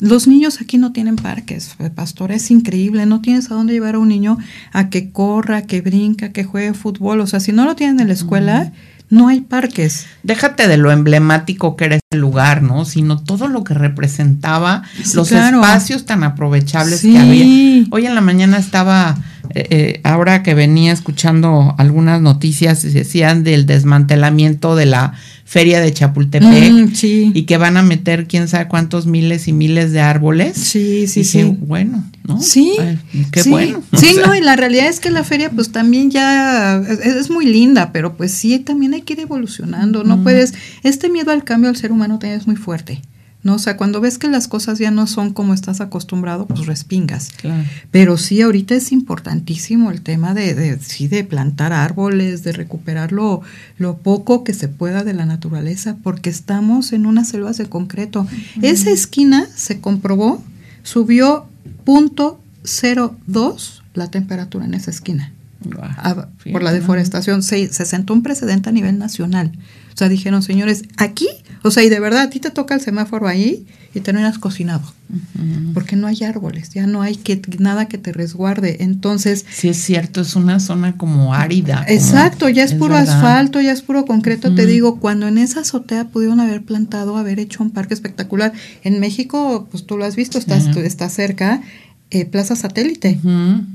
Los 0.00 0.26
niños 0.28 0.60
aquí 0.60 0.78
no 0.78 0.92
tienen 0.92 1.16
parques, 1.16 1.74
eh, 1.78 1.90
pastor, 1.90 2.32
es 2.32 2.50
increíble. 2.50 3.04
No 3.06 3.20
tienes 3.20 3.50
a 3.50 3.54
dónde 3.54 3.72
llevar 3.74 3.96
a 3.96 3.98
un 3.98 4.08
niño 4.08 4.38
a 4.72 4.88
que 4.88 5.10
corra, 5.10 5.62
que 5.62 5.80
brinca, 5.82 6.32
que 6.32 6.44
juegue 6.44 6.72
fútbol. 6.74 7.20
O 7.20 7.26
sea, 7.26 7.40
si 7.40 7.52
no 7.52 7.64
lo 7.66 7.76
tienen 7.76 8.00
en 8.00 8.06
la 8.08 8.14
escuela, 8.14 8.72
no 9.10 9.28
hay 9.28 9.40
parques. 9.42 10.06
Déjate 10.22 10.68
de 10.68 10.78
lo 10.78 10.90
emblemático 10.90 11.76
que 11.76 11.84
era 11.84 11.96
ese 11.96 12.18
lugar, 12.18 12.62
¿no? 12.62 12.84
Sino 12.86 13.22
todo 13.22 13.46
lo 13.48 13.62
que 13.62 13.74
representaba, 13.74 14.82
Sí, 15.02 15.14
los 15.16 15.28
claro. 15.28 15.60
espacios 15.60 16.06
tan 16.06 16.22
aprovechables 16.24 17.00
Sí. 17.00 17.12
que 17.12 17.18
había. 17.18 17.84
Hoy 17.90 18.06
en 18.06 18.14
la 18.14 18.20
mañana 18.20 18.56
estaba, 18.58 19.16
eh, 19.54 19.66
eh, 19.70 20.00
ahora 20.04 20.42
que 20.42 20.54
venía 20.54 20.92
escuchando 20.92 21.74
algunas 21.78 22.20
noticias, 22.20 22.82
decían 22.82 23.44
del 23.44 23.66
desmantelamiento 23.66 24.76
de 24.76 24.86
la 24.86 25.12
feria 25.44 25.80
de 25.80 25.92
Chapultepec 25.92 26.72
Mm, 26.72 26.94
sí. 26.94 27.30
y 27.34 27.42
que 27.44 27.56
van 27.56 27.76
a 27.76 27.82
meter 27.82 28.26
quién 28.26 28.48
sabe 28.48 28.66
cuántos 28.68 29.06
miles 29.06 29.46
y 29.48 29.52
miles 29.52 29.92
de 29.92 30.00
árboles. 30.00 30.56
Sí, 30.56 31.06
sí, 31.06 31.20
Dije, 31.20 31.42
sí. 31.44 31.56
bueno, 31.60 32.04
¿no? 32.24 32.40
Sí, 32.42 32.72
Ay, 32.80 32.98
qué 33.30 33.42
sí. 33.44 33.50
bueno. 33.50 33.82
Sí, 33.96 34.06
O 34.10 34.14
sea, 34.14 34.26
no, 34.26 34.34
y 34.34 34.40
la 34.40 34.56
realidad 34.56 34.88
es 34.88 34.98
que 35.00 35.10
la 35.10 35.22
feria 35.24 35.50
pues 35.50 35.70
también 35.70 36.10
ya 36.10 36.78
es, 36.78 36.98
es 37.00 37.30
muy 37.30 37.46
linda, 37.46 37.92
pero 37.92 38.16
pues 38.16 38.32
sí, 38.32 38.58
también 38.58 38.94
hay 38.94 39.02
que 39.02 39.12
ir 39.12 39.20
evolucionando, 39.20 40.02
no 40.04 40.22
puedes, 40.22 40.54
este 40.82 41.08
miedo 41.08 41.30
al 41.30 41.44
cambio 41.44 41.70
al 41.70 41.76
ser 41.76 41.92
humano 41.92 42.18
también 42.18 42.40
es 42.40 42.46
muy 42.48 42.56
fuerte, 42.56 43.00
¿no? 43.42 43.54
O 43.54 43.58
sea, 43.58 43.76
cuando 43.76 44.00
ves 44.00 44.18
que 44.18 44.28
las 44.28 44.48
cosas 44.48 44.78
ya 44.78 44.90
no 44.90 45.06
son 45.06 45.32
como 45.32 45.54
estás 45.54 45.80
acostumbrado, 45.80 46.46
pues 46.46 46.66
respingas. 46.66 47.30
Claro. 47.36 47.62
Pero 47.92 48.16
sí, 48.16 48.40
ahorita 48.42 48.74
es 48.74 48.90
importantísimo 48.92 49.90
el 49.90 50.02
tema 50.02 50.34
de, 50.34 50.54
de, 50.54 50.78
sí, 50.80 51.06
de 51.06 51.22
plantar 51.22 51.72
árboles, 51.72 52.42
de 52.42 52.52
recuperar 52.52 53.12
lo, 53.12 53.42
lo 53.78 53.98
poco 53.98 54.42
que 54.42 54.52
se 54.54 54.66
pueda 54.68 55.04
de 55.04 55.14
la 55.14 55.26
naturaleza, 55.26 55.96
porque 56.02 56.28
estamos 56.30 56.92
en 56.92 57.06
unas 57.06 57.28
selvas 57.28 57.56
de 57.58 57.66
concreto. 57.66 58.26
Esa 58.62 58.90
esquina 58.90 59.46
se 59.54 59.80
comprobó, 59.80 60.42
subió 60.82 61.46
punto 61.84 62.40
cero 62.64 63.16
dos 63.26 63.82
la 63.94 64.10
temperatura 64.10 64.64
en 64.64 64.74
esa 64.74 64.90
esquina 64.90 65.32
Guau, 65.60 65.88
a- 65.96 66.28
por 66.52 66.62
la 66.62 66.72
deforestación. 66.72 67.42
Se, 67.42 67.72
se 67.72 67.84
sentó 67.86 68.12
un 68.12 68.22
precedente 68.22 68.68
a 68.68 68.72
nivel 68.72 68.98
nacional. 68.98 69.52
O 69.96 69.98
sea, 69.98 70.10
dijeron, 70.10 70.42
señores, 70.42 70.82
aquí, 70.98 71.26
o 71.62 71.70
sea, 71.70 71.82
y 71.82 71.88
de 71.88 71.98
verdad, 72.00 72.20
a 72.24 72.28
ti 72.28 72.38
te 72.38 72.50
toca 72.50 72.74
el 72.74 72.82
semáforo 72.82 73.26
ahí 73.26 73.64
y 73.94 74.00
terminas 74.00 74.38
cocinado, 74.38 74.82
Ujú. 75.08 75.72
porque 75.72 75.96
no 75.96 76.06
hay 76.06 76.22
árboles, 76.22 76.68
ya 76.74 76.86
no 76.86 77.00
hay 77.00 77.16
que, 77.16 77.40
nada 77.58 77.88
que 77.88 77.96
te 77.96 78.12
resguarde. 78.12 78.76
Entonces, 78.84 79.46
Sí, 79.50 79.68
es 79.68 79.78
cierto, 79.82 80.20
es 80.20 80.36
una 80.36 80.60
zona 80.60 80.98
como 80.98 81.32
árida. 81.32 81.76
como- 81.86 81.88
exacto, 81.96 82.50
ya 82.50 82.64
es, 82.64 82.74
puro 82.74 82.92
verdad. 82.92 83.14
asfalto, 83.16 83.58
ya 83.62 83.72
es 83.72 83.80
puro 83.80 84.04
concreto. 84.04 84.54
Te 84.54 84.66
digo, 84.66 85.00
cuando 85.00 85.28
en 85.28 85.38
esa 85.38 85.60
azotea 85.60 86.08
pudieron 86.08 86.40
haber 86.40 86.62
plantado, 86.62 87.16
haber 87.16 87.40
hecho 87.40 87.62
un 87.62 87.70
parque 87.70 87.94
espectacular. 87.94 88.52
En 88.84 89.00
México, 89.00 89.66
pues 89.70 89.86
tú 89.86 89.96
lo 89.96 90.04
has 90.04 90.14
visto, 90.14 90.36
estás, 90.36 90.70
tú- 90.72 90.80
está 90.80 91.08
cerca, 91.08 91.62
eh, 92.10 92.26
Plaza 92.26 92.54
Satélite. 92.54 93.18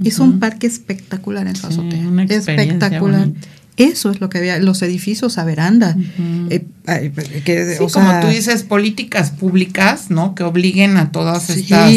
Hizo 0.03 0.23
un 0.23 0.39
parque 0.39 0.67
espectacular 0.67 1.47
en 1.47 1.55
su 1.55 1.65
azotea. 1.65 2.07
una 2.07 2.25
espectacular. 2.25 3.21
bonita. 3.21 3.47
Eso 3.83 4.11
es 4.11 4.19
lo 4.21 4.29
que 4.29 4.37
había, 4.39 4.59
los 4.59 4.81
edificios 4.81 5.37
a 5.37 5.43
veranda. 5.45 5.95
Eh, 6.49 6.65
que, 7.45 7.75
Sí, 7.77 7.83
o 7.83 7.87
como 7.89 8.09
sea, 8.09 8.21
tú 8.21 8.27
dices, 8.27 8.63
políticas 8.63 9.31
públicas, 9.31 10.09
¿no? 10.09 10.35
Que 10.35 10.43
obliguen 10.43 10.97
a 10.97 11.11
todas 11.11 11.43
Sí. 11.43 11.61
estas 11.61 11.91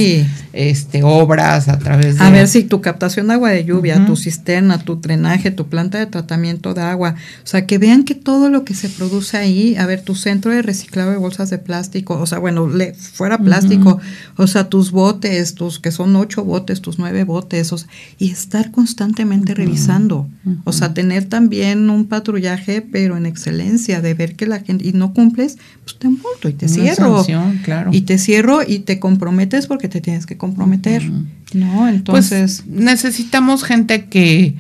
este, 0.55 1.03
obras 1.03 1.69
a 1.69 1.79
través 1.79 2.19
de... 2.19 2.25
A 2.25 2.31
ver 2.31 2.49
si 2.49 2.65
tu 2.65 2.81
captación 2.81 3.29
de 3.29 3.35
agua 3.35 3.51
de 3.51 3.65
lluvia, 3.65 4.07
tu 4.07 4.17
cisterna, 4.17 4.79
tu 4.79 4.97
drenaje, 4.97 5.51
tu 5.51 5.67
planta 5.67 5.99
de 5.99 6.07
tratamiento 6.07 6.75
de 6.75 6.83
agua, 6.83 7.17
o 7.43 7.47
sea, 7.47 7.67
que 7.67 7.79
vean 7.79 8.05
que 8.05 8.15
todo 8.15 8.49
lo 8.49 8.65
que 8.65 8.75
se 8.75 8.89
produce 8.89 9.37
ahí, 9.37 9.77
a 9.77 9.87
ver, 9.87 10.03
tu 10.03 10.15
centro 10.15 10.53
de 10.53 10.63
reciclado 10.63 11.11
de 11.11 11.17
bolsas 11.17 11.51
de 11.51 11.59
plástico, 11.59 12.19
o 12.19 12.27
sea, 12.27 12.39
bueno, 12.39 12.69
le, 12.69 12.95
fuera 12.95 13.39
plástico, 13.39 13.99
o 14.37 14.47
sea, 14.47 14.69
tus 14.69 14.91
botes, 14.91 15.55
tus 15.55 15.79
que 15.79 15.91
son 15.91 16.15
ocho 16.17 16.45
botes, 16.45 16.81
tus 16.81 16.99
nueve 16.99 17.25
botes, 17.25 17.73
o 17.73 17.79
sea, 17.79 17.89
y 18.19 18.31
estar 18.31 18.71
constantemente 18.71 19.55
revisando, 19.55 20.29
o 20.65 20.73
sea, 20.73 20.95
tener 20.95 21.25
también 21.25 21.91
un 21.91 22.07
patrullaje, 22.07 22.83
pero 22.83 23.17
en 23.17 23.27
excelencia, 23.27 24.01
de 24.01 24.15
ver 24.15 24.37
que 24.37 24.47
la 24.47 24.61
gente, 24.61 24.87
y 24.87 24.93
no 24.93 25.13
cumples, 25.13 25.59
pues 25.85 25.99
te 25.99 26.09
multo 26.09 26.49
y 26.49 26.53
te 26.53 26.67
Una 26.67 26.75
cierro. 26.75 27.17
sanción, 27.17 27.61
claro. 27.65 27.91
Y 27.93 28.03
te 28.03 28.19
cierro 28.19 28.61
y 28.67 28.81
te 28.81 28.99
comprometes 28.99 29.67
porque 29.67 29.89
te 29.89 30.01
tienes 30.01 30.27
que 30.27 30.37
comprometer. 30.45 31.03
¿no? 31.55 31.89
Entonces... 31.89 32.63
Pues, 32.67 32.79
necesitamos 32.79 33.65
gente 33.65 34.07
que, 34.07 34.55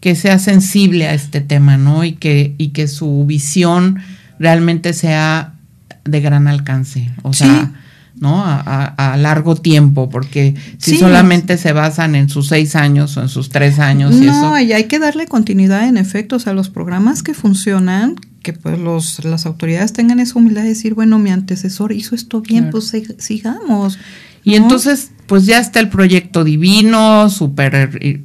que 0.00 0.14
sea 0.14 0.38
sensible 0.38 1.06
a 1.06 1.14
este 1.14 1.40
tema, 1.40 1.76
¿no? 1.76 2.04
Y 2.04 2.12
que, 2.12 2.54
y 2.58 2.68
que 2.68 2.88
su 2.88 3.24
visión 3.26 3.98
realmente 4.38 4.92
sea 4.92 5.54
de 6.04 6.20
gran 6.20 6.48
alcance. 6.48 7.10
O 7.22 7.32
sea, 7.32 7.72
¿no? 8.16 8.42
A, 8.44 9.16
largo 9.18 9.54
tiempo, 9.56 10.10
porque 10.10 10.54
si 10.78 10.98
solamente 10.98 11.56
se 11.58 11.72
basan 11.72 12.14
en 12.14 12.28
sus 12.28 12.48
seis 12.48 12.74
años 12.74 13.16
o 13.16 13.22
en 13.22 13.28
sus 13.28 13.50
tres 13.50 13.78
años. 13.78 14.14
No, 14.14 14.24
y, 14.24 14.28
eso, 14.28 14.58
y 14.58 14.72
hay 14.72 14.84
que 14.84 14.98
darle 14.98 15.26
continuidad 15.26 15.88
en 15.88 15.96
efecto, 15.96 16.36
o 16.36 16.38
sea, 16.38 16.52
los 16.52 16.70
programas 16.70 17.22
que 17.22 17.34
funcionan, 17.34 18.16
que 18.42 18.52
pues 18.52 18.78
los, 18.78 19.24
las 19.24 19.46
autoridades 19.46 19.92
tengan 19.92 20.20
esa 20.20 20.38
humildad 20.38 20.62
de 20.62 20.68
decir, 20.68 20.94
bueno, 20.94 21.18
mi 21.18 21.30
antecesor 21.30 21.92
hizo 21.92 22.14
esto 22.14 22.40
bien, 22.40 22.70
pues 22.70 22.92
sigamos. 23.18 23.98
Y 24.42 24.54
entonces, 24.54 25.10
pues 25.26 25.46
ya 25.46 25.58
está 25.58 25.80
el 25.80 25.88
proyecto 25.88 26.44
divino, 26.44 27.28
súper 27.30 27.98
eh, 28.00 28.22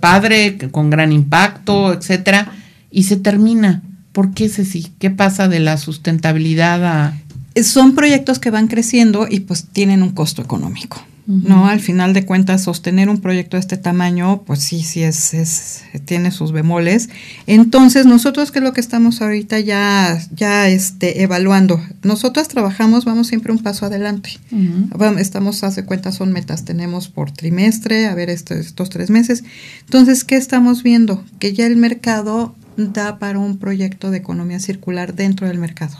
padre, 0.00 0.56
con 0.70 0.90
gran 0.90 1.12
impacto, 1.12 1.92
etcétera, 1.92 2.52
y 2.90 3.04
se 3.04 3.16
termina. 3.16 3.82
¿Por 4.12 4.32
qué, 4.32 4.48
Ceci? 4.48 4.92
¿Qué 4.98 5.10
pasa 5.10 5.48
de 5.48 5.60
la 5.60 5.76
sustentabilidad 5.76 6.84
a...? 6.84 7.16
Son 7.62 7.94
proyectos 7.94 8.38
que 8.38 8.50
van 8.50 8.68
creciendo 8.68 9.26
y 9.30 9.40
pues 9.40 9.66
tienen 9.72 10.02
un 10.02 10.10
costo 10.10 10.42
económico. 10.42 11.02
¿No? 11.26 11.66
Al 11.66 11.80
final 11.80 12.12
de 12.12 12.24
cuentas, 12.24 12.62
sostener 12.64 13.08
un 13.08 13.20
proyecto 13.20 13.56
de 13.56 13.60
este 13.60 13.76
tamaño, 13.76 14.42
pues 14.46 14.60
sí, 14.60 14.82
sí 14.82 15.02
es, 15.02 15.34
es, 15.34 15.82
tiene 16.04 16.30
sus 16.30 16.52
bemoles. 16.52 17.08
Entonces, 17.48 18.06
nosotros, 18.06 18.52
¿qué 18.52 18.60
es 18.60 18.64
lo 18.64 18.72
que 18.72 18.80
estamos 18.80 19.20
ahorita 19.20 19.58
ya, 19.58 20.18
ya 20.32 20.68
este, 20.68 21.22
evaluando? 21.22 21.82
Nosotros 22.04 22.46
trabajamos, 22.46 23.04
vamos 23.04 23.26
siempre 23.26 23.52
un 23.52 23.58
paso 23.58 23.86
adelante. 23.86 24.38
Estamos, 25.18 25.64
hace 25.64 25.84
cuenta, 25.84 26.12
son 26.12 26.32
metas, 26.32 26.64
tenemos 26.64 27.08
por 27.08 27.32
trimestre, 27.32 28.06
a 28.06 28.14
ver, 28.14 28.30
este, 28.30 28.60
estos 28.60 28.88
tres 28.90 29.10
meses. 29.10 29.42
Entonces, 29.80 30.22
¿qué 30.22 30.36
estamos 30.36 30.84
viendo? 30.84 31.24
Que 31.40 31.52
ya 31.52 31.66
el 31.66 31.76
mercado 31.76 32.54
da 32.76 33.18
para 33.18 33.40
un 33.40 33.58
proyecto 33.58 34.12
de 34.12 34.18
economía 34.18 34.60
circular 34.60 35.14
dentro 35.14 35.48
del 35.48 35.58
mercado. 35.58 35.96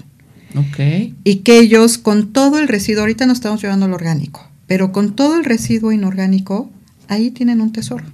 Ok. 0.55 1.14
Y 1.24 1.37
que 1.37 1.59
ellos, 1.59 1.99
con 1.99 2.33
todo 2.33 2.61
el 2.61 2.68
residuo, 2.68 3.01
ahorita 3.01 3.27
no 3.27 3.33
estamos 3.33 3.61
llevando 3.61 3.89
lo 3.89 3.97
orgánico 3.97 4.49
pero 4.67 4.93
con 4.93 5.14
todo 5.14 5.37
el 5.37 5.45
residuo 5.45 5.93
inorgánico, 5.93 6.71
ahí 7.09 7.31
tienen 7.31 7.61
un 7.61 7.73
tesoro. 7.73 8.05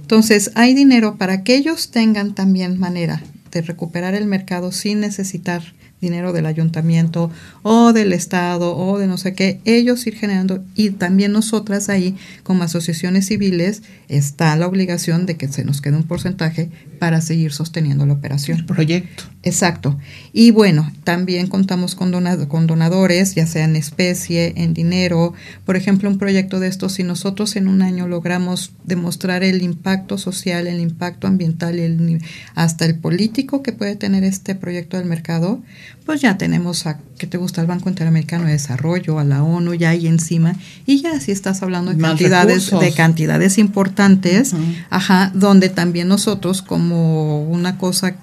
Entonces, 0.00 0.50
hay 0.54 0.74
dinero 0.74 1.16
para 1.16 1.44
que 1.44 1.56
ellos 1.56 1.90
tengan 1.90 2.34
también 2.34 2.78
manera 2.78 3.22
de 3.50 3.62
recuperar 3.62 4.14
el 4.14 4.26
mercado 4.26 4.72
sin 4.72 5.00
necesitar 5.00 5.62
dinero 6.04 6.32
del 6.32 6.46
ayuntamiento 6.46 7.30
o 7.62 7.92
del 7.92 8.12
Estado 8.12 8.76
o 8.76 8.98
de 8.98 9.06
no 9.06 9.18
sé 9.18 9.34
qué, 9.34 9.60
ellos 9.64 10.06
ir 10.06 10.14
generando 10.14 10.62
y 10.74 10.90
también 10.90 11.32
nosotras 11.32 11.88
ahí 11.88 12.16
como 12.42 12.62
asociaciones 12.62 13.26
civiles 13.26 13.82
está 14.08 14.54
la 14.56 14.66
obligación 14.66 15.26
de 15.26 15.36
que 15.36 15.48
se 15.48 15.64
nos 15.64 15.80
quede 15.80 15.96
un 15.96 16.04
porcentaje 16.04 16.70
para 16.98 17.20
seguir 17.20 17.52
sosteniendo 17.52 18.06
la 18.06 18.14
operación. 18.14 18.58
El 18.58 18.66
proyecto. 18.66 19.24
Exacto. 19.42 19.98
Y 20.32 20.52
bueno, 20.52 20.90
también 21.04 21.48
contamos 21.48 21.94
con, 21.94 22.12
con 22.48 22.66
donadores, 22.66 23.34
ya 23.34 23.46
sea 23.46 23.64
en 23.64 23.76
especie, 23.76 24.54
en 24.56 24.72
dinero. 24.72 25.34
Por 25.66 25.76
ejemplo, 25.76 26.08
un 26.08 26.18
proyecto 26.18 26.60
de 26.60 26.68
estos, 26.68 26.94
si 26.94 27.02
nosotros 27.02 27.56
en 27.56 27.68
un 27.68 27.82
año 27.82 28.08
logramos 28.08 28.72
demostrar 28.84 29.44
el 29.44 29.62
impacto 29.62 30.16
social, 30.16 30.66
el 30.66 30.80
impacto 30.80 31.26
ambiental 31.26 31.78
y 31.78 31.82
el, 31.82 32.22
hasta 32.54 32.86
el 32.86 32.98
político 32.98 33.62
que 33.62 33.72
puede 33.72 33.96
tener 33.96 34.24
este 34.24 34.54
proyecto 34.54 34.96
del 34.96 35.06
mercado, 35.06 35.62
pues 36.06 36.20
ya 36.20 36.36
tenemos 36.36 36.86
a, 36.86 36.98
¿qué 37.18 37.26
te 37.26 37.38
gusta? 37.38 37.60
El 37.60 37.66
Banco 37.66 37.88
Interamericano 37.88 38.44
de 38.44 38.52
Desarrollo, 38.52 39.18
a 39.18 39.24
la 39.24 39.42
ONU, 39.42 39.74
ya 39.74 39.90
ahí 39.90 40.06
encima. 40.06 40.54
Y 40.84 41.00
ya 41.00 41.18
si 41.20 41.32
estás 41.32 41.62
hablando 41.62 41.92
de 41.92 41.98
cantidades, 41.98 42.70
de 42.70 42.92
cantidades 42.92 43.56
importantes, 43.58 44.54
ajá, 44.90 45.30
donde 45.34 45.70
también 45.70 46.08
nosotros 46.08 46.60
como 46.60 47.42
una 47.44 47.78
cosa 47.78 48.16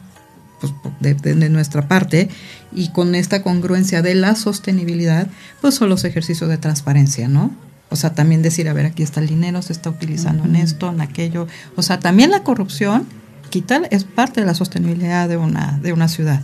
pues, 0.60 0.74
de, 1.00 1.50
nuestra 1.50 1.88
parte 1.88 2.30
y 2.72 2.90
con 2.90 3.16
esta 3.16 3.42
congruencia 3.42 4.04
de 4.04 4.14
la 4.14 4.36
sostenibilidad, 4.36 5.28
pues 5.60 5.74
son 5.74 5.90
los 5.90 6.04
ejercicios 6.04 6.50
de 6.50 6.58
transparencia, 6.58 7.28
¿no? 7.28 7.52
O 7.90 7.96
sea, 7.96 8.14
también 8.14 8.44
decir, 8.44 8.70
a 8.70 8.74
ver, 8.74 8.86
aquí 8.86 9.02
está 9.04 9.20
el 9.20 9.28
dinero, 9.28 9.62
se 9.64 9.74
está 9.74 9.90
utilizando 9.90 10.46
en 10.46 10.56
esto, 10.56 10.90
en 10.90 11.02
aquello. 11.02 11.48
O 11.76 11.82
sea, 11.82 12.00
también 12.00 12.30
la 12.32 12.44
corrupción, 12.44 13.06
quitar, 13.50 13.88
es 13.92 14.06
parte 14.06 14.40
de 14.40 14.48
la 14.48 14.54
sostenibilidad 14.54 15.28
de 15.28 15.38
una, 15.38 15.80
de 15.82 15.92
una 15.92 16.08
ciudad. 16.08 16.42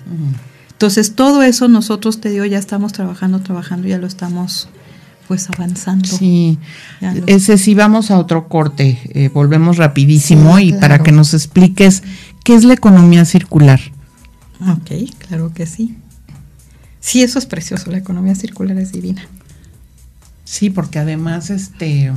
Entonces, 0.77 1.15
todo 1.15 1.41
eso 1.41 1.67
nosotros, 1.67 2.21
te 2.21 2.29
digo, 2.29 2.45
ya 2.45 2.59
estamos 2.59 2.93
trabajando, 2.93 3.39
trabajando, 3.39 3.87
ya 3.87 3.97
lo 3.97 4.05
estamos 4.05 4.69
pues 5.27 5.49
avanzando. 5.49 6.07
Sí, 6.07 6.59
ese 7.25 7.57
sí 7.57 7.73
vamos 7.73 8.11
a 8.11 8.19
otro 8.19 8.47
corte, 8.47 8.99
eh, 9.05 9.31
volvemos 9.33 9.77
rapidísimo 9.77 10.59
y 10.59 10.73
para 10.73 10.99
que 10.99 11.11
nos 11.11 11.33
expliques 11.33 12.03
qué 12.43 12.53
es 12.53 12.63
la 12.63 12.75
economía 12.75 13.25
circular. 13.25 13.79
Ok, 14.61 14.91
claro 15.27 15.51
que 15.51 15.65
sí. 15.65 15.97
Sí, 16.99 17.23
eso 17.23 17.39
es 17.39 17.47
precioso, 17.47 17.89
la 17.89 17.97
economía 17.97 18.35
circular 18.35 18.77
es 18.77 18.91
divina. 18.91 19.27
Sí, 20.43 20.69
porque 20.69 20.99
además 20.99 21.49
este 21.49 22.13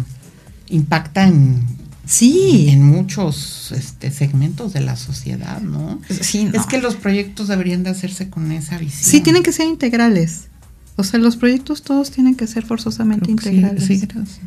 impacta 0.68 1.26
en 1.26 1.64
sí 2.06 2.68
en 2.70 2.82
muchos 2.82 3.72
este, 3.72 4.10
segmentos 4.10 4.72
de 4.72 4.80
la 4.80 4.96
sociedad, 4.96 5.60
¿no? 5.60 6.00
Sí, 6.08 6.48
Es 6.52 6.66
que 6.66 6.80
los 6.80 6.96
proyectos 6.96 7.48
deberían 7.48 7.82
de 7.82 7.90
hacerse 7.90 8.30
con 8.30 8.52
esa 8.52 8.78
visión. 8.78 9.04
Sí, 9.04 9.20
tienen 9.20 9.42
que 9.42 9.52
ser 9.52 9.66
integrales. 9.66 10.48
O 10.96 11.04
sea, 11.04 11.18
los 11.18 11.36
proyectos 11.36 11.82
todos 11.82 12.10
tienen 12.10 12.34
que 12.34 12.46
ser 12.46 12.64
forzosamente 12.64 13.30
integrales. 13.30 13.86
Sí, 13.86 13.98
gracias. 13.98 14.40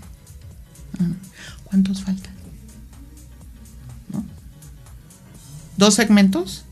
Ah, 1.00 1.08
¿Cuántos 1.64 2.04
faltan? 2.04 2.34
¿Dos 5.78 5.96
segmentos? 5.96 6.66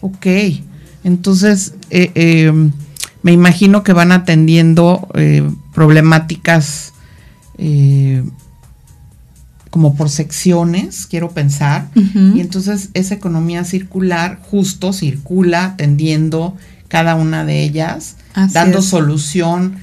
Ok, 0.00 0.26
entonces 1.04 1.74
eh, 1.90 2.10
em, 2.14 2.72
me 3.22 3.32
imagino 3.32 3.82
que 3.82 3.92
van 3.92 4.12
atendiendo 4.12 5.08
eh, 5.14 5.48
problemáticas 5.74 6.89
eh, 7.60 8.24
como 9.70 9.94
por 9.94 10.10
secciones, 10.10 11.06
quiero 11.06 11.30
pensar, 11.30 11.88
y 11.94 12.40
entonces 12.40 12.88
esa 12.94 13.14
economía 13.14 13.62
circular 13.64 14.40
justo 14.50 14.92
circula 14.92 15.64
atendiendo 15.66 16.56
cada 16.88 17.14
una 17.14 17.44
de 17.44 17.62
ellas, 17.62 18.16
dando 18.52 18.82
solución 18.82 19.76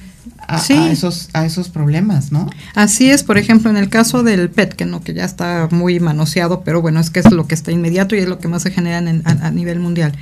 a, 0.46 0.58
esos, 0.90 1.28
a 1.32 1.44
esos 1.44 1.68
problemas, 1.68 2.32
¿no? 2.32 2.50
Así 2.74 3.10
es, 3.10 3.22
por 3.22 3.38
ejemplo, 3.38 3.70
en 3.70 3.76
el 3.76 3.88
caso 3.88 4.22
del 4.22 4.50
PET, 4.50 4.74
que 4.74 4.86
no, 4.86 5.02
que 5.02 5.14
ya 5.14 5.24
está 5.24 5.68
muy 5.70 6.00
manoseado, 6.00 6.62
pero 6.64 6.82
bueno, 6.82 7.00
es 7.00 7.10
que 7.10 7.20
es 7.20 7.30
lo 7.30 7.46
que 7.46 7.54
está 7.54 7.70
inmediato 7.70 8.16
y 8.16 8.20
es 8.20 8.28
lo 8.28 8.38
que 8.38 8.48
más 8.48 8.62
se 8.62 8.70
genera 8.70 8.98
a, 8.98 9.50
nivel 9.50 9.78
mundial. 9.78 10.12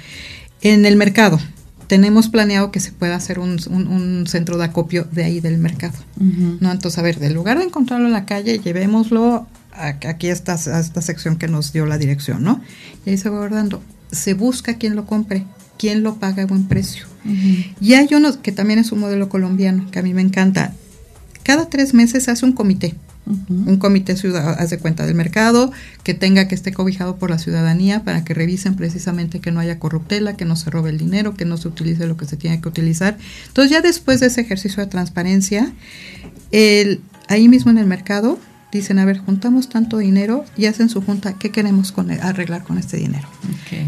En 0.62 0.84
el 0.84 0.96
mercado, 0.96 1.38
tenemos 1.86 2.28
planeado 2.28 2.70
que 2.70 2.80
se 2.80 2.92
pueda 2.92 3.16
hacer 3.16 3.38
un, 3.38 4.24
centro 4.26 4.58
de 4.58 4.64
acopio 4.64 5.06
de 5.12 5.24
ahí 5.24 5.40
del 5.40 5.58
mercado. 5.58 5.98
¿no? 6.18 6.72
Entonces, 6.72 6.98
a 6.98 7.02
ver, 7.02 7.18
del 7.18 7.34
lugar 7.34 7.58
de 7.58 7.64
encontrarlo 7.64 8.06
en 8.06 8.12
la 8.12 8.24
calle, 8.26 8.58
llevémoslo 8.58 9.46
aquí 9.78 10.28
está 10.28 10.54
esta 10.54 11.02
sección 11.02 11.36
que 11.36 11.48
nos 11.48 11.72
dio 11.72 11.86
la 11.86 11.98
dirección, 11.98 12.42
¿no? 12.42 12.60
Y 13.04 13.10
ahí 13.10 13.18
se 13.18 13.28
va 13.28 13.38
guardando. 13.38 13.82
Se 14.10 14.34
busca 14.34 14.74
quien 14.74 14.96
lo 14.96 15.06
compre, 15.06 15.44
quien 15.78 16.02
lo 16.02 16.16
paga 16.16 16.42
a 16.42 16.46
buen 16.46 16.66
precio. 16.66 17.06
Y 17.80 17.94
hay 17.94 18.08
uno 18.12 18.40
que 18.40 18.52
también 18.52 18.78
es 18.78 18.92
un 18.92 19.00
modelo 19.00 19.28
colombiano, 19.28 19.90
que 19.90 19.98
a 19.98 20.02
mí 20.02 20.14
me 20.14 20.22
encanta. 20.22 20.72
Cada 21.42 21.68
tres 21.68 21.92
meses 21.92 22.24
se 22.24 22.30
hace 22.30 22.44
un 22.44 22.52
comité. 22.52 22.94
Un 23.26 23.76
comité 23.78 24.16
ciudad, 24.16 24.56
hace 24.60 24.78
cuenta 24.78 25.04
del 25.04 25.16
mercado, 25.16 25.72
que 26.04 26.14
tenga 26.14 26.46
que 26.46 26.54
esté 26.54 26.72
cobijado 26.72 27.16
por 27.16 27.30
la 27.30 27.38
ciudadanía 27.38 28.04
para 28.04 28.24
que 28.24 28.34
revisen 28.34 28.76
precisamente 28.76 29.40
que 29.40 29.50
no 29.50 29.58
haya 29.58 29.80
corruptela, 29.80 30.36
que 30.36 30.44
no 30.44 30.54
se 30.54 30.70
robe 30.70 30.90
el 30.90 30.98
dinero, 30.98 31.34
que 31.34 31.44
no 31.44 31.56
se 31.56 31.66
utilice 31.66 32.06
lo 32.06 32.16
que 32.16 32.26
se 32.26 32.36
tiene 32.36 32.60
que 32.60 32.68
utilizar. 32.68 33.18
Entonces 33.48 33.72
ya 33.72 33.80
después 33.80 34.20
de 34.20 34.26
ese 34.26 34.42
ejercicio 34.42 34.82
de 34.82 34.88
transparencia, 34.88 35.72
el, 36.52 37.00
ahí 37.28 37.48
mismo 37.48 37.72
en 37.72 37.78
el 37.78 37.86
mercado 37.86 38.38
dicen, 38.70 38.98
a 38.98 39.04
ver, 39.04 39.18
juntamos 39.18 39.68
tanto 39.68 39.98
dinero 39.98 40.44
y 40.56 40.66
hacen 40.66 40.88
su 40.88 41.02
junta, 41.02 41.34
¿qué 41.34 41.50
queremos 41.50 41.92
con 41.92 42.10
arreglar 42.10 42.62
con 42.62 42.78
este 42.78 42.96
dinero? 42.96 43.28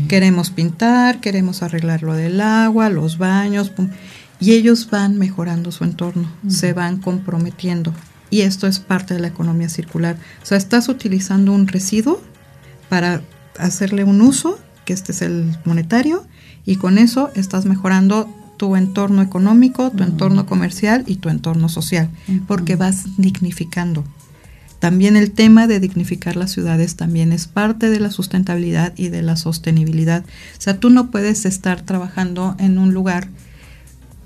Queremos 0.08 0.50
pintar, 0.50 1.20
queremos 1.20 1.62
arreglar 1.62 2.02
lo 2.02 2.14
del 2.14 2.40
agua, 2.40 2.88
los 2.90 3.18
baños, 3.18 3.72
y 4.40 4.52
ellos 4.52 4.88
van 4.90 5.18
mejorando 5.18 5.72
su 5.72 5.84
entorno, 5.84 6.30
se 6.48 6.72
van 6.72 6.98
comprometiendo. 6.98 7.92
Y 8.30 8.42
esto 8.42 8.66
es 8.66 8.78
parte 8.78 9.14
de 9.14 9.20
la 9.20 9.28
economía 9.28 9.68
circular. 9.68 10.16
O 10.42 10.46
sea, 10.46 10.58
estás 10.58 10.88
utilizando 10.88 11.52
un 11.52 11.66
residuo 11.66 12.20
para 12.88 13.22
hacerle 13.58 14.04
un 14.04 14.20
uso, 14.20 14.58
que 14.84 14.92
este 14.92 15.12
es 15.12 15.22
el 15.22 15.56
monetario, 15.64 16.26
y 16.64 16.76
con 16.76 16.98
eso 16.98 17.30
estás 17.34 17.64
mejorando 17.64 18.28
tu 18.58 18.76
entorno 18.76 19.22
económico, 19.22 19.90
tu 19.90 20.02
entorno 20.02 20.44
comercial 20.44 21.04
y 21.06 21.16
tu 21.16 21.28
entorno 21.28 21.68
social, 21.68 22.10
porque 22.46 22.76
vas 22.76 23.16
dignificando. 23.16 24.04
También 24.78 25.16
el 25.16 25.32
tema 25.32 25.66
de 25.66 25.80
dignificar 25.80 26.36
las 26.36 26.52
ciudades 26.52 26.94
también 26.96 27.32
es 27.32 27.46
parte 27.46 27.88
de 27.90 27.98
la 27.98 28.10
sustentabilidad 28.10 28.92
y 28.96 29.08
de 29.08 29.22
la 29.22 29.36
sostenibilidad. 29.36 30.24
O 30.24 30.60
sea, 30.60 30.78
tú 30.78 30.90
no 30.90 31.10
puedes 31.10 31.46
estar 31.46 31.82
trabajando 31.82 32.54
en 32.58 32.78
un 32.78 32.92
lugar 32.92 33.28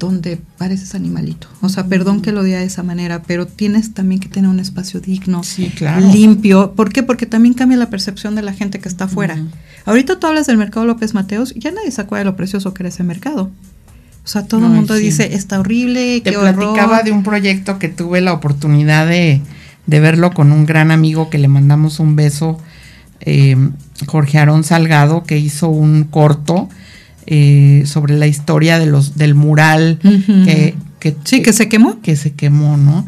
donde 0.06 0.40
pareces 0.58 0.94
animalito. 0.94 1.46
O 1.60 1.68
sea, 1.68 1.86
perdón 1.86 2.22
que 2.22 2.32
lo 2.32 2.42
diga 2.42 2.58
de 2.58 2.64
esa 2.64 2.82
manera, 2.82 3.22
pero 3.22 3.46
tienes 3.46 3.94
también 3.94 4.20
que 4.20 4.28
tener 4.28 4.50
un 4.50 4.60
espacio 4.60 5.00
digno, 5.00 5.42
limpio. 6.12 6.72
¿Por 6.74 6.92
qué? 6.92 7.02
Porque 7.02 7.26
también 7.26 7.54
cambia 7.54 7.78
la 7.78 7.90
percepción 7.90 8.34
de 8.34 8.42
la 8.42 8.52
gente 8.52 8.80
que 8.80 8.88
está 8.88 9.04
afuera. 9.04 9.38
Ahorita 9.84 10.18
tú 10.18 10.26
hablas 10.26 10.46
del 10.46 10.58
mercado 10.58 10.86
López 10.86 11.14
Mateos, 11.14 11.54
ya 11.54 11.70
nadie 11.70 11.90
se 11.90 12.00
acuerda 12.00 12.24
de 12.24 12.30
lo 12.30 12.36
precioso 12.36 12.74
que 12.74 12.82
era 12.82 12.88
ese 12.88 13.04
mercado. 13.04 13.50
O 14.24 14.28
sea, 14.28 14.44
todo 14.46 14.66
el 14.66 14.72
mundo 14.72 14.94
dice, 14.94 15.34
está 15.34 15.58
horrible, 15.58 16.20
Te 16.20 16.32
platicaba 16.32 17.02
de 17.02 17.10
un 17.12 17.22
proyecto 17.22 17.78
que 17.78 17.88
tuve 17.88 18.20
la 18.20 18.32
oportunidad 18.32 19.06
de, 19.06 19.40
verlo 19.86 20.32
con 20.32 20.52
un 20.52 20.66
gran 20.66 20.90
amigo 20.90 21.30
que 21.30 21.38
le 21.38 21.48
mandamos 21.48 22.00
un 22.00 22.16
beso, 22.16 22.58
eh, 23.20 23.56
Jorge 24.06 24.38
Aarón 24.38 24.64
Salgado, 24.64 25.24
que 25.24 25.38
hizo 25.38 25.68
un 25.68 26.04
corto 26.04 26.68
eh, 27.26 27.84
sobre 27.86 28.16
la 28.16 28.26
historia 28.26 28.78
de 28.78 28.86
los 28.86 29.16
del 29.16 29.34
mural 29.34 29.98
que, 30.02 30.74
sí 31.24 31.42
que 31.42 31.52
se 31.52 31.68
quemó. 31.68 32.00
que 32.00 32.16
se 32.16 32.32
quemó 32.32 32.76
no 32.76 33.06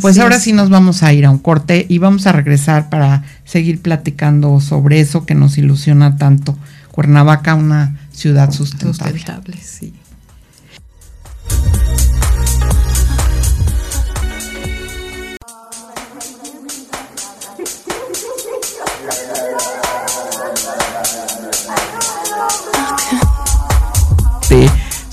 pues 0.00 0.18
ahora 0.18 0.40
sí 0.40 0.52
nos 0.52 0.70
vamos 0.70 1.02
a 1.02 1.12
ir 1.12 1.26
a 1.26 1.30
un 1.30 1.38
corte 1.38 1.86
y 1.88 1.98
vamos 1.98 2.26
a 2.26 2.32
regresar 2.32 2.88
para 2.88 3.22
seguir 3.44 3.80
platicando 3.80 4.60
sobre 4.60 5.00
eso 5.00 5.26
que 5.26 5.34
nos 5.34 5.58
ilusiona 5.58 6.16
tanto. 6.16 6.56
Cuernavaca 6.90 7.54
una 7.54 7.96
ciudad 8.12 8.50
sustentable, 8.52 9.18
sustentable. 9.18 9.56
Sí. 9.62 9.92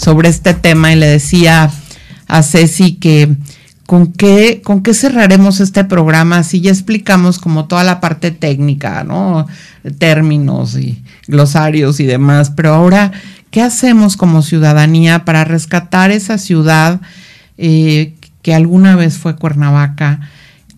Sobre 0.01 0.29
este 0.29 0.53
tema 0.55 0.91
y 0.91 0.95
le 0.95 1.05
decía 1.05 1.71
a 2.27 2.43
Ceci 2.43 2.93
que 2.93 3.35
con 3.85 4.11
qué, 4.13 4.61
con 4.63 4.81
qué 4.81 4.93
cerraremos 4.93 5.59
este 5.59 5.83
programa 5.83 6.43
si 6.43 6.59
ya 6.61 6.71
explicamos 6.71 7.37
como 7.37 7.65
toda 7.65 7.83
la 7.83 7.99
parte 7.99 8.31
técnica, 8.31 9.03
¿no? 9.03 9.45
Términos 9.99 10.75
y 10.75 11.03
glosarios 11.27 11.99
y 11.99 12.05
demás, 12.05 12.51
pero 12.55 12.73
ahora, 12.73 13.11
¿qué 13.51 13.61
hacemos 13.61 14.17
como 14.17 14.41
ciudadanía 14.41 15.23
para 15.23 15.43
rescatar 15.43 16.09
esa 16.09 16.37
ciudad 16.37 17.01
eh, 17.57 18.15
que 18.41 18.55
alguna 18.55 18.95
vez 18.95 19.17
fue 19.17 19.35
Cuernavaca? 19.35 20.19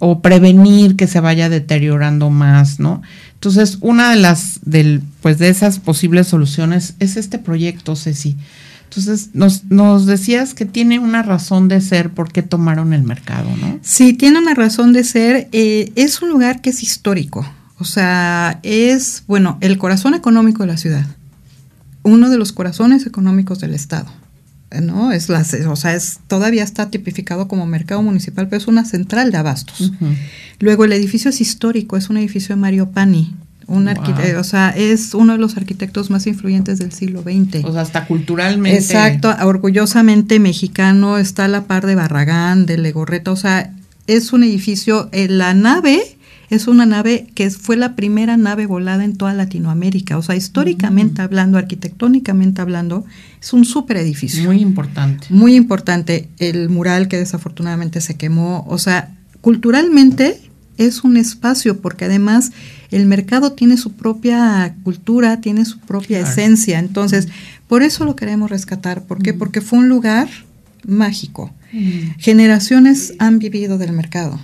o 0.06 0.22
prevenir 0.22 0.98
que 0.98 1.08
se 1.08 1.22
vaya 1.22 1.48
deteriorando 1.48 2.30
más, 2.30 2.78
¿no? 2.78 3.02
Entonces, 3.36 3.78
una 3.80 4.10
de 4.10 4.18
las 4.18 4.60
del, 4.66 5.02
pues 5.22 5.38
de 5.38 5.48
esas 5.48 5.80
posibles 5.80 6.28
soluciones 6.28 6.96
es 7.00 7.16
este 7.16 7.40
proyecto, 7.40 7.96
Ceci. 7.96 8.36
Entonces, 8.96 9.30
nos, 9.34 9.66
nos 9.66 10.06
decías 10.06 10.54
que 10.54 10.66
tiene 10.66 11.00
una 11.00 11.24
razón 11.24 11.68
de 11.68 11.82
ser 11.82 12.12
por 12.12 12.32
qué 12.32 12.44
tomaron 12.44 12.94
el 12.94 13.04
mercado, 13.04 13.50
¿no? 13.58 13.80
Sí, 13.82 14.14
tiene 14.14 14.40
una 14.40 14.54
razón 14.54 14.94
de 14.94 15.04
ser. 15.04 15.50
Eh, 15.52 15.92
es 15.96 16.22
un 16.22 16.30
lugar 16.30 16.62
que 16.62 16.70
es 16.70 16.84
histórico. 16.84 17.46
O 17.80 17.86
sea, 17.86 18.60
es, 18.64 19.24
bueno, 19.28 19.58
el 19.62 19.78
corazón 19.78 20.14
económico 20.14 20.64
de 20.64 20.68
la 20.68 20.78
ciudad. 20.78 21.08
Uno 22.04 22.30
de 22.30 22.38
los 22.38 22.52
corazones 22.52 23.08
económicos 23.08 23.60
del 23.60 23.74
Estado. 23.74 24.12
¿no? 24.82 25.12
Es 25.12 25.30
la, 25.30 25.46
o 25.70 25.76
sea, 25.76 25.94
es, 25.94 26.20
todavía 26.28 26.64
está 26.64 26.90
tipificado 26.90 27.48
como 27.48 27.66
mercado 27.66 28.02
municipal, 28.02 28.48
pero 28.48 28.58
es 28.58 28.68
una 28.68 28.86
central 28.86 29.32
de 29.32 29.38
abastos. 29.38 29.92
Luego 30.60 30.86
el 30.86 30.94
edificio 30.94 31.30
es 31.30 31.42
histórico, 31.42 31.98
es 31.98 32.10
un 32.10 32.18
edificio 32.18 32.56
de 32.56 32.62
Mario 32.62 32.92
Pani, 32.92 33.36
un 33.68 33.88
o 33.88 34.44
sea, 34.44 34.70
es 34.70 35.14
uno 35.14 35.34
de 35.34 35.40
los 35.40 35.58
arquitectos 35.58 36.10
más 36.10 36.28
influyentes 36.28 36.80
del 36.80 36.92
siglo 36.92 37.22
XX. 37.22 37.64
O 37.66 37.72
sea, 37.72 37.82
hasta 37.82 38.06
culturalmente. 38.06 38.78
Exacto, 38.78 39.34
orgullosamente 39.44 40.40
mexicano, 40.40 41.18
está 41.18 41.46
a 41.46 41.48
la 41.48 41.64
par 41.66 41.86
de 41.86 41.96
Barragán, 41.96 42.66
de 42.66 42.78
Legorreta, 42.78 43.32
o 43.32 43.36
sea, 43.36 43.74
es 44.08 44.34
un 44.34 44.44
edificio, 44.44 45.10
eh, 45.12 45.28
la 45.30 45.54
nave 45.54 46.18
es 46.50 46.68
una 46.68 46.86
nave 46.86 47.28
que 47.34 47.50
fue 47.50 47.76
la 47.78 47.96
primera 47.96 48.38
nave 48.38 48.66
volada 48.68 49.04
en 49.04 49.16
toda 49.16 49.34
Latinoamérica, 49.34 50.18
o 50.18 50.22
sea, 50.22 50.36
históricamente 50.36 51.22
mm. 51.22 51.26
hablando, 51.26 51.58
arquitectónicamente 51.58 52.62
hablando, 52.62 53.06
es 53.42 53.54
un 53.54 53.66
super 53.66 53.98
edificio. 53.98 54.44
Muy 54.44 54.62
importante. 54.62 55.28
Muy 55.30 55.56
importante, 55.56 56.30
el 56.38 56.70
mural 56.70 57.08
que 57.08 57.18
desafortunadamente 57.18 58.02
se 58.02 58.16
quemó, 58.16 58.66
o 58.68 58.78
sea, 58.78 59.16
culturalmente 59.42 60.42
es 60.78 61.04
un 61.04 61.18
espacio 61.18 61.82
porque 61.82 62.06
además 62.06 62.52
el 62.92 63.06
mercado 63.06 63.54
tiene 63.54 63.78
su 63.78 63.94
propia 63.94 64.76
cultura, 64.84 65.42
tiene 65.42 65.66
su 65.66 65.80
propia 65.80 66.20
esencia. 66.20 66.80
Entonces, 66.80 67.28
por 67.68 67.84
eso 67.84 68.06
lo 68.06 68.16
queremos 68.16 68.50
rescatar. 68.50 69.04
¿Por 69.04 69.22
qué? 69.22 69.34
Porque 69.34 69.62
fue 69.62 69.80
un 69.80 69.90
lugar 69.90 70.28
mágico. 70.86 71.52
Generaciones 72.20 73.14
han 73.18 73.40
vivido 73.40 73.78
del 73.78 73.94
mercado. 73.94 74.40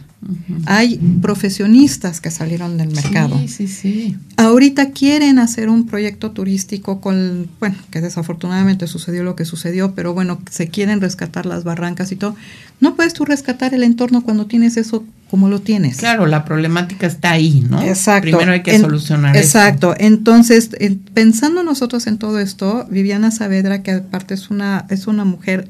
Hay 0.65 0.97
profesionistas 1.21 2.19
que 2.19 2.29
salieron 2.29 2.77
del 2.77 2.89
mercado. 2.89 3.39
Sí, 3.39 3.47
sí, 3.47 3.67
sí. 3.67 4.17
Ahorita 4.35 4.91
quieren 4.91 5.39
hacer 5.39 5.69
un 5.69 5.85
proyecto 5.85 6.31
turístico 6.31 6.99
con, 6.99 7.47
bueno, 7.59 7.75
que 7.89 8.01
desafortunadamente 8.01 8.85
sucedió 8.87 9.23
lo 9.23 9.37
que 9.37 9.45
sucedió, 9.45 9.95
pero 9.95 10.13
bueno, 10.13 10.41
se 10.49 10.67
quieren 10.67 10.99
rescatar 10.99 11.45
las 11.45 11.63
barrancas 11.63 12.11
y 12.11 12.17
todo. 12.17 12.35
No 12.81 12.95
puedes 12.95 13.13
tú 13.13 13.23
rescatar 13.23 13.73
el 13.73 13.83
entorno 13.83 14.21
cuando 14.21 14.45
tienes 14.45 14.75
eso 14.75 15.05
como 15.29 15.47
lo 15.47 15.61
tienes. 15.61 15.97
Claro, 15.97 16.25
la 16.25 16.43
problemática 16.43 17.07
está 17.07 17.31
ahí, 17.31 17.65
¿no? 17.69 17.81
Exacto. 17.81 18.29
Primero 18.29 18.51
hay 18.51 18.63
que 18.63 18.77
solucionar 18.77 19.37
Exacto. 19.37 19.95
Entonces, 19.97 20.71
pensando 21.13 21.63
nosotros 21.63 22.07
en 22.07 22.17
todo 22.17 22.39
esto, 22.39 22.87
Viviana 22.89 23.31
Saavedra, 23.31 23.83
que 23.83 23.91
aparte 23.91 24.33
es 24.33 24.49
una, 24.49 24.85
es 24.89 25.07
una 25.07 25.23
mujer 25.23 25.69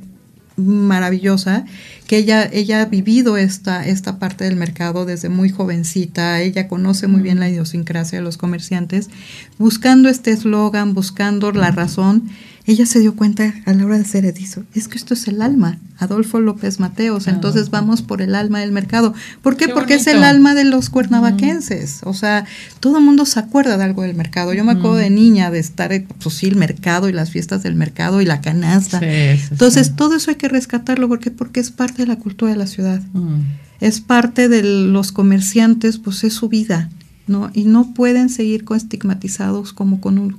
maravillosa, 0.55 1.65
que 2.09 2.17
ella, 2.17 2.49
ella 2.51 2.81
ha 2.81 2.85
vivido 2.85 3.37
esta, 3.37 3.85
esta 3.85 4.17
parte 4.17 4.43
del 4.43 4.55
mercado 4.55 5.05
desde 5.05 5.29
muy 5.29 5.51
jovencita, 5.51 6.41
ella 6.41 6.67
conoce 6.67 7.05
muy 7.05 7.21
bien 7.21 7.39
la 7.39 7.47
idiosincrasia 7.47 8.17
de 8.17 8.23
los 8.23 8.35
comerciantes, 8.35 9.11
buscando 9.59 10.09
este 10.09 10.31
eslogan, 10.31 10.95
buscando 10.95 11.51
la 11.51 11.69
razón, 11.69 12.27
ella 12.65 12.87
se 12.87 12.99
dio 12.99 13.15
cuenta 13.15 13.53
a 13.65 13.73
la 13.73 13.85
hora 13.85 13.97
de 13.97 14.01
hacer 14.01 14.25
eso, 14.25 14.63
es 14.73 14.87
que 14.87 14.97
esto 14.97 15.13
es 15.13 15.27
el 15.27 15.43
alma, 15.43 15.77
Adolfo 15.99 16.39
López 16.39 16.79
Mateos, 16.79 17.27
ah, 17.27 17.31
entonces 17.31 17.69
vamos 17.71 18.01
por 18.01 18.21
el 18.21 18.33
alma 18.33 18.59
del 18.59 18.71
mercado. 18.71 19.13
¿Por 19.41 19.57
qué? 19.57 19.67
Porque 19.67 19.95
es 19.95 20.07
el 20.07 20.23
alma 20.23 20.55
de 20.55 20.63
los 20.63 20.89
cuernavaquenses, 20.89 22.01
o 22.03 22.13
sea, 22.13 22.45
todo 22.79 22.99
el 22.99 23.03
mundo 23.03 23.25
se 23.25 23.39
acuerda 23.39 23.77
de 23.77 23.83
algo 23.83 24.03
del 24.03 24.15
mercado. 24.15 24.53
Yo 24.53 24.63
me 24.63 24.71
acuerdo 24.71 24.95
de 24.95 25.09
niña 25.09 25.51
de 25.51 25.59
estar, 25.59 25.91
pues 26.21 26.35
sí, 26.35 26.47
el 26.47 26.55
mercado 26.55 27.09
y 27.09 27.11
las 27.11 27.31
fiestas 27.31 27.63
del 27.63 27.75
mercado 27.75 28.21
y 28.21 28.25
la 28.25 28.39
canasta. 28.39 28.99
entonces, 29.01 29.95
todo 29.95 30.15
eso 30.15 30.31
hay 30.31 30.37
que 30.37 30.47
rescatarlo, 30.47 31.09
porque 31.09 31.31
Porque 31.31 31.59
es 31.59 31.71
parte 31.71 31.98
de 32.03 32.07
la 32.07 32.17
cultura 32.17 32.51
de 32.51 32.57
la 32.57 32.67
ciudad. 32.67 33.01
Es 33.79 34.01
parte 34.01 34.49
de 34.49 34.63
los 34.63 35.11
comerciantes, 35.11 35.97
pues 35.97 36.23
es 36.23 36.33
su 36.33 36.49
vida. 36.49 36.89
¿no? 37.29 37.51
Y 37.53 37.65
no 37.65 37.93
pueden 37.93 38.29
seguir 38.29 38.65
con 38.65 38.75
estigmatizados 38.75 39.71
como 39.71 40.01
con 40.01 40.17
un, 40.17 40.35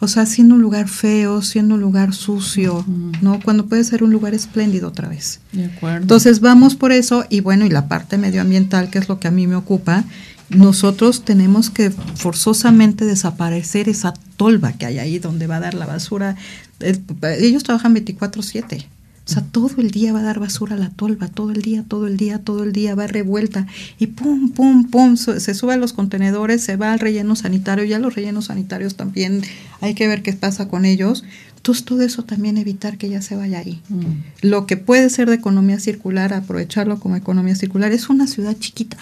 o 0.00 0.06
sea, 0.06 0.26
siendo 0.26 0.54
un 0.54 0.60
lugar 0.60 0.86
feo, 0.86 1.40
siendo 1.40 1.76
un 1.76 1.80
lugar 1.80 2.12
sucio, 2.12 2.84
¿no? 3.22 3.40
Cuando 3.40 3.66
puede 3.66 3.82
ser 3.84 4.04
un 4.04 4.10
lugar 4.10 4.34
espléndido 4.34 4.88
otra 4.88 5.08
vez. 5.08 5.40
De 5.52 5.64
acuerdo. 5.64 6.02
Entonces 6.02 6.40
vamos 6.40 6.76
por 6.76 6.92
eso 6.92 7.24
y 7.30 7.40
bueno, 7.40 7.64
y 7.64 7.70
la 7.70 7.88
parte 7.88 8.18
medioambiental, 8.18 8.90
que 8.90 8.98
es 8.98 9.08
lo 9.08 9.18
que 9.18 9.28
a 9.28 9.30
mí 9.30 9.46
me 9.46 9.56
ocupa, 9.56 10.04
nosotros 10.50 11.24
tenemos 11.24 11.70
que 11.70 11.90
forzosamente 11.90 13.06
desaparecer 13.06 13.88
esa 13.88 14.12
tolva 14.36 14.72
que 14.72 14.84
hay 14.84 14.98
ahí 14.98 15.18
donde 15.18 15.46
va 15.46 15.56
a 15.56 15.60
dar 15.60 15.74
la 15.74 15.86
basura. 15.86 16.36
Ellos 16.80 17.62
trabajan 17.62 17.94
24/7. 17.94 18.84
O 19.30 19.32
sea, 19.32 19.44
todo 19.44 19.70
el 19.78 19.92
día 19.92 20.12
va 20.12 20.18
a 20.18 20.24
dar 20.24 20.40
basura 20.40 20.74
a 20.74 20.78
la 20.78 20.90
tolva, 20.90 21.28
todo 21.28 21.52
el 21.52 21.62
día, 21.62 21.84
todo 21.86 22.08
el 22.08 22.16
día, 22.16 22.40
todo 22.40 22.64
el 22.64 22.72
día 22.72 22.96
va 22.96 23.06
revuelta 23.06 23.68
y 23.96 24.08
pum, 24.08 24.50
pum, 24.50 24.90
pum, 24.90 25.16
se 25.16 25.54
sube 25.54 25.74
a 25.74 25.76
los 25.76 25.92
contenedores, 25.92 26.64
se 26.64 26.74
va 26.74 26.92
al 26.92 26.98
relleno 26.98 27.36
sanitario, 27.36 27.84
ya 27.84 28.00
los 28.00 28.16
rellenos 28.16 28.46
sanitarios 28.46 28.96
también 28.96 29.42
hay 29.80 29.94
que 29.94 30.08
ver 30.08 30.24
qué 30.24 30.32
pasa 30.32 30.66
con 30.66 30.84
ellos. 30.84 31.22
Entonces 31.54 31.84
todo 31.84 32.02
eso 32.02 32.24
también 32.24 32.58
evitar 32.58 32.98
que 32.98 33.08
ya 33.08 33.22
se 33.22 33.36
vaya 33.36 33.60
ahí. 33.60 33.80
Mm. 33.88 34.48
Lo 34.48 34.66
que 34.66 34.76
puede 34.76 35.08
ser 35.10 35.28
de 35.28 35.36
economía 35.36 35.78
circular, 35.78 36.32
aprovecharlo 36.32 36.98
como 36.98 37.14
economía 37.14 37.54
circular, 37.54 37.92
es 37.92 38.08
una 38.08 38.26
ciudad 38.26 38.56
chiquita. 38.58 38.96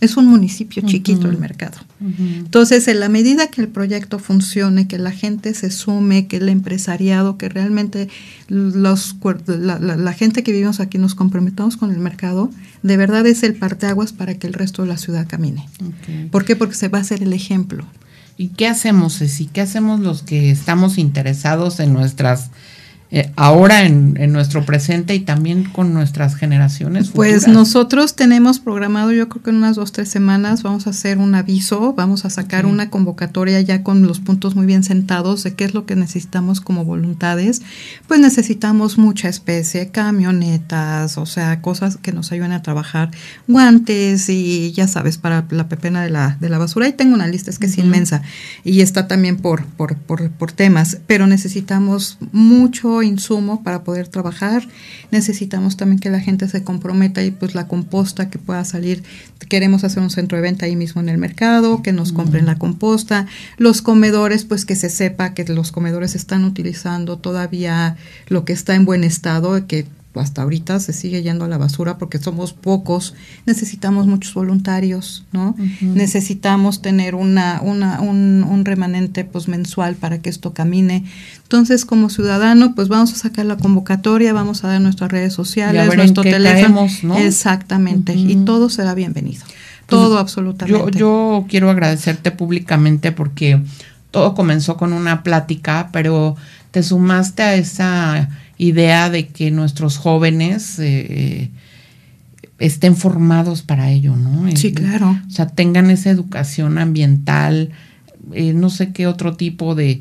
Es 0.00 0.16
un 0.16 0.26
municipio 0.26 0.82
chiquito 0.84 1.28
el 1.28 1.38
mercado. 1.38 1.78
Entonces, 2.00 2.86
en 2.88 3.00
la 3.00 3.08
medida 3.08 3.46
que 3.48 3.62
el 3.62 3.68
proyecto 3.68 4.18
funcione, 4.18 4.86
que 4.86 4.98
la 4.98 5.10
gente 5.10 5.54
se 5.54 5.70
sume, 5.70 6.26
que 6.26 6.36
el 6.36 6.50
empresariado, 6.50 7.38
que 7.38 7.48
realmente 7.48 8.08
los, 8.48 9.16
la, 9.46 10.12
gente 10.12 10.42
que 10.42 10.52
vivimos 10.52 10.80
aquí 10.80 10.98
nos 10.98 11.14
comprometamos 11.14 11.78
con 11.78 11.90
el 11.90 11.98
mercado, 11.98 12.50
de 12.82 12.96
verdad 12.98 13.26
es 13.26 13.42
el 13.42 13.54
parteaguas 13.54 14.12
para 14.12 14.34
que 14.34 14.46
el 14.46 14.52
resto 14.52 14.82
de 14.82 14.88
la 14.88 14.98
ciudad 14.98 15.26
camine. 15.26 15.66
¿Por 16.30 16.44
qué? 16.44 16.56
Porque 16.56 16.74
se 16.74 16.88
va 16.88 16.98
a 16.98 17.00
hacer 17.00 17.22
el 17.22 17.32
ejemplo. 17.32 17.86
¿Y 18.36 18.48
qué 18.48 18.68
hacemos, 18.68 19.18
Ceci? 19.18 19.46
¿Qué 19.46 19.62
hacemos 19.62 20.00
los 20.00 20.22
que 20.22 20.50
estamos 20.50 20.98
interesados 20.98 21.80
en 21.80 21.94
nuestras 21.94 22.50
eh, 23.12 23.30
ahora 23.36 23.84
en, 23.84 24.16
nuestro 24.32 24.64
presente 24.66 25.14
y 25.14 25.20
también 25.20 25.64
con 25.64 25.94
nuestras 25.94 26.34
generaciones. 26.34 27.10
Pues 27.10 27.46
nosotros 27.46 28.16
tenemos 28.16 28.58
programado, 28.58 29.12
yo 29.12 29.28
creo 29.28 29.42
que 29.42 29.50
en 29.50 29.56
unas 29.56 29.76
dos, 29.76 29.92
tres 29.92 30.08
semanas 30.08 30.64
vamos 30.64 30.88
a 30.88 30.90
hacer 30.90 31.18
un 31.18 31.36
aviso, 31.36 31.94
vamos 31.94 32.24
a 32.24 32.30
sacar 32.30 32.66
una 32.66 32.90
convocatoria 32.90 33.60
ya 33.60 33.84
con 33.84 34.02
los 34.02 34.18
puntos 34.18 34.56
muy 34.56 34.66
bien 34.66 34.82
sentados 34.82 35.44
de 35.44 35.54
qué 35.54 35.64
es 35.64 35.74
lo 35.74 35.86
que 35.86 35.94
necesitamos 35.94 36.60
como 36.60 36.84
voluntades. 36.84 37.62
Pues 38.08 38.18
necesitamos 38.18 38.98
mucha 38.98 39.28
especie, 39.28 39.88
camionetas, 39.90 41.16
o 41.16 41.26
sea, 41.26 41.60
cosas 41.62 41.98
que 41.98 42.12
nos 42.12 42.32
ayuden 42.32 42.52
a 42.52 42.62
trabajar, 42.62 43.12
guantes 43.46 44.28
y 44.28 44.72
ya 44.72 44.88
sabes, 44.88 45.16
para 45.16 45.46
la 45.50 45.68
pepena 45.68 46.02
de 46.02 46.10
la, 46.10 46.36
de 46.40 46.48
la 46.48 46.58
basura. 46.58 46.86
Ahí 46.86 46.92
tengo 46.92 47.14
una 47.14 47.28
lista, 47.28 47.50
es 47.50 47.60
que 47.60 47.66
es 47.66 47.78
inmensa 47.78 48.22
y 48.64 48.80
está 48.80 49.06
también 49.06 49.36
por, 49.36 49.64
por, 49.64 49.96
por, 49.96 50.28
por 50.30 50.50
temas, 50.50 50.98
pero 51.06 51.28
necesitamos 51.28 52.18
mucho 52.32 52.95
insumo 53.02 53.62
para 53.62 53.84
poder 53.84 54.08
trabajar. 54.08 54.66
Necesitamos 55.10 55.76
también 55.76 55.98
que 55.98 56.10
la 56.10 56.20
gente 56.20 56.48
se 56.48 56.62
comprometa 56.62 57.22
y 57.22 57.30
pues 57.30 57.54
la 57.54 57.68
composta 57.68 58.30
que 58.30 58.38
pueda 58.38 58.64
salir. 58.64 59.02
Queremos 59.48 59.84
hacer 59.84 60.02
un 60.02 60.10
centro 60.10 60.36
de 60.36 60.42
venta 60.42 60.66
ahí 60.66 60.76
mismo 60.76 61.00
en 61.00 61.08
el 61.08 61.18
mercado, 61.18 61.82
que 61.82 61.92
nos 61.92 62.12
compren 62.12 62.46
la 62.46 62.58
composta. 62.58 63.26
Los 63.56 63.82
comedores, 63.82 64.44
pues 64.44 64.64
que 64.64 64.76
se 64.76 64.90
sepa 64.90 65.34
que 65.34 65.44
los 65.44 65.72
comedores 65.72 66.14
están 66.14 66.44
utilizando 66.44 67.18
todavía 67.18 67.96
lo 68.28 68.44
que 68.44 68.52
está 68.52 68.74
en 68.74 68.84
buen 68.84 69.04
estado, 69.04 69.66
que 69.66 69.86
hasta 70.20 70.42
ahorita 70.42 70.80
se 70.80 70.92
sigue 70.92 71.22
yendo 71.22 71.44
a 71.44 71.48
la 71.48 71.58
basura 71.58 71.98
porque 71.98 72.18
somos 72.18 72.52
pocos, 72.52 73.14
necesitamos 73.46 74.06
muchos 74.06 74.34
voluntarios, 74.34 75.24
¿no? 75.32 75.56
Necesitamos 75.80 76.82
tener 76.82 77.14
una, 77.14 77.60
una, 77.62 78.00
un, 78.00 78.44
un, 78.44 78.64
remanente 78.64 79.24
pues 79.24 79.48
mensual 79.48 79.94
para 79.96 80.18
que 80.18 80.30
esto 80.30 80.52
camine. 80.52 81.04
Entonces, 81.42 81.84
como 81.84 82.10
ciudadano, 82.10 82.74
pues 82.74 82.88
vamos 82.88 83.12
a 83.12 83.16
sacar 83.16 83.46
la 83.46 83.56
convocatoria, 83.56 84.32
vamos 84.32 84.64
a 84.64 84.68
dar 84.68 84.80
nuestras 84.80 85.10
redes 85.10 85.32
sociales, 85.32 85.94
nuestro 85.96 86.22
teléfono. 86.22 86.86
Exactamente, 87.16 88.14
y 88.14 88.36
todo 88.44 88.70
será 88.70 88.94
bienvenido. 88.94 89.44
todo 89.86 90.18
absolutamente. 90.18 90.98
Yo, 90.98 91.40
yo 91.40 91.46
quiero 91.48 91.70
agradecerte 91.70 92.30
públicamente 92.30 93.12
porque 93.12 93.60
todo 94.10 94.34
comenzó 94.34 94.76
con 94.76 94.92
una 94.92 95.22
plática, 95.22 95.90
pero 95.92 96.36
te 96.70 96.82
sumaste 96.82 97.42
a 97.42 97.54
esa 97.54 98.28
idea 98.58 99.10
de 99.10 99.26
que 99.28 99.50
nuestros 99.50 99.98
jóvenes 99.98 100.78
eh, 100.78 101.50
estén 102.58 102.96
formados 102.96 103.62
para 103.62 103.90
ello, 103.90 104.16
¿no? 104.16 104.48
Sí, 104.56 104.72
claro. 104.72 105.20
O 105.26 105.30
sea, 105.30 105.46
tengan 105.46 105.90
esa 105.90 106.10
educación 106.10 106.78
ambiental, 106.78 107.70
eh, 108.32 108.52
no 108.52 108.70
sé 108.70 108.92
qué 108.92 109.06
otro 109.06 109.36
tipo 109.36 109.74
de, 109.74 110.00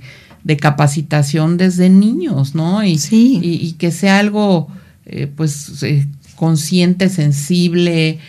capacitación 0.60 1.58
desde 1.58 1.90
niños, 1.90 2.54
¿no? 2.54 2.84
Y, 2.84 2.98
sí. 3.00 3.40
y, 3.42 3.74
que 3.74 3.92
sea 3.92 4.20
algo, 4.20 4.68
eh, 5.06 5.28
pues, 5.36 5.84
consciente, 6.36 7.10
sensible, 7.10 8.20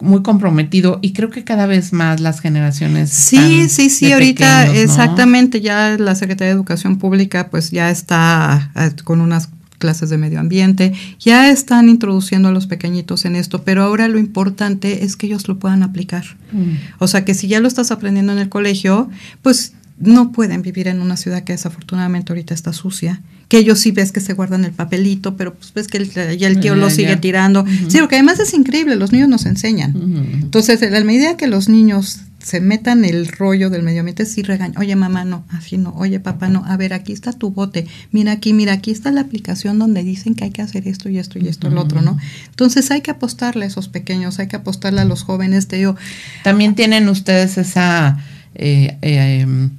muy 0.00 0.22
comprometido 0.22 0.98
y 1.02 1.12
creo 1.12 1.30
que 1.30 1.44
cada 1.44 1.66
vez 1.66 1.92
más 1.92 2.20
las 2.20 2.40
generaciones. 2.40 3.10
Sí, 3.10 3.68
sí, 3.68 3.90
sí, 3.90 4.12
ahorita 4.12 4.74
exactamente 4.74 5.60
ya 5.60 5.96
la 5.98 6.14
Secretaría 6.14 6.48
de 6.48 6.56
Educación 6.56 6.98
Pública 6.98 7.48
pues 7.50 7.70
ya 7.70 7.90
está 7.90 8.72
con 9.04 9.20
unas 9.20 9.48
clases 9.80 10.10
de 10.10 10.18
medio 10.18 10.38
ambiente, 10.38 10.92
ya 11.18 11.50
están 11.50 11.88
introduciendo 11.88 12.50
a 12.50 12.52
los 12.52 12.68
pequeñitos 12.68 13.24
en 13.24 13.34
esto, 13.34 13.64
pero 13.64 13.82
ahora 13.82 14.06
lo 14.06 14.20
importante 14.20 15.04
es 15.04 15.16
que 15.16 15.26
ellos 15.26 15.48
lo 15.48 15.58
puedan 15.58 15.82
aplicar. 15.82 16.24
Mm. 16.52 16.74
O 17.00 17.08
sea 17.08 17.24
que 17.24 17.34
si 17.34 17.48
ya 17.48 17.58
lo 17.58 17.66
estás 17.66 17.90
aprendiendo 17.90 18.32
en 18.32 18.38
el 18.38 18.48
colegio, 18.48 19.10
pues 19.42 19.72
no 19.98 20.32
pueden 20.32 20.62
vivir 20.62 20.88
en 20.88 21.00
una 21.00 21.16
ciudad 21.16 21.42
que 21.42 21.52
desafortunadamente 21.52 22.32
ahorita 22.32 22.54
está 22.54 22.72
sucia, 22.72 23.20
que 23.48 23.58
ellos 23.58 23.80
sí 23.80 23.90
ves 23.90 24.12
que 24.12 24.20
se 24.20 24.32
guardan 24.32 24.64
el 24.64 24.72
papelito, 24.72 25.36
pero 25.36 25.54
pues 25.54 25.74
ves 25.74 25.88
que 25.88 25.98
el, 25.98 26.38
ya 26.38 26.46
el 26.46 26.60
tío 26.60 26.76
lo 26.76 26.88
sigue 26.88 27.16
tirando. 27.16 27.64
Sí, 27.88 27.98
porque 27.98 28.14
además 28.14 28.38
es 28.38 28.54
increíble, 28.54 28.94
los 28.96 29.10
niños 29.12 29.28
nos 29.28 29.44
enseñan. 29.44 29.94
Entonces, 30.40 30.80
la 30.80 31.02
medida 31.04 31.36
que 31.36 31.48
los 31.48 31.68
niños 31.68 32.20
se 32.42 32.60
metan 32.60 33.04
el 33.04 33.28
rollo 33.28 33.70
del 33.70 33.82
medio 33.82 34.00
ambiente, 34.00 34.26
sí 34.26 34.42
regañan, 34.42 34.78
oye 34.78 34.96
mamá, 34.96 35.24
no, 35.24 35.44
así 35.50 35.76
no, 35.76 35.94
oye 35.94 36.20
papá, 36.20 36.48
no, 36.48 36.64
a 36.64 36.76
ver, 36.76 36.92
aquí 36.92 37.12
está 37.12 37.32
tu 37.32 37.50
bote, 37.50 37.86
mira 38.12 38.32
aquí, 38.32 38.52
mira, 38.52 38.72
aquí 38.72 38.90
está 38.90 39.10
la 39.12 39.20
aplicación 39.20 39.78
donde 39.78 40.02
dicen 40.02 40.34
que 40.34 40.44
hay 40.44 40.50
que 40.50 40.62
hacer 40.62 40.88
esto 40.88 41.08
y 41.08 41.18
esto 41.18 41.38
y 41.38 41.48
esto, 41.48 41.68
y 41.68 41.70
lo 41.70 41.82
otro, 41.82 42.02
¿no? 42.02 42.18
Entonces 42.48 42.90
hay 42.90 43.02
que 43.02 43.10
apostarle 43.10 43.64
a 43.64 43.68
esos 43.68 43.88
pequeños, 43.88 44.38
hay 44.38 44.48
que 44.48 44.56
apostarle 44.56 45.00
a 45.00 45.04
los 45.04 45.22
jóvenes, 45.22 45.68
te 45.68 45.76
digo. 45.76 45.96
También 46.42 46.74
tienen 46.74 47.08
ustedes 47.08 47.58
esa... 47.58 48.18
Eh, 48.54 48.98
eh, 49.02 49.40
em, 49.40 49.70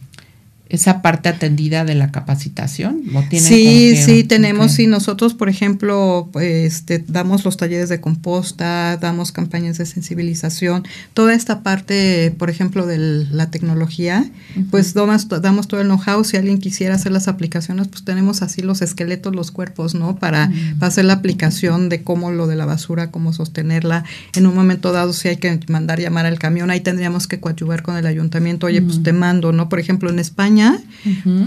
esa 0.72 1.02
parte 1.02 1.28
atendida 1.28 1.84
de 1.84 1.96
la 1.96 2.12
capacitación? 2.12 3.02
¿Lo 3.12 3.22
sí, 3.30 3.98
sí, 3.98 4.24
tenemos, 4.24 4.80
y 4.80 4.88
nosotros, 4.88 5.34
por 5.34 5.50
ejemplo, 5.50 6.30
este, 6.40 7.04
damos 7.06 7.44
los 7.44 7.58
talleres 7.58 7.90
de 7.90 8.00
composta, 8.00 8.96
damos 8.96 9.34
campañas 9.34 9.78
de 9.78 9.86
sensibilización, 9.86 10.88
toda 11.14 11.34
esta 11.34 11.62
parte, 11.62 12.34
por 12.38 12.50
ejemplo, 12.50 12.88
de 12.88 12.98
la 12.98 13.52
tecnología, 13.52 14.32
pues 14.70 14.94
damos, 14.94 15.28
damos 15.28 15.68
todo 15.68 15.82
el 15.82 15.88
know-how, 15.88 16.24
si 16.24 16.38
alguien 16.38 16.58
quisiera 16.58 16.96
hacer 16.96 17.12
las 17.12 17.28
aplicaciones, 17.28 17.90
pues 17.90 18.06
tenemos 18.06 18.42
así 18.42 18.62
los 18.62 18.82
esqueletos, 18.82 19.36
los 19.36 19.52
cuerpos, 19.52 19.94
¿no? 19.94 20.16
Para, 20.16 20.54
para 20.80 20.88
hacer 20.88 21.04
la 21.04 21.14
aplicación 21.14 21.90
de 21.90 22.02
cómo 22.02 22.32
lo 22.32 22.48
de 22.48 22.56
la 22.56 22.66
basura, 22.66 23.12
cómo 23.12 23.34
sostenerla, 23.34 24.06
en 24.38 24.48
un 24.48 24.56
momento 24.56 24.94
dado 24.94 25.12
si 25.12 25.28
hay 25.28 25.36
que 25.36 25.60
mandar 25.68 26.00
llamar 26.00 26.26
al 26.26 26.40
camión, 26.40 26.72
ahí 26.72 26.80
tendríamos 26.80 27.28
que 27.28 27.42
coadyuvar 27.42 27.82
con 27.84 27.98
el 27.98 28.06
ayuntamiento, 28.06 28.68
oye, 28.68 28.82
pues 28.82 29.04
te 29.04 29.12
mando, 29.12 29.52
¿no? 29.52 29.68
Por 29.68 29.82
ejemplo, 29.82 30.10
en 30.10 30.20
España, 30.20 30.61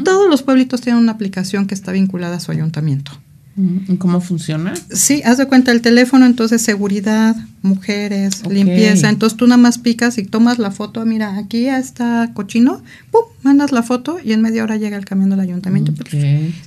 todos 0.04 0.28
los 0.28 0.42
pueblitos 0.42 0.80
tienen 0.80 1.02
una 1.02 1.12
aplicación 1.12 1.66
que 1.66 1.74
está 1.74 1.92
vinculada 1.92 2.36
a 2.36 2.40
su 2.40 2.52
ayuntamiento. 2.52 3.12
¿Y 3.56 3.98
cómo 3.98 4.20
funciona? 4.20 4.74
Sí, 4.90 5.22
haz 5.24 5.38
de 5.38 5.46
cuenta 5.46 5.70
el 5.70 5.80
teléfono, 5.80 6.26
entonces 6.26 6.60
seguridad, 6.60 7.36
mujeres, 7.62 8.44
limpieza. 8.48 9.08
Entonces 9.08 9.36
tú 9.36 9.46
nada 9.46 9.58
más 9.58 9.78
picas 9.78 10.18
y 10.18 10.24
tomas 10.24 10.58
la 10.58 10.72
foto. 10.72 11.04
Mira, 11.06 11.38
aquí 11.38 11.68
está 11.68 12.32
cochino, 12.34 12.82
¡pum! 13.12 13.22
Mandas 13.44 13.70
la 13.70 13.84
foto 13.84 14.18
y 14.24 14.32
en 14.32 14.42
media 14.42 14.64
hora 14.64 14.76
llega 14.76 14.96
el 14.96 15.04
camión 15.04 15.30
del 15.30 15.38
ayuntamiento. 15.38 15.92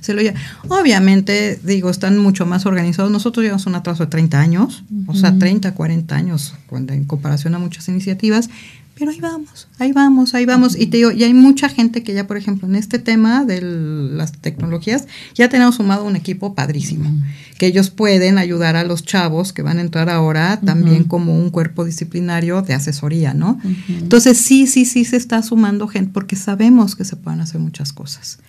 Se 0.00 0.14
lo 0.14 0.22
lleva. 0.22 0.38
Obviamente, 0.68 1.60
digo, 1.62 1.90
están 1.90 2.16
mucho 2.16 2.46
más 2.46 2.64
organizados. 2.64 3.10
Nosotros 3.10 3.42
llevamos 3.42 3.66
un 3.66 3.74
atraso 3.74 4.04
de 4.04 4.10
30 4.10 4.40
años, 4.40 4.84
o 5.06 5.14
sea, 5.14 5.36
30, 5.38 5.74
40 5.74 6.16
años 6.16 6.54
cuando, 6.68 6.94
en 6.94 7.04
comparación 7.04 7.54
a 7.54 7.58
muchas 7.58 7.86
iniciativas 7.88 8.48
pero 8.98 9.12
ahí 9.12 9.20
vamos, 9.20 9.68
ahí 9.78 9.92
vamos, 9.92 10.34
ahí 10.34 10.44
vamos. 10.44 10.76
Y 10.76 10.86
te 10.86 10.96
digo, 10.96 11.12
y 11.12 11.22
hay 11.22 11.32
mucha 11.32 11.68
gente 11.68 12.02
que 12.02 12.14
ya, 12.14 12.26
por 12.26 12.36
ejemplo, 12.36 12.66
en 12.66 12.74
este 12.74 12.98
tema 12.98 13.44
de 13.44 13.60
las 13.60 14.32
tecnologías, 14.32 15.06
ya 15.34 15.48
tenemos 15.48 15.76
sumado 15.76 16.04
un 16.04 16.16
equipo 16.16 16.54
padrísimo, 16.54 17.08
que 17.58 17.66
ellos 17.66 17.90
pueden 17.90 18.38
ayudar 18.38 18.74
a 18.74 18.82
los 18.82 19.04
chavos 19.04 19.52
que 19.52 19.62
van 19.62 19.78
a 19.78 19.82
entrar 19.82 20.10
ahora 20.10 20.58
también 20.60 21.04
como 21.04 21.38
un 21.38 21.50
cuerpo 21.50 21.84
disciplinario 21.84 22.62
de 22.62 22.74
asesoría, 22.74 23.34
¿no? 23.34 23.60
Entonces, 23.88 24.38
sí, 24.38 24.66
sí, 24.66 24.84
sí 24.84 25.04
se 25.04 25.16
está 25.16 25.42
sumando 25.42 25.86
gente, 25.86 26.10
porque 26.12 26.34
sabemos 26.34 26.96
que 26.96 27.04
se 27.04 27.14
pueden 27.14 27.40
hacer 27.40 27.60
muchas 27.60 27.92
cosas. 27.92 28.40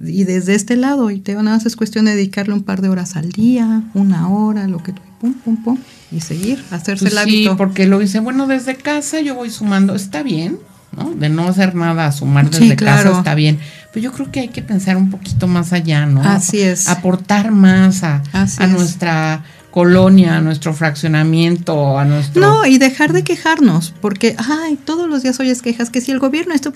Y 0.00 0.24
desde 0.24 0.54
este 0.54 0.76
lado, 0.76 1.10
y 1.10 1.18
te 1.18 1.32
digo, 1.32 1.42
nada 1.42 1.56
más 1.56 1.66
es 1.66 1.74
cuestión 1.74 2.04
de 2.04 2.14
dedicarle 2.14 2.54
un 2.54 2.62
par 2.62 2.80
de 2.80 2.88
horas 2.88 3.16
al 3.16 3.30
día, 3.32 3.82
una 3.94 4.28
hora, 4.28 4.68
lo 4.68 4.82
que 4.82 4.92
tú, 4.92 5.02
pum, 5.20 5.34
pum, 5.34 5.62
pum 5.62 5.78
y 6.12 6.20
seguir, 6.20 6.64
hacerse 6.70 7.04
pues 7.04 7.12
el 7.12 7.18
hábito. 7.18 7.50
Sí, 7.50 7.56
porque 7.56 7.86
lo 7.86 7.98
dice, 7.98 8.20
bueno, 8.20 8.46
desde 8.46 8.76
casa 8.76 9.20
yo 9.20 9.34
voy 9.34 9.50
sumando, 9.50 9.94
está 9.94 10.22
bien, 10.22 10.58
¿no? 10.96 11.10
De 11.10 11.28
no 11.28 11.48
hacer 11.48 11.74
nada, 11.74 12.10
sumar 12.12 12.50
desde 12.50 12.76
casa 12.76 13.10
está 13.10 13.34
bien. 13.34 13.58
Pero 13.92 14.04
yo 14.04 14.12
creo 14.12 14.30
que 14.30 14.40
hay 14.40 14.48
que 14.48 14.62
pensar 14.62 14.96
un 14.96 15.10
poquito 15.10 15.46
más 15.46 15.72
allá, 15.72 16.06
¿no? 16.06 16.22
Así 16.22 16.60
es. 16.60 16.88
Aportar 16.88 17.50
más 17.50 18.02
a, 18.02 18.22
a 18.32 18.66
nuestra 18.66 19.44
colonia, 19.70 20.36
a 20.36 20.40
nuestro 20.40 20.74
fraccionamiento, 20.74 21.98
a 21.98 22.04
nuestro... 22.04 22.40
No, 22.40 22.66
y 22.66 22.78
dejar 22.78 23.12
de 23.12 23.22
quejarnos, 23.22 23.94
porque, 24.00 24.34
ay, 24.38 24.76
todos 24.84 25.08
los 25.08 25.22
días 25.22 25.38
oyes 25.40 25.62
quejas, 25.62 25.90
que 25.90 26.00
si 26.00 26.10
el 26.10 26.18
gobierno 26.18 26.54
esto, 26.54 26.72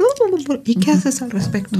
¿y 0.64 0.76
qué 0.76 0.92
haces 0.92 1.22
al 1.22 1.30
respecto? 1.30 1.78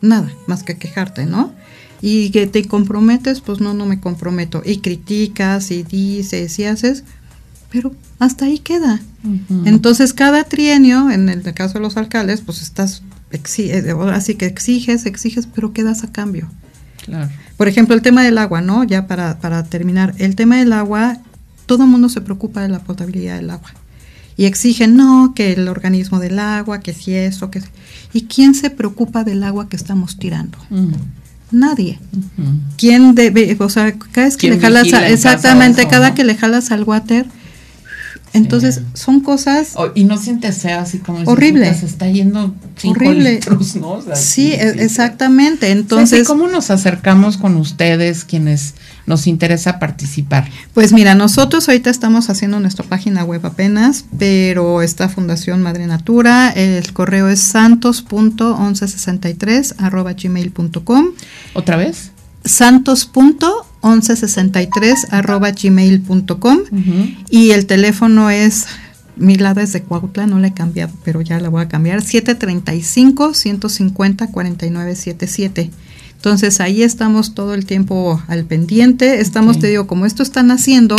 Nada, 0.00 0.30
más 0.46 0.62
que 0.62 0.76
quejarte, 0.76 1.26
¿no? 1.26 1.52
Y 2.00 2.30
que 2.30 2.46
te 2.46 2.64
comprometes, 2.66 3.40
pues 3.40 3.60
no, 3.60 3.74
no 3.74 3.86
me 3.86 4.00
comprometo. 4.00 4.62
Y 4.64 4.78
criticas 4.78 5.70
y 5.70 5.82
dices 5.82 6.58
y 6.58 6.64
haces, 6.64 7.04
pero 7.70 7.94
hasta 8.18 8.46
ahí 8.46 8.58
queda. 8.58 9.00
Entonces 9.64 10.14
cada 10.14 10.44
trienio, 10.44 11.10
en 11.10 11.28
el 11.28 11.42
caso 11.54 11.74
de 11.74 11.80
los 11.80 11.96
alcaldes, 11.96 12.40
pues 12.40 12.62
estás, 12.62 13.02
eh, 13.30 13.94
así 14.12 14.36
que 14.36 14.46
exiges, 14.46 15.06
exiges, 15.06 15.46
pero 15.46 15.72
quedas 15.72 16.04
a 16.04 16.12
cambio. 16.12 16.48
Claro. 17.04 17.30
Por 17.56 17.68
ejemplo, 17.68 17.94
el 17.94 18.02
tema 18.02 18.22
del 18.22 18.38
agua, 18.38 18.60
¿no? 18.60 18.84
Ya 18.84 19.06
para, 19.06 19.38
para 19.40 19.64
terminar, 19.64 20.14
el 20.18 20.36
tema 20.36 20.56
del 20.56 20.72
agua, 20.72 21.18
todo 21.66 21.84
el 21.84 21.90
mundo 21.90 22.08
se 22.08 22.20
preocupa 22.20 22.62
de 22.62 22.68
la 22.68 22.80
potabilidad 22.80 23.36
del 23.36 23.50
agua. 23.50 23.70
Y 24.36 24.44
exigen, 24.44 24.96
no, 24.96 25.32
que 25.34 25.52
el 25.52 25.66
organismo 25.66 26.20
del 26.20 26.38
agua, 26.38 26.78
que 26.80 26.94
si 26.94 27.12
eso, 27.12 27.50
que... 27.50 27.60
¿Y 28.12 28.22
quién 28.22 28.54
se 28.54 28.70
preocupa 28.70 29.24
del 29.24 29.42
agua 29.42 29.68
que 29.68 29.74
estamos 29.74 30.16
tirando? 30.16 30.58
Nadie. 31.50 31.98
¿Quién 32.76 33.14
debe, 33.14 33.56
o 33.58 33.68
sea, 33.68 33.94
cada 34.12 34.26
vez 34.26 34.36
que 34.36 34.50
le 34.50 34.58
jalas, 34.58 34.86
exactamente, 35.08 35.86
cada 35.88 36.14
que 36.14 36.24
le 36.24 36.36
jalas 36.36 36.70
al 36.70 36.84
water, 36.84 37.26
Entonces, 38.34 38.82
son 38.92 39.20
cosas... 39.20 39.74
y 39.94 40.04
no 40.04 40.18
sientes 40.18 40.58
feo 40.58 40.78
así 40.78 40.98
como... 40.98 41.20
Horrible. 41.24 41.72
Se 41.74 41.86
está 41.86 42.08
yendo 42.08 42.54
horrible. 42.84 43.40
¿no? 43.80 44.02
sí, 44.14 44.52
exactamente. 44.52 45.70
Entonces... 45.70 46.26
¿Cómo 46.26 46.48
nos 46.48 46.70
acercamos 46.70 47.38
con 47.38 47.56
ustedes 47.56 48.24
quienes 48.24 48.74
nos 49.08 49.26
interesa 49.26 49.80
participar? 49.80 50.48
Pues 50.74 50.92
mira, 50.92 51.16
nosotros 51.16 51.68
ahorita 51.68 51.90
estamos 51.90 52.30
haciendo 52.30 52.60
nuestra 52.60 52.84
página 52.84 53.24
web 53.24 53.44
apenas, 53.44 54.04
pero 54.18 54.82
esta 54.82 55.08
Fundación 55.08 55.62
Madre 55.62 55.86
Natura, 55.86 56.50
el 56.50 56.92
correo 56.92 57.28
es 57.28 57.40
santos.1163 57.40 59.74
arroba 59.78 60.12
gmail.com. 60.12 61.06
¿Otra 61.54 61.76
vez? 61.76 62.12
santos.1163 62.44 65.08
arroba 65.10 65.50
gmail.com 65.50 66.58
y 67.28 67.50
el 67.50 67.66
teléfono 67.66 68.30
es 68.30 68.66
mi 69.16 69.34
lado 69.36 69.60
es 69.60 69.72
de 69.72 69.82
Cuautla, 69.82 70.26
no 70.26 70.38
le 70.38 70.46
he 70.48 70.54
cambiado, 70.54 70.92
pero 71.04 71.20
ya 71.20 71.40
la 71.40 71.48
voy 71.48 71.62
a 71.62 71.68
cambiar, 71.68 72.02
735 72.02 73.34
150 73.34 74.30
4977. 74.30 75.70
Entonces 76.18 76.60
ahí 76.60 76.82
estamos 76.82 77.32
todo 77.32 77.54
el 77.54 77.64
tiempo 77.64 78.20
al 78.26 78.44
pendiente, 78.44 79.20
estamos, 79.20 79.60
te 79.60 79.68
digo, 79.68 79.86
como 79.86 80.04
esto 80.04 80.24
están 80.24 80.50
haciendo, 80.50 80.96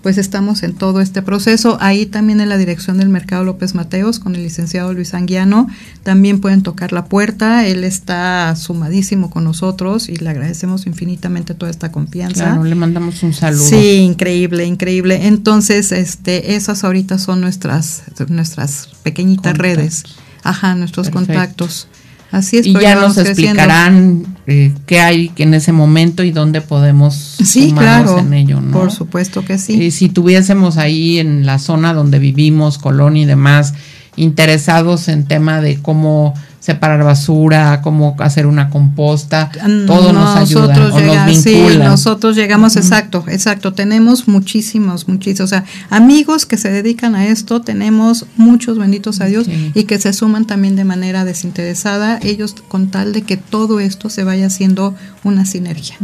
pues 0.00 0.16
estamos 0.16 0.62
en 0.62 0.74
todo 0.74 1.00
este 1.00 1.22
proceso. 1.22 1.76
Ahí 1.80 2.06
también 2.06 2.40
en 2.40 2.48
la 2.48 2.56
dirección 2.56 2.96
del 2.96 3.08
Mercado 3.08 3.42
López 3.42 3.74
Mateos 3.74 4.20
con 4.20 4.36
el 4.36 4.44
licenciado 4.44 4.92
Luis 4.92 5.12
Anguiano, 5.12 5.66
también 6.04 6.40
pueden 6.40 6.62
tocar 6.62 6.92
la 6.92 7.06
puerta, 7.06 7.66
él 7.66 7.82
está 7.82 8.54
sumadísimo 8.54 9.28
con 9.28 9.42
nosotros 9.42 10.08
y 10.08 10.14
le 10.14 10.30
agradecemos 10.30 10.86
infinitamente 10.86 11.54
toda 11.54 11.72
esta 11.72 11.90
confianza. 11.90 12.44
Claro, 12.44 12.62
le 12.62 12.76
mandamos 12.76 13.24
un 13.24 13.34
saludo. 13.34 13.66
Sí, 13.66 13.96
increíble, 13.96 14.66
increíble. 14.66 15.26
Entonces, 15.26 15.90
este, 15.90 16.54
esas 16.54 16.84
ahorita 16.84 17.18
son 17.18 17.40
nuestras, 17.40 18.04
nuestras 18.28 18.88
pequeñitas 19.02 19.58
redes. 19.58 20.04
Ajá, 20.44 20.76
nuestros 20.76 21.10
contactos. 21.10 21.88
Así 22.30 22.58
es. 22.58 22.66
Y 22.66 22.72
ya 22.74 22.94
nos 22.94 23.18
explicarán 23.18 24.36
eh, 24.46 24.72
qué 24.86 25.00
hay 25.00 25.32
en 25.36 25.54
ese 25.54 25.72
momento 25.72 26.22
y 26.22 26.30
dónde 26.30 26.60
podemos 26.60 27.14
sí, 27.14 27.72
claro, 27.72 28.18
en 28.18 28.32
ello, 28.32 28.60
¿no? 28.60 28.72
Por 28.72 28.92
supuesto 28.92 29.44
que 29.44 29.58
sí. 29.58 29.82
Y 29.82 29.90
si 29.90 30.08
tuviésemos 30.08 30.76
ahí 30.76 31.18
en 31.18 31.44
la 31.44 31.58
zona 31.58 31.92
donde 31.92 32.18
vivimos, 32.18 32.78
Colonia 32.78 33.22
y 33.22 33.26
demás, 33.26 33.74
interesados 34.16 35.08
en 35.08 35.24
tema 35.24 35.60
de 35.60 35.80
cómo 35.80 36.34
separar 36.60 37.02
basura, 37.02 37.80
cómo 37.82 38.14
hacer 38.18 38.46
una 38.46 38.68
composta, 38.68 39.50
todo 39.86 40.12
nos 40.12 40.36
ayuda 40.36 40.76
nos 40.76 41.38
Sí, 41.38 41.78
nosotros 41.78 42.36
llegamos, 42.36 42.76
exacto, 42.76 43.24
exacto, 43.28 43.72
tenemos 43.72 44.28
muchísimos, 44.28 45.08
muchísimos, 45.08 45.40
o 45.40 45.46
sea, 45.48 45.64
amigos 45.88 46.44
que 46.44 46.58
se 46.58 46.70
dedican 46.70 47.14
a 47.14 47.26
esto, 47.26 47.62
tenemos 47.62 48.26
muchos, 48.36 48.78
benditos 48.78 49.22
a 49.22 49.26
Dios, 49.26 49.46
y 49.74 49.84
que 49.84 49.98
se 49.98 50.12
suman 50.12 50.44
también 50.44 50.76
de 50.76 50.84
manera 50.84 51.24
desinteresada, 51.24 52.18
ellos 52.22 52.54
con 52.68 52.88
tal 52.90 53.14
de 53.14 53.22
que 53.22 53.38
todo 53.38 53.80
esto 53.80 54.10
se 54.10 54.22
vaya 54.22 54.46
haciendo 54.46 54.94
una 55.24 55.46
sinergia, 55.46 55.96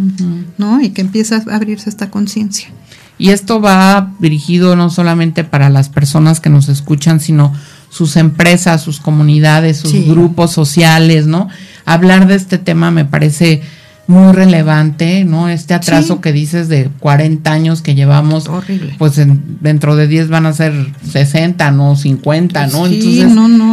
¿no? 0.57 0.81
Y 0.81 0.91
que 0.91 1.03
empiece 1.03 1.35
a 1.35 1.43
abrirse 1.51 1.91
esta 1.91 2.11
conciencia. 2.11 2.69
Y 3.19 3.31
esto 3.31 3.61
va 3.61 4.13
dirigido 4.19 4.77
no 4.77 4.91
solamente 4.91 5.45
para 5.45 5.71
las 5.71 5.89
personas 5.89 6.41
que 6.41 6.51
nos 6.51 6.69
escuchan, 6.69 7.21
sino 7.21 7.53
sus 7.89 8.17
empresas, 8.17 8.83
sus 8.83 9.01
comunidades, 9.01 9.79
sus 9.79 10.07
grupos 10.07 10.53
sociales, 10.53 11.27
¿no? 11.27 11.49
Hablar 11.85 12.27
de 12.27 12.35
este 12.35 12.59
tema 12.59 12.91
me 12.91 13.05
parece 13.05 13.63
muy 14.07 14.33
relevante, 14.33 15.25
¿no? 15.25 15.49
Este 15.49 15.75
atraso 15.75 16.21
que 16.21 16.33
dices 16.33 16.69
de 16.69 16.91
40 17.01 17.51
años 17.51 17.83
que 17.83 17.95
llevamos, 17.95 18.49
Horrible. 18.49 18.95
pues 18.99 19.21
dentro 19.61 19.97
de 19.97 20.07
10 20.07 20.29
van 20.29 20.47
a 20.47 20.53
ser 20.53 20.73
60, 21.11 21.71
¿no? 21.73 21.97
50, 21.97 22.67
¿no? 22.69 22.87
entonces, 22.87 23.33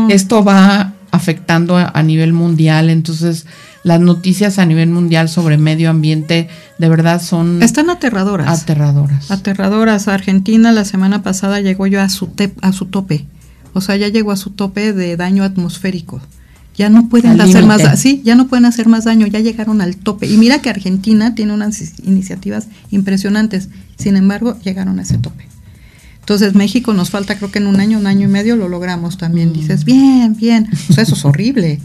esto 0.09 0.43
va 0.43 0.93
afectando 1.11 1.77
a, 1.77 2.03
nivel 2.03 2.33
mundial, 2.33 2.89
entonces 2.89 3.45
las 3.83 3.99
noticias 3.99 4.59
a 4.59 4.65
nivel 4.65 4.89
mundial 4.89 5.29
sobre 5.29 5.57
medio 5.57 5.89
ambiente 5.89 6.47
de 6.77 6.89
verdad 6.89 7.21
son... 7.21 7.61
Están 7.61 7.89
aterradoras. 7.89 8.61
Aterradoras. 8.61 9.29
Aterradoras. 9.29 10.07
Argentina 10.07 10.71
la 10.71 10.85
semana 10.85 11.21
pasada 11.21 11.59
llegó 11.59 11.87
yo 11.87 12.01
a 12.01 12.09
su, 12.09 12.29
a 12.61 12.71
su 12.71 12.85
tope. 12.85 13.25
O 13.73 13.81
sea, 13.81 13.95
ya 13.95 14.07
llegó 14.07 14.31
a 14.31 14.37
su 14.37 14.51
tope 14.51 14.93
de 14.93 15.17
daño 15.17 15.43
atmosférico. 15.43 16.21
Ya 16.75 16.89
no 16.89 17.07
pueden 17.07 17.39
hacer 17.39 17.65
más, 17.65 17.99
sí, 17.99 18.21
ya 18.23 18.33
no 18.33 18.47
pueden 18.47 18.65
hacer 18.65 18.87
más 18.87 19.03
daño, 19.03 19.27
ya 19.27 19.39
llegaron 19.39 19.79
al 19.81 19.95
tope. 19.95 20.25
Y 20.25 20.37
mira 20.37 20.59
que 20.59 20.71
Argentina 20.71 21.35
tiene 21.35 21.53
unas 21.53 21.99
iniciativas 21.99 22.67
impresionantes, 22.89 23.69
sin 23.95 24.15
embargo, 24.15 24.57
llegaron 24.63 24.97
a 24.97 25.03
ese 25.03 25.19
tope. 25.19 25.47
Entonces, 26.23 26.55
México 26.55 26.93
nos 26.93 27.09
falta, 27.09 27.35
creo 27.35 27.51
que 27.51 27.59
en 27.59 27.67
un 27.67 27.81
año, 27.81 27.99
un 27.99 28.07
año 28.07 28.29
y 28.29 28.31
medio 28.31 28.55
lo 28.55 28.69
logramos 28.69 29.17
también. 29.17 29.49
Mm. 29.49 29.53
Dices, 29.53 29.83
bien, 29.83 30.37
bien. 30.37 30.69
O 30.89 30.93
sea, 30.93 31.03
eso 31.03 31.15
es 31.15 31.25
horrible. 31.25 31.81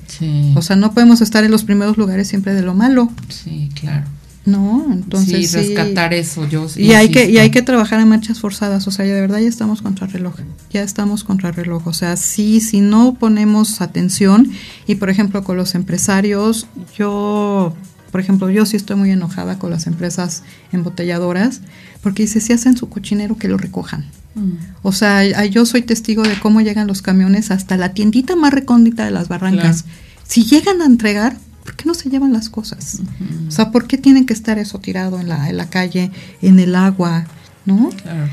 O 0.54 0.62
sea, 0.62 0.76
no 0.76 0.94
podemos 0.94 1.20
estar 1.20 1.42
en 1.42 1.50
los 1.50 1.64
primeros 1.64 1.96
lugares 1.96 2.28
siempre 2.28 2.54
de 2.54 2.62
lo 2.62 2.72
malo. 2.72 3.10
Sí, 3.28 3.68
claro. 3.74 4.04
¿no? 4.44 4.86
Entonces 4.92 5.50
sí, 5.50 5.56
rescatar 5.56 6.14
eso, 6.14 6.48
yo 6.48 6.66
y 6.76 6.92
hay 6.92 7.10
que 7.10 7.28
y 7.28 7.36
hay 7.36 7.50
que 7.50 7.60
trabajar 7.60 8.00
en 8.00 8.08
marchas 8.08 8.40
forzadas, 8.40 8.86
o 8.86 8.90
sea, 8.90 9.04
ya 9.04 9.14
de 9.14 9.20
verdad 9.20 9.40
ya 9.40 9.48
estamos 9.48 9.82
contra 9.82 10.06
reloj, 10.06 10.36
ya 10.70 10.82
estamos 10.82 11.22
contra 11.22 11.52
reloj, 11.52 11.86
o 11.86 11.92
sea, 11.92 12.16
sí, 12.16 12.60
si 12.60 12.80
no 12.80 13.14
ponemos 13.14 13.82
atención 13.82 14.50
y 14.86 14.94
por 14.94 15.10
ejemplo 15.10 15.44
con 15.44 15.58
los 15.58 15.74
empresarios, 15.74 16.66
yo, 16.96 17.74
por 18.10 18.20
ejemplo, 18.22 18.48
yo 18.48 18.64
sí 18.64 18.76
estoy 18.76 18.96
muy 18.96 19.10
enojada 19.10 19.58
con 19.58 19.70
las 19.70 19.86
empresas 19.86 20.42
embotelladoras 20.72 21.60
porque 22.02 22.22
dice 22.22 22.40
si 22.40 22.52
hacen 22.52 22.76
su 22.76 22.88
cochinero 22.88 23.36
que 23.36 23.48
lo 23.48 23.56
recojan. 23.56 24.06
Mm. 24.34 24.52
O 24.82 24.92
sea, 24.92 25.44
yo 25.46 25.66
soy 25.66 25.82
testigo 25.82 26.22
de 26.22 26.38
cómo 26.40 26.60
llegan 26.60 26.86
los 26.86 27.02
camiones 27.02 27.50
hasta 27.50 27.76
la 27.76 27.92
tiendita 27.92 28.36
más 28.36 28.52
recóndita 28.52 29.04
de 29.04 29.10
las 29.10 29.28
barrancas. 29.28 29.84
Si 30.26 30.44
llegan 30.44 30.82
a 30.82 30.86
entregar, 30.86 31.36
¿por 31.64 31.74
qué 31.74 31.84
no 31.86 31.94
se 31.94 32.10
llevan 32.10 32.32
las 32.32 32.48
cosas? 32.48 33.00
O 33.48 33.50
sea, 33.50 33.70
¿por 33.70 33.86
qué 33.86 33.98
tienen 33.98 34.26
que 34.26 34.34
estar 34.34 34.58
eso 34.58 34.78
tirado 34.78 35.20
en 35.20 35.28
la, 35.28 35.48
en 35.48 35.56
la 35.56 35.68
calle, 35.68 36.10
en 36.42 36.60
el 36.60 36.74
agua? 36.74 37.26
¿No? 37.66 37.90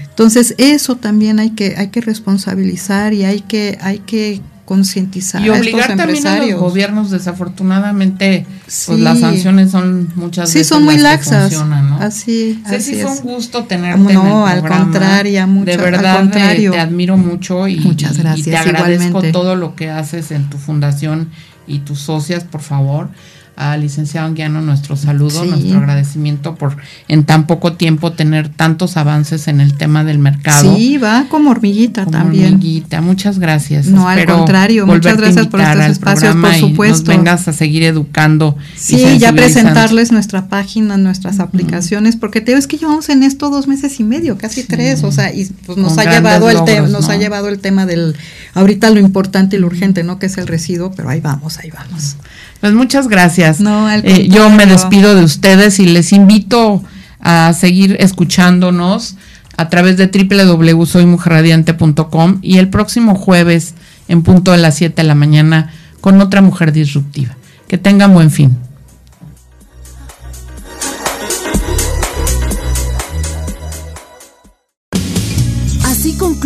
Entonces, 0.09 0.55
eso 0.57 0.95
también 0.95 1.39
hay 1.39 1.51
que, 1.51 1.75
hay 1.77 1.89
que 1.89 1.99
responsabilizar 1.99 3.13
y 3.13 3.25
hay 3.25 3.41
que, 3.41 3.77
hay 3.81 3.99
que 3.99 4.41
concientizar 4.65 5.45
y 5.45 5.49
obligar 5.49 5.91
a 5.91 5.95
también 5.95 6.25
a 6.25 6.39
los 6.39 6.59
gobiernos 6.59 7.11
desafortunadamente 7.11 8.45
pues 8.65 8.99
las 8.99 9.19
sanciones 9.19 9.71
son 9.71 10.09
muchas 10.15 10.49
sí, 10.49 10.63
son 10.63 10.83
muy 10.83 10.97
laxas. 10.97 11.53
así 11.99 12.61
así 12.65 12.95
fue 12.95 13.11
un 13.11 13.19
gusto 13.19 13.65
tenerte 13.65 14.13
no 14.13 14.47
al 14.47 14.67
contrario 14.67 15.45
mucho, 15.47 15.71
de 15.71 15.77
verdad 15.77 16.29
te 16.31 16.67
admiro 16.79 17.15
mucho 17.15 17.67
y, 17.67 17.79
muchas 17.79 18.17
gracias 18.17 18.47
y 18.47 18.49
te 18.49 18.57
agradezco 18.57 19.21
todo 19.31 19.55
lo 19.55 19.75
que 19.75 19.91
haces 19.91 20.31
en 20.31 20.49
tu 20.49 20.57
fundación 20.57 21.29
y 21.67 21.79
tus 21.79 21.99
socias, 21.99 22.43
por 22.43 22.61
favor, 22.61 23.09
al 23.55 23.81
licenciado 23.81 24.27
Anguiano 24.27 24.61
nuestro 24.61 24.95
saludo, 24.95 25.45
nuestro 25.45 25.77
agradecimiento 25.77 26.55
por 26.55 26.75
en 27.07 27.23
tan 27.23 27.47
poco 27.47 27.73
tiempo 27.73 28.11
tener 28.11 28.49
tantos 28.49 28.97
avances 28.97 29.47
en 29.47 29.61
el 29.61 29.75
tema 29.75 30.03
del 30.03 30.19
mercado. 30.19 30.75
Sí, 30.75 30.97
va 30.97 31.27
como 31.29 31.51
hormiguita 31.51 32.03
como 32.03 32.17
también. 32.17 32.55
Hormiguita, 32.55 33.01
muchas 33.01 33.39
gracias. 33.39 33.87
No, 33.87 34.09
al 34.09 34.25
contrario, 34.25 34.85
muchas 34.85 35.17
gracias 35.17 35.47
por 35.47 35.61
estos 35.61 35.85
espacios, 35.85 36.35
por 36.35 36.53
supuesto. 36.55 37.11
Y 37.11 37.15
nos 37.15 37.25
vengas 37.25 37.47
a 37.47 37.53
seguir 37.53 37.83
educando. 37.83 38.57
Sí, 38.75 39.17
ya 39.19 39.31
presentarles 39.31 40.11
nuestra 40.11 40.47
página, 40.47 40.97
nuestras 40.97 41.39
aplicaciones, 41.39 42.15
porque 42.15 42.41
te 42.41 42.51
digo, 42.51 42.59
es 42.59 42.67
que 42.67 42.77
llevamos 42.77 43.09
en 43.09 43.23
esto 43.23 43.49
dos 43.49 43.67
meses 43.67 43.99
y 43.99 44.03
medio, 44.03 44.37
casi 44.37 44.63
tres, 44.63 45.03
o 45.03 45.11
sea, 45.11 45.33
y 45.33 45.45
pues 45.65 45.77
nos 45.77 45.97
ha 45.97 46.11
llevado 46.11 46.49
el 46.49 46.63
tema, 46.65 46.87
nos 46.87 47.09
ha 47.09 47.15
llevado 47.15 47.47
el 47.47 47.59
tema 47.59 47.85
del, 47.85 48.15
ahorita 48.53 48.89
lo 48.89 48.99
importante 48.99 49.55
y 49.55 49.59
lo 49.59 49.67
urgente, 49.67 50.03
¿no? 50.03 50.19
Que 50.19 50.25
es 50.25 50.37
el 50.37 50.47
residuo, 50.47 50.91
pero 50.91 51.09
ahí 51.09 51.21
vamos, 51.21 51.57
ahí 51.59 51.69
vamos. 51.69 52.17
Pues 52.65 52.73
muchas 52.73 53.07
gracias. 53.07 53.59
No, 53.59 53.91
eh, 53.91 54.27
yo 54.27 54.49
me 54.49 54.65
despido 54.65 55.13
de 55.13 55.23
ustedes 55.23 55.77
y 55.77 55.85
les 55.85 56.11
invito 56.11 56.81
a 57.19 57.53
seguir 57.53 57.95
escuchándonos 57.99 59.17
a 59.55 59.69
través 59.69 59.97
de 59.97 60.07
www.soymujerradiante.com 60.07 62.39
y 62.41 62.57
el 62.57 62.69
próximo 62.69 63.13
jueves 63.13 63.75
en 64.07 64.23
punto 64.23 64.51
de 64.51 64.57
las 64.57 64.77
7 64.77 64.99
de 64.99 65.07
la 65.07 65.13
mañana 65.13 65.71
con 66.01 66.19
otra 66.21 66.41
mujer 66.41 66.71
disruptiva. 66.71 67.37
Que 67.67 67.77
tengan 67.77 68.15
buen 68.15 68.31
fin. 68.31 68.57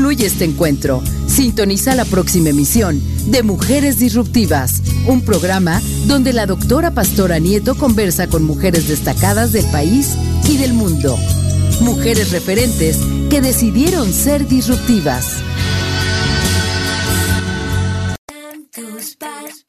Concluye 0.09 0.25
este 0.25 0.45
encuentro. 0.45 1.03
Sintoniza 1.27 1.93
la 1.93 2.03
próxima 2.03 2.49
emisión 2.49 2.99
de 3.27 3.43
Mujeres 3.43 3.99
Disruptivas, 3.99 4.81
un 5.05 5.21
programa 5.21 5.83
donde 6.07 6.33
la 6.33 6.47
doctora 6.47 6.89
Pastora 6.95 7.37
Nieto 7.37 7.75
conversa 7.75 8.25
con 8.25 8.43
mujeres 8.43 8.87
destacadas 8.87 9.51
del 9.51 9.65
país 9.65 10.15
y 10.49 10.57
del 10.57 10.73
mundo. 10.73 11.15
Mujeres 11.81 12.31
referentes 12.31 12.97
que 13.29 13.39
decidieron 13.39 14.11
ser 14.11 14.47
disruptivas. 14.47 15.43